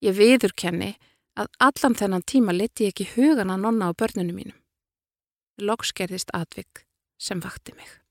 Ég 0.00 0.16
viðurkenni 0.16 0.94
að 1.36 1.50
allan 1.66 1.98
þennan 2.00 2.24
tíma 2.24 2.54
leti 2.56 2.88
ég 2.88 2.94
ekki 2.94 3.10
hugan 3.12 3.52
að 3.52 3.66
nonna 3.66 3.90
á 3.92 3.92
börnunum 3.92 4.40
mínum. 4.40 4.58
Loks 5.60 5.92
gerðist 5.92 6.32
atvik 6.32 6.86
sem 7.20 7.44
vakti 7.44 7.76
mig. 7.76 8.03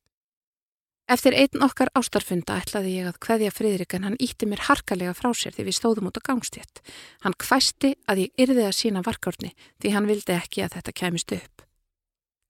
Eftir 1.12 1.36
einn 1.36 1.64
okkar 1.66 1.90
ástarfunda 2.00 2.56
ætlaði 2.62 2.94
ég 2.96 3.10
að 3.10 3.18
hveðja 3.26 3.52
Fridrik 3.52 3.94
en 3.98 4.06
hann 4.08 4.22
ítti 4.24 4.48
mér 4.48 4.64
harkalega 4.70 5.12
frá 5.18 5.34
sér 5.36 5.52
því 5.52 5.66
við 5.68 5.76
stóðum 5.76 6.08
út 6.08 6.20
á 6.24 6.24
gangstétt. 6.24 6.80
Hann 7.26 7.36
hvæsti 7.36 7.98
að 8.08 8.24
ég 8.24 8.46
yrði 8.46 8.64
að 8.70 8.78
sína 8.78 9.04
varkárni 9.04 9.52
því 9.84 9.92
hann 9.98 10.08
vildi 10.08 10.38
ekki 10.38 10.64
að 10.64 10.78
þetta 10.78 10.96
kæmist 11.02 11.36
upp. 11.36 11.68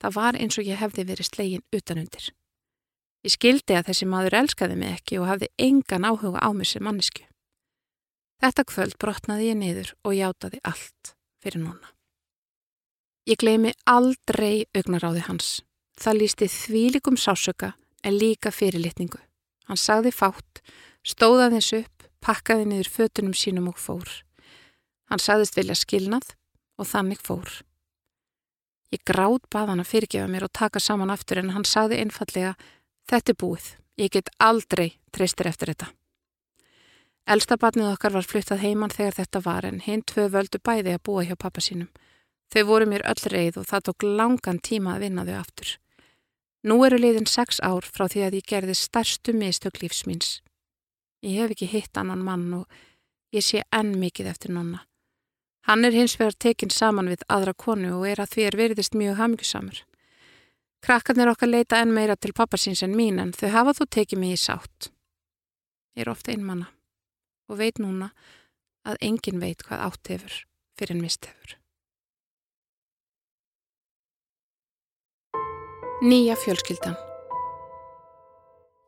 Það 0.04 0.16
var 0.20 0.38
eins 0.38 0.60
og 0.62 0.70
ég 0.70 0.78
hefði 0.78 1.08
verið 1.10 1.30
slegin 1.32 1.66
utanundir. 1.74 2.30
Ég 3.26 3.34
skildi 3.34 3.74
að 3.80 3.90
þessi 3.90 4.10
maður 4.12 4.38
elskaði 4.44 4.78
mig 4.78 4.98
ekki 5.00 5.18
og 5.18 5.30
hafði 5.32 5.50
engan 5.58 6.06
áhuga 6.06 6.46
á 6.46 6.50
mig 6.54 6.70
sem 6.70 6.84
mannesku. 6.86 7.26
Þetta 8.44 8.70
kvöld 8.70 8.98
brotnaði 9.02 9.50
ég 9.50 9.58
niður 9.58 9.94
og 10.04 10.18
játaði 10.20 10.60
allt 10.68 11.16
fyrir 11.42 11.64
núna. 11.64 11.94
Ég 13.26 13.40
gleymi 13.40 13.72
aldrei 13.88 14.68
augnaráði 14.76 15.24
hans. 15.26 15.64
Það 15.96 16.20
lísti 16.20 16.50
þvílikum 16.52 17.18
sásöka 17.18 17.72
en 18.04 18.18
líka 18.18 18.52
fyrirlitningu. 18.52 19.20
Hann 19.70 19.80
sagði 19.80 20.12
fátt, 20.12 20.62
stóða 21.04 21.50
þess 21.56 21.80
upp, 21.82 22.08
pakkaði 22.24 22.68
niður 22.70 22.92
fötunum 22.92 23.36
sínum 23.36 23.70
og 23.72 23.80
fór. 23.80 24.10
Hann 25.12 25.22
sagðist 25.24 25.58
vilja 25.58 25.76
skilnað 25.78 26.36
og 26.80 26.90
þannig 26.90 27.22
fór. 27.24 27.62
Ég 28.94 29.02
gráð 29.08 29.42
bað 29.52 29.74
hann 29.74 29.82
að 29.82 29.90
fyrirgefa 29.90 30.30
mér 30.30 30.46
og 30.46 30.54
taka 30.54 30.80
saman 30.84 31.12
aftur 31.14 31.42
en 31.42 31.54
hann 31.56 31.66
sagði 31.66 32.04
einfallega 32.04 32.56
Þetta 33.10 33.34
er 33.34 33.36
búið, 33.36 33.66
ég 34.00 34.12
get 34.14 34.30
aldrei 34.40 34.94
treystir 35.12 35.50
eftir 35.50 35.74
þetta. 35.74 35.90
Elstabatnið 37.34 37.90
okkar 37.90 38.16
var 38.16 38.28
fluttað 38.28 38.64
heimann 38.64 38.92
þegar 38.92 39.18
þetta 39.18 39.42
var 39.44 39.68
en 39.68 39.82
hinn 39.84 40.04
tvö 40.08 40.30
völdu 40.32 40.60
bæði 40.64 40.96
að 40.96 41.04
búa 41.08 41.24
hjá 41.28 41.36
pappa 41.40 41.64
sínum. 41.64 41.90
Þau 42.52 42.64
voru 42.70 42.88
mér 42.88 43.04
öll 43.10 43.32
reið 43.34 43.60
og 43.60 43.68
það 43.68 43.86
tók 43.90 44.06
langan 44.08 44.60
tíma 44.64 44.96
að 44.96 45.06
vinna 45.06 45.26
þau 45.28 45.36
aftur. 45.40 45.76
Nú 46.64 46.80
eru 46.88 46.96
liðin 46.96 47.28
sex 47.28 47.60
ár 47.60 47.84
frá 47.84 48.06
því 48.08 48.22
að 48.24 48.36
ég 48.40 48.48
gerði 48.48 48.76
stærstu 48.80 49.34
mistök 49.36 49.82
lífsmýns. 49.82 50.38
Ég 51.24 51.42
hef 51.42 51.56
ekki 51.56 51.68
hitt 51.68 52.00
annan 52.00 52.24
mann 52.24 52.46
og 52.56 52.78
ég 53.36 53.44
sé 53.44 53.64
enn 53.76 53.98
mikið 54.00 54.30
eftir 54.32 54.54
nonna. 54.56 54.86
Hann 55.68 55.84
er 55.88 55.96
hins 55.96 56.16
vegar 56.20 56.36
tekinn 56.36 56.72
saman 56.72 57.12
við 57.12 57.24
aðra 57.32 57.54
konu 57.56 57.94
og 57.98 58.08
er 58.08 58.20
að 58.24 58.36
því 58.36 58.46
er 58.48 58.58
veriðist 58.60 58.96
mjög 59.00 59.20
hamingjusamur. 59.20 59.82
Krakkarnir 60.84 61.32
okkar 61.32 61.52
leita 61.52 61.80
enn 61.80 61.94
meira 61.96 62.16
til 62.20 62.34
pappasins 62.36 62.84
en 62.84 62.96
mín 62.96 63.20
en 63.24 63.32
þau 63.32 63.50
hafa 63.54 63.76
þú 63.80 63.90
tekið 63.98 64.20
mig 64.20 64.36
í 64.36 64.40
sátt. 64.40 64.90
Ég 65.96 66.04
er 66.04 66.12
ofta 66.12 66.32
einmanna 66.32 66.68
og 67.48 67.60
veit 67.60 67.80
núna 67.80 68.12
að 68.88 69.00
engin 69.08 69.40
veit 69.44 69.64
hvað 69.64 69.86
átt 69.88 70.12
hefur 70.12 70.40
fyrir 70.80 70.98
en 70.98 71.04
mist 71.04 71.28
hefur. 71.28 71.63
Nýja 76.04 76.36
fjölskyldan 76.36 76.96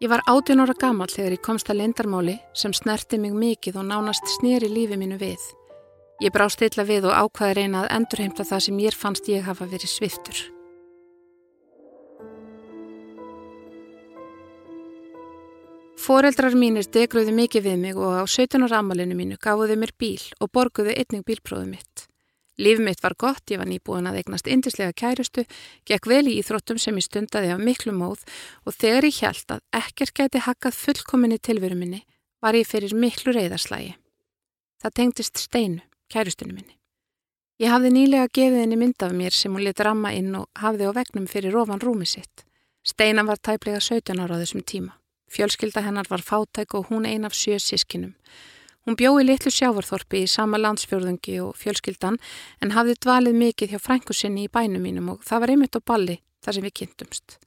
Ég 0.03 0.09
var 0.09 0.19
18 0.27 0.59
ára 0.59 0.73
gammal 0.75 1.07
þegar 1.07 1.35
ég 1.37 1.41
komst 1.47 1.69
að 1.71 1.77
lendarmáli 1.79 2.33
sem 2.51 2.73
snerti 2.75 3.15
mig 3.15 3.31
mikið 3.31 3.77
og 3.79 3.85
nánast 3.87 4.27
snýri 4.33 4.67
lífi 4.67 4.97
mínu 4.99 5.15
við. 5.21 5.39
Ég 6.19 6.33
brá 6.35 6.49
stilla 6.51 6.83
við 6.83 7.07
og 7.07 7.15
ákvaði 7.15 7.55
reyna 7.55 7.85
að 7.85 7.93
endurheimta 7.95 8.43
það 8.49 8.63
sem 8.65 8.81
ég 8.83 8.97
fannst 8.99 9.29
ég 9.31 9.47
hafa 9.47 9.63
verið 9.63 9.93
sviftur. 9.93 10.41
Fóreldrar 15.95 16.59
mínir 16.59 16.91
degröðu 16.97 17.31
mikið 17.31 17.69
við 17.69 17.79
mig 17.85 17.95
og 17.95 18.19
á 18.19 18.23
17 18.27 18.67
ára 18.67 18.83
amalinu 18.83 19.15
mínu 19.15 19.39
gafuðu 19.39 19.79
mér 19.79 19.95
bíl 19.95 20.19
og 20.43 20.51
borguðu 20.51 20.91
einning 20.99 21.23
bílpróðu 21.23 21.71
mitt. 21.77 22.09
Líf 22.57 22.79
mitt 22.79 23.01
var 23.03 23.15
gott, 23.19 23.43
ég 23.51 23.59
var 23.59 23.67
nýbúin 23.67 24.07
að 24.07 24.21
eignast 24.21 24.47
indislega 24.47 24.95
kærustu, 24.95 25.43
gekk 25.83 26.07
vel 26.07 26.23
í 26.31 26.37
íþróttum 26.39 26.79
sem 26.79 26.95
ég 26.95 27.03
stundaði 27.03 27.51
af 27.51 27.59
miklu 27.59 27.91
móð 27.91 28.23
og 28.63 28.77
þegar 28.77 29.09
ég 29.09 29.19
held 29.25 29.57
að 29.57 29.65
ekkert 29.81 30.15
gæti 30.15 30.43
hakkað 30.45 30.79
fullkominni 30.79 31.39
tilveru 31.39 31.75
minni 31.75 32.05
var 32.39 32.55
ég 32.55 32.67
fyrir 32.69 32.95
miklu 32.95 33.35
reyðarslægi. 33.35 33.97
Það 34.79 34.95
tengdist 35.01 35.43
Steinu, 35.43 35.83
kærustinu 36.13 36.55
minni. 36.55 36.75
Ég 37.59 37.71
hafði 37.71 37.91
nýlega 37.95 38.31
gefið 38.35 38.61
henni 38.61 38.79
mynd 38.79 39.03
af 39.03 39.13
mér 39.15 39.35
sem 39.35 39.53
hún 39.55 39.63
lit 39.63 39.79
ramma 39.79 40.11
inn 40.15 40.33
og 40.35 40.47
hafði 40.59 40.87
á 40.87 40.95
vegnum 40.95 41.27
fyrir 41.31 41.55
ofan 41.59 41.79
rúmi 41.83 42.07
sitt. 42.07 42.43
Steina 42.83 43.23
var 43.27 43.39
tæplega 43.39 43.79
17 43.79 44.19
ára 44.19 44.35
á 44.35 44.41
þessum 44.43 44.63
tíma. 44.63 44.95
Fjölskylda 45.31 45.81
hennar 45.81 46.07
var 46.11 46.21
fátæk 46.21 46.75
og 46.77 46.91
hún 46.91 47.07
ein 47.07 47.25
af 47.25 47.33
sjö 47.33 47.57
sískinum. 47.59 48.13
Hún 48.85 48.97
bjóði 48.99 49.23
litlu 49.25 49.49
sjávarþorpi 49.49 50.21
í 50.21 50.29
sama 50.29 50.59
landsfjörðungi 50.61 51.39
og 51.41 51.55
fjölskyldan 51.57 52.19
en 52.61 52.75
hafði 52.75 52.99
dvalið 53.01 53.39
mikið 53.39 53.73
hjá 53.73 53.81
frængu 53.81 54.13
sinni 54.13 54.45
í 54.45 54.51
bænum 54.51 54.85
mínum 54.85 55.09
og 55.15 55.25
það 55.25 55.41
var 55.41 55.53
einmitt 55.53 55.77
á 55.77 55.81
balli 55.81 56.19
þar 56.45 56.57
sem 56.57 56.65
við 56.67 56.75
kynntumst. 56.81 57.39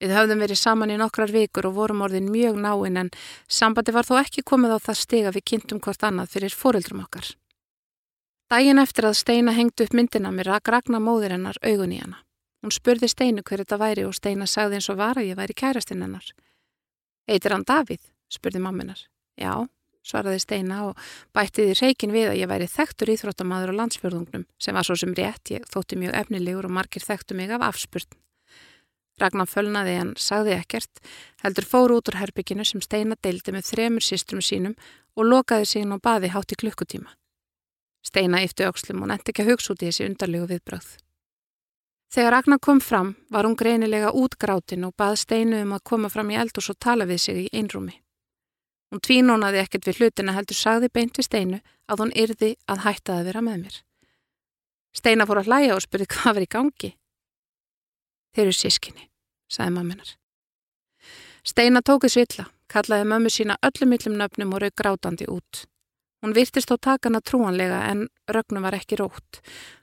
Við 0.00 0.14
höfðum 0.16 0.40
verið 0.40 0.60
saman 0.62 0.92
í 0.94 0.96
nokkrar 0.96 1.32
vikur 1.34 1.66
og 1.68 1.74
vorum 1.76 2.04
orðin 2.06 2.30
mjög 2.32 2.56
náinn 2.62 3.00
en 3.02 3.10
sambandi 3.50 3.92
var 3.92 4.06
þó 4.06 4.14
ekki 4.22 4.46
komið 4.46 4.76
á 4.76 4.84
það 4.86 5.00
stiga 5.02 5.32
við 5.34 5.46
kynntum 5.50 5.82
hvort 5.82 6.06
annað 6.06 6.30
fyrir 6.36 6.54
fóreldrum 6.56 7.02
okkar. 7.02 7.34
Dægin 8.50 8.80
eftir 8.82 9.06
að 9.10 9.18
Steina 9.18 9.52
hengdi 9.54 9.84
upp 9.84 9.92
myndina 9.94 10.30
mér 10.34 10.54
rak 10.54 10.70
ragna 10.70 11.02
móðir 11.02 11.34
hennar 11.34 11.58
augun 11.66 11.92
í 11.92 12.00
hana. 12.00 12.22
Hún 12.62 12.72
spurði 12.74 13.10
Steinu 13.10 13.42
hver 13.42 13.64
þetta 13.64 13.78
væri 13.80 14.06
og 14.06 14.14
Steina 14.16 14.46
sagði 14.46 14.78
eins 14.78 14.88
og 14.92 14.98
var 15.02 15.20
að 15.20 15.28
ég 15.32 15.38
væri 15.38 15.54
kærastinn 15.54 16.02
hennar. 16.02 16.32
Eitir 17.28 17.54
hann 17.54 17.66
Davíð? 17.66 18.02
spurði 18.30 18.62
mamminar. 18.62 19.04
Já, 19.38 19.66
svaraði 20.06 20.40
Steina 20.42 20.80
og 20.88 20.98
bætti 21.36 21.66
því 21.68 21.76
reikin 21.80 22.14
við 22.14 22.30
að 22.30 22.40
ég 22.40 22.50
væri 22.50 22.70
þekktur 22.70 23.12
íþróttamaður 23.14 23.74
á 23.76 23.78
landsfjörðungnum 23.80 24.46
sem 24.58 24.76
var 24.76 24.88
svo 24.88 24.96
sem 24.96 25.14
rétt, 25.16 25.52
ég 25.52 25.66
þótti 25.70 26.00
mjög 26.00 26.16
efnilegur 26.22 26.68
og 26.68 26.76
margir 26.78 27.04
þekktu 27.04 27.36
mig 27.36 27.52
af 27.52 27.66
afspurn. 27.68 28.08
Ragnar 29.20 29.48
fölnaði 29.50 29.98
en 30.00 30.14
sagði 30.16 30.54
ekkert, 30.56 31.02
heldur 31.44 31.66
fóru 31.68 31.98
út 32.00 32.08
úr 32.08 32.20
herbygginu 32.22 32.64
sem 32.64 32.80
Steina 32.80 33.18
deildi 33.20 33.52
með 33.52 33.68
þremur 33.68 34.04
sístrum 34.04 34.40
sínum 34.40 34.78
og 35.16 35.28
lokaði 35.28 35.82
inn 35.82 35.92
á 35.92 35.98
baði 36.00 36.32
hátt 36.32 36.54
í 36.56 36.60
klukkutíma. 36.62 37.12
Steina 38.00 38.40
yfti 38.40 38.64
aukslum 38.64 39.02
og 39.04 39.10
netti 39.12 39.34
ekki 39.34 39.44
að 39.44 39.52
hugsa 39.52 39.74
út 39.74 39.82
í 39.84 39.90
þessi 39.90 40.06
undarlegu 40.08 40.48
viðbröð. 40.54 40.88
Þegar 42.10 42.32
Ragnar 42.34 42.58
kom 42.58 42.80
fram 42.80 43.12
var 43.30 43.46
hún 43.46 43.58
greinilega 43.60 44.14
útgrátin 44.16 44.86
og 44.88 44.96
bað 44.98 45.20
Steinu 45.20 45.60
um 45.62 45.76
að 45.76 45.84
koma 45.92 46.08
fram 46.10 46.32
í 46.32 46.38
eldus 46.40 46.72
og 46.72 46.80
tala 46.80 47.06
við 47.06 47.20
sig 47.26 47.44
í 47.44 47.50
einrúmi. 47.52 48.00
Hún 48.90 49.02
tvínónaði 49.06 49.60
ekkert 49.62 49.86
við 49.86 50.00
hlutina 50.00 50.34
heldur 50.34 50.58
sagði 50.58 50.90
beint 50.92 51.18
við 51.18 51.28
Steinu 51.28 51.60
að 51.86 52.02
hún 52.02 52.14
yrði 52.18 52.54
að 52.66 52.82
hætta 52.86 53.20
að 53.20 53.30
vera 53.30 53.42
með 53.46 53.60
mér. 53.64 53.76
Steina 54.90 55.26
fór 55.26 55.42
að 55.42 55.50
hlæja 55.50 55.76
og 55.76 55.84
spurði 55.84 56.08
hvað 56.10 56.36
var 56.36 56.46
í 56.46 56.50
gangi. 56.50 56.90
Þeir 58.34 58.44
eru 58.48 58.56
sískinni 58.58 59.06
sagði 59.50 59.74
mamminar. 59.76 60.14
Steina 61.46 61.82
tókið 61.82 62.14
svilla, 62.14 62.46
kallaði 62.70 63.06
mömmu 63.10 63.30
sína 63.32 63.56
öllum 63.66 63.94
yllum 63.96 64.18
nöfnum 64.20 64.54
og 64.54 64.62
raug 64.64 64.74
grátandi 64.76 65.28
út. 65.30 65.64
Hún 66.20 66.34
virtist 66.36 66.70
á 66.70 66.76
takana 66.76 67.22
trúanlega 67.24 67.86
en 67.88 68.08
rögnum 68.28 68.66
var 68.66 68.76
ekki 68.76 68.98
rótt. 69.00 69.40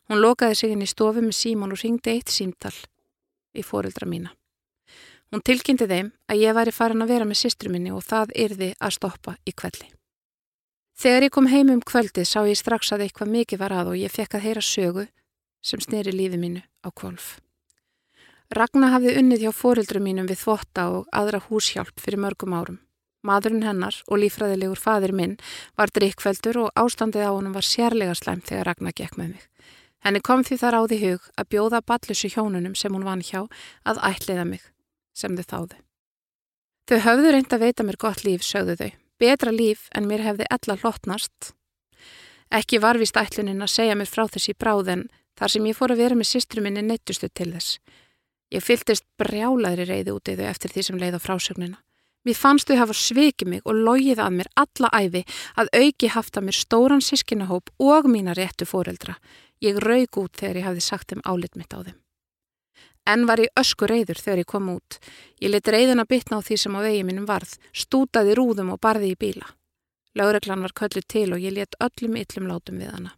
Hún 0.08 0.22
lokaði 0.22 0.56
sig 0.56 0.76
inn 0.76 0.86
í 0.86 0.90
stofu 0.90 1.24
með 1.24 1.40
símón 1.40 1.74
og 1.74 1.82
ringdi 1.82 2.14
eitt 2.14 2.30
símtal 2.30 2.76
í 3.58 3.66
fóreldra 3.66 4.06
mína. 4.06 4.37
Hún 5.32 5.44
tilkynnti 5.44 5.88
þeim 5.90 6.14
að 6.32 6.42
ég 6.42 6.56
væri 6.56 6.72
farin 6.72 7.04
að 7.04 7.12
vera 7.12 7.28
með 7.28 7.42
sistru 7.42 7.72
minni 7.72 7.92
og 7.92 8.06
það 8.08 8.32
yrði 8.46 8.70
að 8.80 8.94
stoppa 8.96 9.36
í 9.44 9.52
kvelli. 9.52 9.90
Þegar 10.98 11.28
ég 11.28 11.34
kom 11.36 11.50
heim 11.52 11.70
um 11.70 11.82
kvöldið 11.84 12.26
sá 12.26 12.40
ég 12.48 12.58
strax 12.58 12.94
að 12.96 13.04
eitthvað 13.06 13.34
mikið 13.34 13.60
var 13.62 13.76
að 13.76 13.92
og 13.92 14.00
ég 14.00 14.14
fekk 14.14 14.38
að 14.38 14.46
heyra 14.48 14.64
sögu 14.64 15.04
sem 15.62 15.84
sneri 15.84 16.14
lífi 16.16 16.40
mínu 16.40 16.64
á 16.64 16.90
kvolf. 16.90 17.38
Ragnar 18.56 18.94
hafði 18.96 19.18
unnið 19.20 19.44
hjá 19.44 19.52
fóreldrum 19.52 20.06
mínum 20.08 20.30
við 20.30 20.40
þvotta 20.46 20.88
og 20.96 21.10
aðra 21.12 21.42
húshjálp 21.50 22.00
fyrir 22.00 22.24
mörgum 22.24 22.56
árum. 22.56 22.80
Madurinn 23.28 23.66
hennar 23.68 23.98
og 24.08 24.22
lífræðilegur 24.22 24.80
fadir 24.80 25.12
minn 25.12 25.36
var 25.76 25.92
drikkveldur 25.92 26.62
og 26.64 26.72
ástandið 26.80 27.28
á 27.28 27.36
honum 27.36 27.58
var 27.58 27.68
sérlega 27.68 28.16
slæmt 28.16 28.48
þegar 28.48 28.72
Ragnar 28.72 28.96
gekk 28.96 29.20
með 29.20 29.36
mig. 29.36 29.44
Henni 30.06 30.22
kom 30.24 30.46
því 30.48 30.58
þar 30.62 30.80
á 30.80 30.82
því 30.88 31.00
hug 31.04 31.30
að 31.36 31.50
bjóða 31.52 31.84
ballusu 31.84 32.32
hjónunum 32.32 32.78
sem 32.80 32.94
hún 32.96 33.04
vann 33.04 33.26
hjá 33.26 33.44
að 33.84 34.02
ætliða 34.08 34.46
mig, 34.48 34.64
sem 35.18 35.38
þau 35.38 35.46
þáðu. 35.52 35.84
Þau 36.88 37.00
höfðu 37.04 37.32
reynd 37.34 37.54
að 37.54 37.64
veita 37.66 37.84
mér 37.84 38.00
gott 38.00 38.24
líf, 38.24 38.46
sögðu 38.48 38.78
þau. 38.80 38.92
Betra 39.18 39.52
líf 39.52 39.88
en 39.98 40.08
mér 40.08 40.24
hefði 40.24 40.46
ella 40.54 40.78
hlottnast. 40.78 41.54
Ekki 42.54 42.80
var 42.80 43.00
vist 43.02 43.18
ætlunin 43.20 43.66
að 43.66 43.74
segja 43.74 43.98
mér 43.98 44.08
frá 44.08 44.28
þessi 44.30 44.54
bráðen 44.56 45.08
þar 45.38 45.52
sem 45.52 45.66
ég 45.68 45.76
fór 45.78 45.94
að 45.94 46.04
vera 46.04 46.16
með 46.16 46.30
sistru 46.30 46.64
minni 46.64 46.86
neittustu 46.86 47.28
til 47.28 47.50
þess. 47.52 47.80
Ég 48.54 48.64
fyltist 48.64 49.04
brjálaðri 49.20 49.90
reyði 49.90 50.16
út 50.16 50.32
í 50.32 50.38
þau 50.40 50.48
eftir 50.48 50.72
því 50.72 50.86
sem 50.88 51.02
leið 51.02 51.20
á 51.20 51.26
frásögnina. 51.26 51.82
Mér 52.24 52.40
fannst 52.40 52.72
þau 52.72 52.80
hafa 52.80 52.96
svikið 52.96 53.52
mig 53.52 53.68
og 53.68 53.76
logið 53.88 54.22
að 54.24 54.34
mér 54.40 54.50
alla 54.64 54.90
æfi 54.96 55.26
að 55.60 55.72
auki 55.76 56.10
haft 56.16 56.40
að 56.40 56.48
mér 56.48 56.58
stóran 56.58 57.04
sískinahóp 57.04 57.72
og 57.84 58.08
mína 58.12 58.36
réttu 58.38 58.68
fóreldra. 58.68 59.18
Ég 59.64 59.80
raug 59.84 60.22
út 60.24 60.40
þegar 60.40 60.62
ég 60.62 60.68
hafði 60.68 60.84
sagt 60.88 61.12
þeim 61.12 61.24
álit 61.28 61.56
mitt 61.60 61.76
á 61.76 61.84
þeim. 61.84 62.00
En 63.08 63.24
var 63.28 63.40
ég 63.40 63.54
ösku 63.56 63.88
reyður 63.88 64.20
þegar 64.20 64.42
ég 64.44 64.50
kom 64.52 64.68
út. 64.74 64.98
Ég 65.40 65.54
let 65.54 65.70
reyðina 65.72 66.04
bitna 66.04 66.40
á 66.40 66.46
því 66.46 66.58
sem 66.60 66.76
á 66.76 66.80
vegi 66.84 67.06
mínum 67.08 67.28
varð, 67.30 67.54
stútaði 67.72 68.36
rúðum 68.36 68.74
og 68.76 68.82
barði 68.84 69.14
í 69.14 69.20
bíla. 69.20 69.48
Láreglan 70.18 70.66
var 70.66 70.76
kölluð 70.76 71.08
til 71.08 71.30
og 71.32 71.40
ég 71.40 71.56
let 71.56 71.78
öllum 71.80 72.18
yllum 72.20 72.52
látum 72.52 72.82
við 72.82 72.92
hana. 72.92 73.14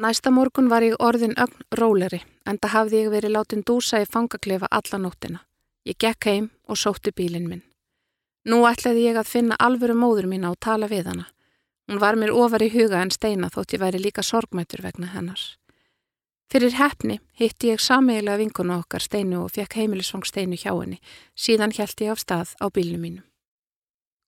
Næsta 0.00 0.30
morgun 0.30 0.68
var 0.68 0.84
ég 0.84 0.96
orðin 1.00 1.36
ögn 1.40 1.62
róleri 1.80 2.22
en 2.44 2.58
það 2.60 2.72
hafði 2.72 2.98
ég 3.00 3.12
verið 3.14 3.32
látin 3.36 3.64
dúsa 3.64 4.00
í 4.00 4.08
fangaklefa 4.08 4.68
alla 4.70 4.98
nóttina. 5.00 5.40
Ég 5.88 5.96
gekk 5.98 6.28
heim 6.28 6.50
og 6.68 6.76
sótti 6.76 7.12
bílinn 7.16 7.48
minn. 7.48 7.62
Nú 8.46 8.62
ætlaði 8.68 9.06
ég 9.08 9.16
að 9.18 9.30
finna 9.30 9.56
alvöru 9.58 9.96
móður 9.98 10.28
mín 10.30 10.44
á 10.46 10.52
að 10.52 10.60
tala 10.68 10.88
við 10.90 11.08
hana. 11.10 11.26
Hún 11.88 12.00
var 12.02 12.18
mér 12.18 12.34
ofar 12.34 12.62
í 12.62 12.70
huga 12.70 13.00
en 13.02 13.10
steina 13.14 13.48
þótt 13.50 13.76
ég 13.76 13.82
væri 13.82 14.02
líka 14.02 14.22
sorgmætur 14.22 14.82
vegna 14.84 15.08
hennar. 15.14 15.40
Fyrir 16.52 16.76
hefni 16.78 17.18
hitti 17.40 17.72
ég 17.72 17.80
sameigilega 17.82 18.38
vinkuna 18.38 18.78
okkar 18.78 19.02
steinu 19.02 19.42
og 19.42 19.54
fekk 19.56 19.80
heimilisvang 19.80 20.26
steinu 20.28 20.58
hjá 20.60 20.70
henni. 20.76 21.00
Síðan 21.34 21.74
held 21.74 22.02
ég 22.04 22.12
af 22.14 22.22
stað 22.22 22.54
á 22.62 22.66
bílnum 22.70 23.02
mínum. 23.02 23.24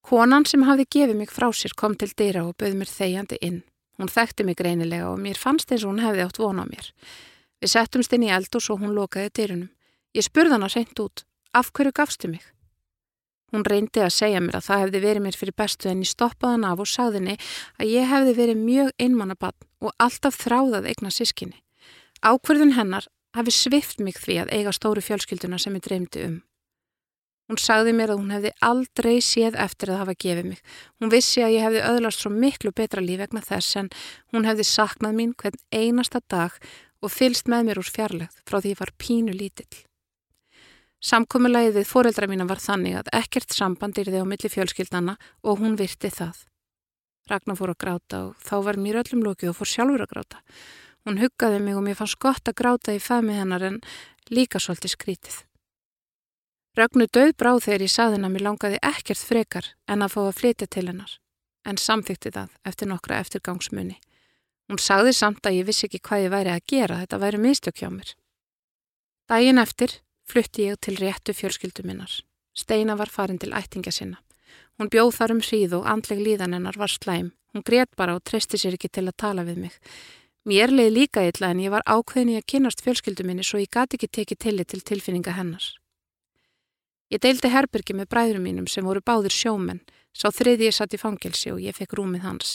Konan 0.02 0.46
sem 0.48 0.64
hafi 0.66 0.86
gefið 0.88 1.14
mig 1.14 1.30
frá 1.30 1.50
sér 1.54 1.76
kom 1.76 1.94
til 1.94 2.10
dýra 2.10 2.42
og 2.48 2.56
bauð 2.58 2.74
mér 2.80 2.90
þegjandi 2.90 3.38
inn. 3.44 3.62
Hún 3.98 4.10
þekkti 4.10 4.46
mig 4.46 4.58
greinilega 4.58 5.10
og 5.12 5.18
mér 5.22 5.38
fannst 5.38 5.70
eins 5.70 5.84
og 5.84 5.92
hún 5.92 6.02
hefði 6.02 6.24
átt 6.26 6.40
vona 6.42 6.66
á 6.66 6.70
mér. 6.70 6.90
Við 7.62 7.72
settumst 7.74 8.14
inn 8.14 8.26
í 8.26 8.32
eld 8.34 8.54
og 8.54 8.62
svo 8.62 8.78
hún 8.78 8.94
lokaði 8.98 9.34
dyrunum. 9.34 9.70
Ég 10.14 10.26
spurði 10.26 10.56
hana 10.56 10.70
seint 10.72 10.98
út, 11.02 11.24
af 11.54 11.70
hverju 11.74 11.92
gafstu 11.94 12.30
mig? 12.30 12.42
Hún 13.52 13.64
reyndi 13.64 14.02
að 14.02 14.14
segja 14.16 14.40
mér 14.42 14.58
að 14.58 14.66
það 14.66 14.82
hefði 14.82 15.04
verið 15.06 15.24
mér 15.24 15.38
fyrir 15.38 15.56
bestu 15.56 15.88
en 15.88 16.02
ég 16.02 16.10
stoppaði 16.10 16.56
hann 16.56 16.66
af 16.68 16.82
og 16.82 16.90
sagðinni 16.90 17.38
að 17.78 17.94
ég 17.94 18.10
hefði 18.10 18.34
verið 18.42 18.62
mjög 18.64 18.92
einmannabann 18.98 19.66
og 19.80 19.94
alltaf 19.98 20.36
þráðað 20.42 20.90
eigna 20.90 21.12
sískinni. 21.14 21.60
Ákverðun 22.22 22.74
hennar 22.74 23.06
hafi 23.36 23.54
svift 23.54 24.02
mig 24.02 24.18
því 24.18 24.42
að 24.42 24.52
eiga 24.56 24.74
stóru 24.74 25.02
fjölskylduna 25.04 25.58
sem 25.62 25.76
ég 25.78 25.84
dreymdi 25.84 26.24
um. 26.26 26.36
Hún 27.48 27.60
sagði 27.62 27.94
mér 27.96 28.12
að 28.12 28.18
hún 28.20 28.32
hefði 28.34 28.50
aldrei 28.60 29.14
séð 29.24 29.54
eftir 29.56 29.94
að 29.94 30.00
hafa 30.02 30.14
gefið 30.20 30.48
mig. 30.50 30.58
Hún 31.00 31.12
vissi 31.12 31.40
að 31.40 31.54
ég 31.54 31.64
hefði 31.64 31.84
öðlast 31.88 32.20
svo 32.24 32.32
miklu 32.34 32.74
betra 32.76 33.00
líf 33.00 33.22
vegna 33.22 33.40
þess 33.40 33.78
en 33.80 33.88
hún 34.34 34.44
hefði 34.44 34.66
saknað 34.68 35.16
mín 35.16 35.32
hvern 35.32 35.56
einasta 35.72 36.20
dag 36.28 36.58
og 37.00 37.14
fylst 37.14 37.48
með 37.48 37.70
mér 37.70 37.80
úr 37.80 37.88
fjarlægð 37.88 38.42
frá 38.44 38.58
því 38.58 38.74
ég 38.74 38.82
var 38.82 38.92
pínu 39.00 39.32
lítill. 39.32 39.80
Samkommulagið 40.98 41.78
við 41.78 41.88
fóreldra 41.88 42.28
mína 42.28 42.44
var 42.48 42.60
þannig 42.60 42.98
að 42.98 43.10
ekkert 43.16 43.54
samband 43.54 43.96
þið 43.96 44.18
á 44.18 44.26
milli 44.28 44.50
fjölskyldana 44.50 45.14
og 45.46 45.62
hún 45.62 45.78
virti 45.78 46.10
það. 46.10 46.42
Ragnar 47.30 47.56
fór 47.56 47.72
að 47.72 47.80
gráta 47.80 48.20
og 48.26 48.36
þá 48.44 48.54
var 48.66 48.80
mér 48.82 49.00
öllum 49.04 49.24
lókið 49.24 49.52
og 49.52 49.58
fór 49.60 49.72
sjálfur 49.72 50.04
að 50.04 50.12
gráta. 50.12 50.42
Hún 51.06 51.20
huggaði 51.22 51.60
mig 51.62 51.76
og 51.76 51.84
mér 51.86 51.98
fannst 51.98 52.18
gott 52.22 52.48
að 52.48 52.58
gráta 52.60 52.94
í 52.94 53.02
fæmi 53.02 53.36
hennar 53.38 53.64
en 53.68 53.78
líka 54.30 54.60
svolítið 54.60 54.94
skrítið. 54.94 55.36
Rögnu 56.78 57.08
döð 57.10 57.32
bráð 57.34 57.64
þegar 57.64 57.84
ég 57.86 57.90
saði 57.90 58.18
hennar 58.18 58.30
mér 58.34 58.44
langaði 58.46 58.78
ekkert 58.86 59.22
frekar 59.30 59.72
en 59.90 60.04
að 60.04 60.12
fá 60.14 60.20
að 60.24 60.36
flytja 60.38 60.68
til 60.70 60.86
hennar, 60.86 61.14
en 61.66 61.80
samþykti 61.80 62.34
það 62.36 62.52
eftir 62.70 62.90
nokkra 62.90 63.18
eftirgangsmunni. 63.24 63.96
Hún 64.68 64.78
sagði 64.78 65.14
samt 65.16 65.46
að 65.48 65.58
ég 65.58 65.66
vissi 65.66 65.88
ekki 65.88 66.02
hvað 66.04 66.26
ég 66.26 66.32
væri 66.34 66.52
að 66.52 66.66
gera, 66.70 67.00
þetta 67.02 67.20
væri 67.24 67.40
mistök 67.40 67.80
hjá 67.80 67.88
mér. 67.90 68.12
Dægin 69.28 69.62
eftir 69.64 69.96
flutti 70.28 70.68
ég 70.68 70.78
til 70.84 70.96
réttu 71.00 71.34
fjölskyldu 71.34 71.86
minnar. 71.88 72.12
Steina 72.54 72.96
var 73.00 73.10
farin 73.10 73.40
til 73.40 73.54
ættinga 73.56 73.90
sinna. 73.94 74.20
Hún 74.78 74.90
bjóð 74.92 75.14
þar 75.16 75.34
um 75.34 75.42
hríð 75.42 75.74
og 75.80 75.88
andleg 75.90 76.20
líðan 76.22 76.54
hennar 76.54 76.78
var 76.78 76.92
slæm. 76.92 77.32
Hún 77.54 77.64
grétt 77.64 77.96
bara 77.96 78.14
og 78.14 78.22
treysti 78.28 78.60
sér 78.60 78.76
ekki 78.76 78.90
til 78.92 79.08
að 79.08 79.16
tala 79.24 79.44
við 79.48 79.64
mig. 79.64 79.74
Mér 80.48 80.70
leiði 80.72 80.92
líka 80.94 81.20
illa 81.28 81.50
en 81.52 81.58
ég 81.60 81.72
var 81.74 81.82
ákveðin 81.84 82.30
í 82.32 82.38
að 82.38 82.46
kynast 82.48 82.80
fjölskyldu 82.80 83.24
minni 83.28 83.44
svo 83.44 83.58
ég 83.60 83.68
gati 83.68 83.98
ekki 83.98 84.08
tekið 84.08 84.38
tillit 84.44 84.70
til 84.72 84.80
tilfinninga 84.80 85.34
hennar. 85.36 85.64
Ég 87.12 87.20
deildi 87.20 87.50
herbyrgi 87.52 87.96
með 87.98 88.08
bræðurum 88.14 88.46
mínum 88.48 88.68
sem 88.70 88.86
voru 88.88 89.02
báðir 89.04 89.34
sjómenn, 89.34 89.82
sá 90.16 90.30
þriði 90.32 90.70
ég 90.70 90.76
satt 90.76 90.96
í 90.96 91.00
fangelsi 91.02 91.52
og 91.52 91.60
ég 91.60 91.76
fekk 91.76 91.98
rúmið 91.98 92.24
hans. 92.24 92.54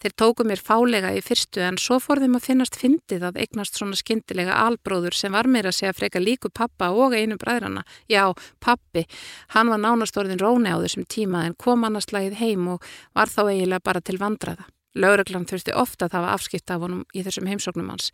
Þeir 0.00 0.14
tóku 0.22 0.46
mér 0.46 0.62
fálega 0.62 1.10
í 1.12 1.20
fyrstu 1.26 1.60
en 1.66 1.76
svo 1.76 1.98
fór 2.00 2.22
þeim 2.22 2.38
að 2.38 2.46
finnast 2.46 2.80
fyndið 2.80 3.28
að 3.28 3.42
eignast 3.44 3.76
svona 3.76 3.98
skindilega 3.98 4.56
albróður 4.62 5.18
sem 5.20 5.36
var 5.36 5.50
meira 5.50 5.68
að 5.68 5.80
segja 5.82 5.96
freka 5.98 6.22
líku 6.22 6.48
pappa 6.54 6.92
og 6.94 7.18
einu 7.18 7.36
bræðrana. 7.36 7.84
Já, 8.08 8.30
pappi, 8.62 9.04
hann 9.52 9.74
var 9.74 9.84
nánastorðin 9.84 10.40
róni 10.40 10.72
á 10.72 10.80
þessum 10.80 11.04
tíma 11.04 11.44
en 11.44 11.58
kom 11.60 11.84
annars 11.84 12.08
lagið 12.14 12.40
heim 12.40 12.68
og 12.78 12.90
var 13.12 13.28
þá 13.28 13.42
eiginlega 13.50 13.84
bara 13.84 14.00
til 14.00 14.16
vandraða. 14.22 14.70
Laureglan 14.96 15.44
þurfti 15.46 15.74
ofta 15.76 16.06
að 16.08 16.16
hafa 16.16 16.32
afskipt 16.36 16.70
af 16.72 16.80
honum 16.80 17.04
í 17.14 17.22
þessum 17.26 17.48
heimsóknum 17.50 17.90
hans. 17.92 18.08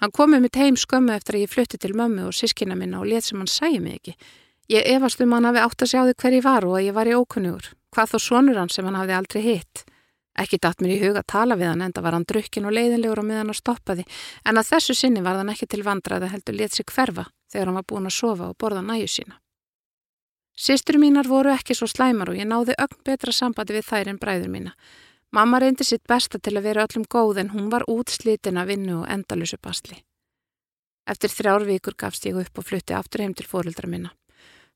Hann 0.00 0.14
komið 0.14 0.44
mitt 0.46 0.60
heim 0.60 0.78
skömmu 0.78 1.16
eftir 1.16 1.36
að 1.36 1.44
ég 1.46 1.52
flutti 1.52 1.80
til 1.80 1.92
mömmu 1.98 2.28
og 2.28 2.36
sískina 2.36 2.76
minna 2.78 3.00
og 3.02 3.10
let 3.10 3.26
sem 3.26 3.40
hann 3.40 3.50
sæði 3.50 3.80
mig 3.82 3.98
ekki. 3.98 4.16
Ég 4.70 4.86
efast 4.94 5.20
um 5.20 5.32
hann 5.34 5.48
hafi 5.48 5.64
átt 5.64 5.82
að 5.82 5.90
sjá 5.90 6.00
þig 6.06 6.22
hver 6.22 6.36
ég 6.38 6.46
var 6.46 6.66
og 6.68 6.76
að 6.78 6.86
ég 6.86 6.94
var 6.94 7.10
í 7.10 7.16
ókunnugur. 7.18 7.72
Hvað 7.90 8.12
þó 8.12 8.18
svonur 8.22 8.60
hann 8.60 8.70
sem 8.70 8.86
hann 8.86 9.00
hafði 9.00 9.16
aldrei 9.18 9.42
hitt? 9.42 9.84
Ekki 10.38 10.60
datt 10.62 10.80
mér 10.80 10.94
í 10.94 11.00
huga 11.02 11.24
að 11.24 11.30
tala 11.32 11.56
við 11.58 11.72
hann 11.72 11.82
enda 11.82 12.02
var 12.04 12.14
hann 12.14 12.24
drukkin 12.24 12.68
og 12.68 12.76
leiðinlegur 12.76 13.18
á 13.18 13.24
miðan 13.26 13.50
að 13.50 13.58
stoppa 13.58 13.96
því 13.98 14.04
en 14.46 14.60
að 14.60 14.68
þessu 14.70 14.94
sinni 14.94 15.24
var 15.26 15.40
hann 15.40 15.50
ekki 15.50 15.66
til 15.66 15.82
vandraði 15.84 16.30
heldur 16.30 16.56
let 16.56 16.76
sig 16.76 16.86
hverfa 16.86 17.26
þegar 17.50 17.66
hann 17.66 17.78
var 17.80 17.88
búin 17.90 18.06
að 18.06 18.14
sofa 18.14 18.48
og 18.52 18.56
borða 18.56 18.84
næju 18.86 19.10
sína. 19.10 19.40
Sistur 20.54 21.00
mínar 21.02 21.26
voru 21.26 21.50
ekki 21.50 21.74
svo 21.74 21.88
slæmar 21.90 22.30
og 22.30 22.38
ég 22.38 22.46
náði 22.46 22.78
ögn 22.78 23.02
betra 23.04 23.34
sambandi 23.34 23.74
við 23.74 23.88
þær 23.90 24.12
en 24.12 24.22
bræður 24.22 24.54
mína. 24.54 24.74
Mamma 25.30 25.60
reyndi 25.62 25.84
sitt 25.86 26.02
besta 26.10 26.40
til 26.42 26.56
að 26.58 26.64
vera 26.66 26.84
öllum 26.88 27.04
góð 27.06 27.38
en 27.44 27.52
hún 27.52 27.68
var 27.70 27.84
útslitin 27.86 28.58
að 28.58 28.72
vinnu 28.72 28.96
og 29.02 29.10
endalusu 29.14 29.60
basli. 29.62 30.00
Eftir 31.06 31.30
þrjár 31.30 31.66
vikur 31.68 31.94
gafst 31.94 32.26
ég 32.26 32.38
upp 32.40 32.58
og 32.58 32.66
flutti 32.66 32.96
aftur 32.96 33.22
heim 33.22 33.36
til 33.38 33.46
fóreldra 33.46 33.86
minna. 33.90 34.10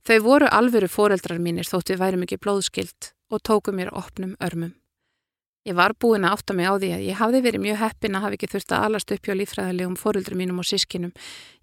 Þau 0.06 0.18
voru 0.22 0.48
alvöru 0.52 0.86
fóreldrar 0.90 1.40
mínir 1.42 1.66
þótt 1.66 1.90
við 1.90 2.00
værum 2.04 2.22
ekki 2.26 2.38
blóðskilt 2.38 3.14
og 3.32 3.42
tóku 3.42 3.74
mér 3.74 3.90
opnum 3.90 4.36
örmum. 4.38 4.74
Ég 5.64 5.74
var 5.74 5.94
búin 5.96 6.26
að 6.28 6.36
átta 6.36 6.54
mig 6.54 6.68
á 6.68 6.76
því 6.76 6.90
að 6.92 7.04
ég 7.08 7.18
hafði 7.18 7.40
verið 7.46 7.62
mjög 7.64 7.78
heppin 7.80 8.18
að 8.18 8.24
hafa 8.26 8.36
ekki 8.36 8.50
þurft 8.52 8.74
að 8.76 8.84
alast 8.86 9.14
upp 9.16 9.24
hjá 9.24 9.34
lífræðilegum 9.38 9.96
fóruldrum 9.96 10.38
mínum 10.42 10.60
og 10.60 10.68
sískinum. 10.68 11.14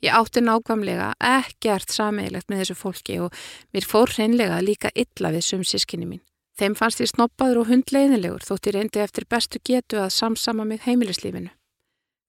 Ég 0.02 0.18
átti 0.18 0.42
nákvæmlega 0.42 1.12
ekkert 1.22 1.94
sameigilegt 1.94 2.50
með 2.50 2.64
þessu 2.64 2.78
fólki 2.82 3.20
og 3.22 3.39
mér 3.72 3.86
fór 3.86 4.10
hreinlega 4.18 4.58
líka 4.66 4.89
illa 4.98 5.32
við 5.38 5.46
sum 5.46 5.62
sískinni 5.62 6.10
mín. 6.10 6.24
Þeim 6.60 6.76
fannst 6.76 7.02
ég 7.02 7.10
snoppaður 7.12 7.64
og 7.64 7.72
hundleiðilegur 7.72 8.45
þótt 8.45 8.70
ég 8.70 8.76
reyndi 8.76 9.02
eftir 9.04 9.28
bestu 9.30 9.60
getu 9.64 9.99
að 10.02 10.14
samsama 10.18 10.66
mig 10.68 10.84
heimilislífinu. 10.86 11.52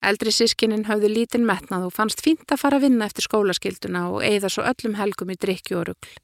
Eldri 0.03 0.33
sískinin 0.35 0.89
hafði 0.89 1.13
lítinn 1.13 1.47
metnað 1.47 1.87
og 1.87 1.95
fannst 1.95 2.23
fínt 2.25 2.51
að 2.51 2.63
fara 2.65 2.79
að 2.81 2.89
vinna 2.89 3.07
eftir 3.07 3.27
skólaskilduna 3.29 4.09
og 4.11 4.25
eigða 4.27 4.51
svo 4.51 4.65
öllum 4.67 4.97
helgum 4.99 5.31
í 5.31 5.39
drikju 5.39 5.79
og 5.79 5.89
ruggl. 5.91 6.15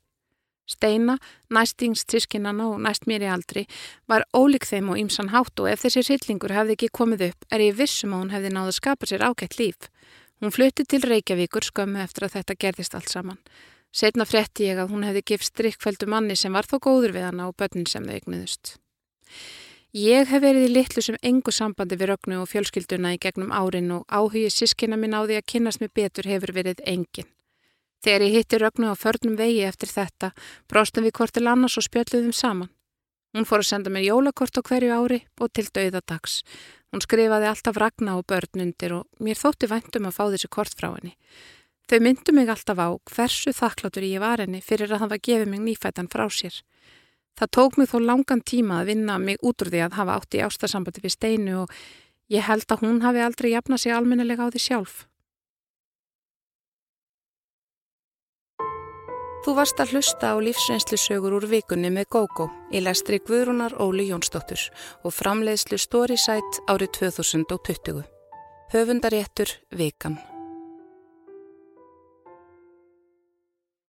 Steina, 0.68 1.14
næstingssískinana 1.55 2.66
og 2.68 2.82
næst 2.84 3.07
mér 3.09 3.24
í 3.24 3.30
aldri, 3.32 3.64
var 4.11 4.26
ólík 4.36 4.66
þeim 4.68 4.90
og 4.92 4.99
ýmsan 5.01 5.30
hátt 5.32 5.62
og 5.62 5.70
ef 5.70 5.84
þessi 5.84 6.03
rillingur 6.09 6.53
hefði 6.53 6.76
ekki 6.76 6.90
komið 6.99 7.24
upp 7.30 7.46
er 7.55 7.64
ég 7.64 7.78
vissum 7.78 8.12
að 8.12 8.24
hún 8.24 8.34
hefði 8.34 8.53
náðu 8.53 8.74
að 8.74 8.78
skapa 8.80 9.09
sér 9.09 9.24
ágætt 9.24 9.57
líf. 9.62 9.88
Hún 10.42 10.53
flutti 10.55 10.84
til 10.84 11.01
Reykjavíkur 11.07 11.64
skömmu 11.70 12.03
eftir 12.03 12.26
að 12.26 12.36
þetta 12.36 12.59
gerðist 12.66 12.99
allt 12.99 13.14
saman. 13.14 13.40
Setna 13.95 14.26
fretti 14.28 14.68
ég 14.68 14.78
að 14.78 14.93
hún 14.93 15.07
hefði 15.07 15.24
gift 15.32 15.49
strikkfældu 15.49 16.09
manni 16.11 16.36
sem 16.36 16.53
var 16.53 16.68
þó 16.68 16.76
góður 16.78 17.16
við 17.16 17.30
hana 17.30 17.49
og 17.49 17.57
börnin 17.57 17.89
sem 17.89 18.05
þau 18.05 18.18
eignuðust. 18.18 18.76
Ég 19.97 20.28
hef 20.28 20.43
verið 20.45 20.68
í 20.68 20.74
litlu 20.74 21.03
sem 21.03 21.16
engu 21.24 21.53
sambandi 21.55 21.97
við 21.97 22.12
rögnu 22.12 22.43
og 22.43 22.51
fjölskylduna 22.51 23.14
í 23.16 23.20
gegnum 23.22 23.55
árin 23.57 23.89
og 23.97 24.05
áhugið 24.12 24.53
sískina 24.53 25.01
minn 25.01 25.16
á 25.16 25.24
því 25.24 25.41
að 25.41 25.49
kynast 25.49 25.80
mig 25.80 25.95
betur 25.97 26.28
hefur 26.28 26.53
verið 26.53 26.84
engin. 26.84 27.28
Þegar 28.05 28.24
ég 28.28 28.34
hitti 28.36 28.59
Rögnu 28.62 28.93
á 28.93 28.95
förnum 28.95 29.34
vegi 29.34 29.64
eftir 29.66 29.91
þetta, 29.91 30.30
bróstum 30.70 31.03
við 31.09 31.16
hvort 31.18 31.34
til 31.34 31.49
annars 31.51 31.78
og 31.80 31.86
spjöldluðum 31.89 32.34
saman. 32.36 32.70
Hún 33.34 33.45
fór 33.49 33.64
að 33.64 33.70
senda 33.72 33.91
mér 33.91 34.07
jólakort 34.07 34.55
á 34.55 34.62
hverju 34.62 34.93
ári 34.95 35.18
og 35.41 35.51
til 35.53 35.66
dauðadags. 35.66 36.43
Hún 36.93 37.03
skrifaði 37.03 37.49
alltaf 37.51 37.76
Ragna 37.76 38.14
og 38.16 38.26
börn 38.30 38.62
undir 38.62 38.95
og 39.01 39.24
mér 39.24 39.36
þótti 39.36 39.68
væntum 39.68 40.07
að 40.09 40.16
fá 40.16 40.24
þessi 40.30 40.49
kort 40.49 40.78
frá 40.78 40.93
henni. 40.95 41.16
Þau 41.89 42.01
myndu 42.05 42.34
mig 42.36 42.51
alltaf 42.53 42.76
á 42.76 42.89
hversu 43.09 43.55
þakkláttur 43.57 44.05
ég 44.05 44.20
var 44.20 44.43
henni 44.43 44.61
fyrir 44.61 44.93
að 44.93 45.07
hafa 45.07 45.16
gefið 45.24 45.49
mig 45.49 45.62
nýfætan 45.64 46.11
frá 46.12 46.26
sér. 46.28 46.59
Það 47.39 47.53
tók 47.57 47.78
mig 47.78 47.89
þó 47.89 47.99
langan 48.05 48.43
tíma 48.45 48.82
að 48.82 48.91
vinna 48.93 49.16
mig 49.22 49.41
út 49.41 49.62
úr 49.64 49.70
því 49.72 49.84
að 49.86 49.97
hafa 49.97 50.18
átt 50.18 50.36
í 50.36 50.43
ástasambandi 50.45 51.05
við 51.05 51.14
steinu 51.14 51.55
og 51.62 51.72
ég 52.28 52.45
held 52.45 52.68
að 52.68 52.84
hún 52.84 53.01
hafi 53.07 53.24
aldrei 53.24 53.53
jafnað 53.55 53.84
sig 53.84 53.95
almennelega 53.97 54.45
á 54.45 54.53
því 54.53 54.64
sjálf. 54.66 54.97
Þú 59.47 59.55
varst 59.57 59.80
að 59.80 59.95
hlusta 59.95 60.34
á 60.34 60.36
lífsreynslusögur 60.45 61.39
úr 61.39 61.47
vikunni 61.49 61.89
með 61.95 62.11
GóGó 62.12 62.51
í 62.68 62.82
lestri 62.84 63.16
Guðrúnar 63.22 63.78
Óli 63.80 64.11
Jónsdóttur 64.11 64.61
og 65.07 65.14
framleiðslu 65.16 65.80
Storysight 65.80 66.61
árið 66.68 66.99
2020. 67.01 68.03
Höfundaréttur 68.74 69.57
Vikan. 69.72 70.18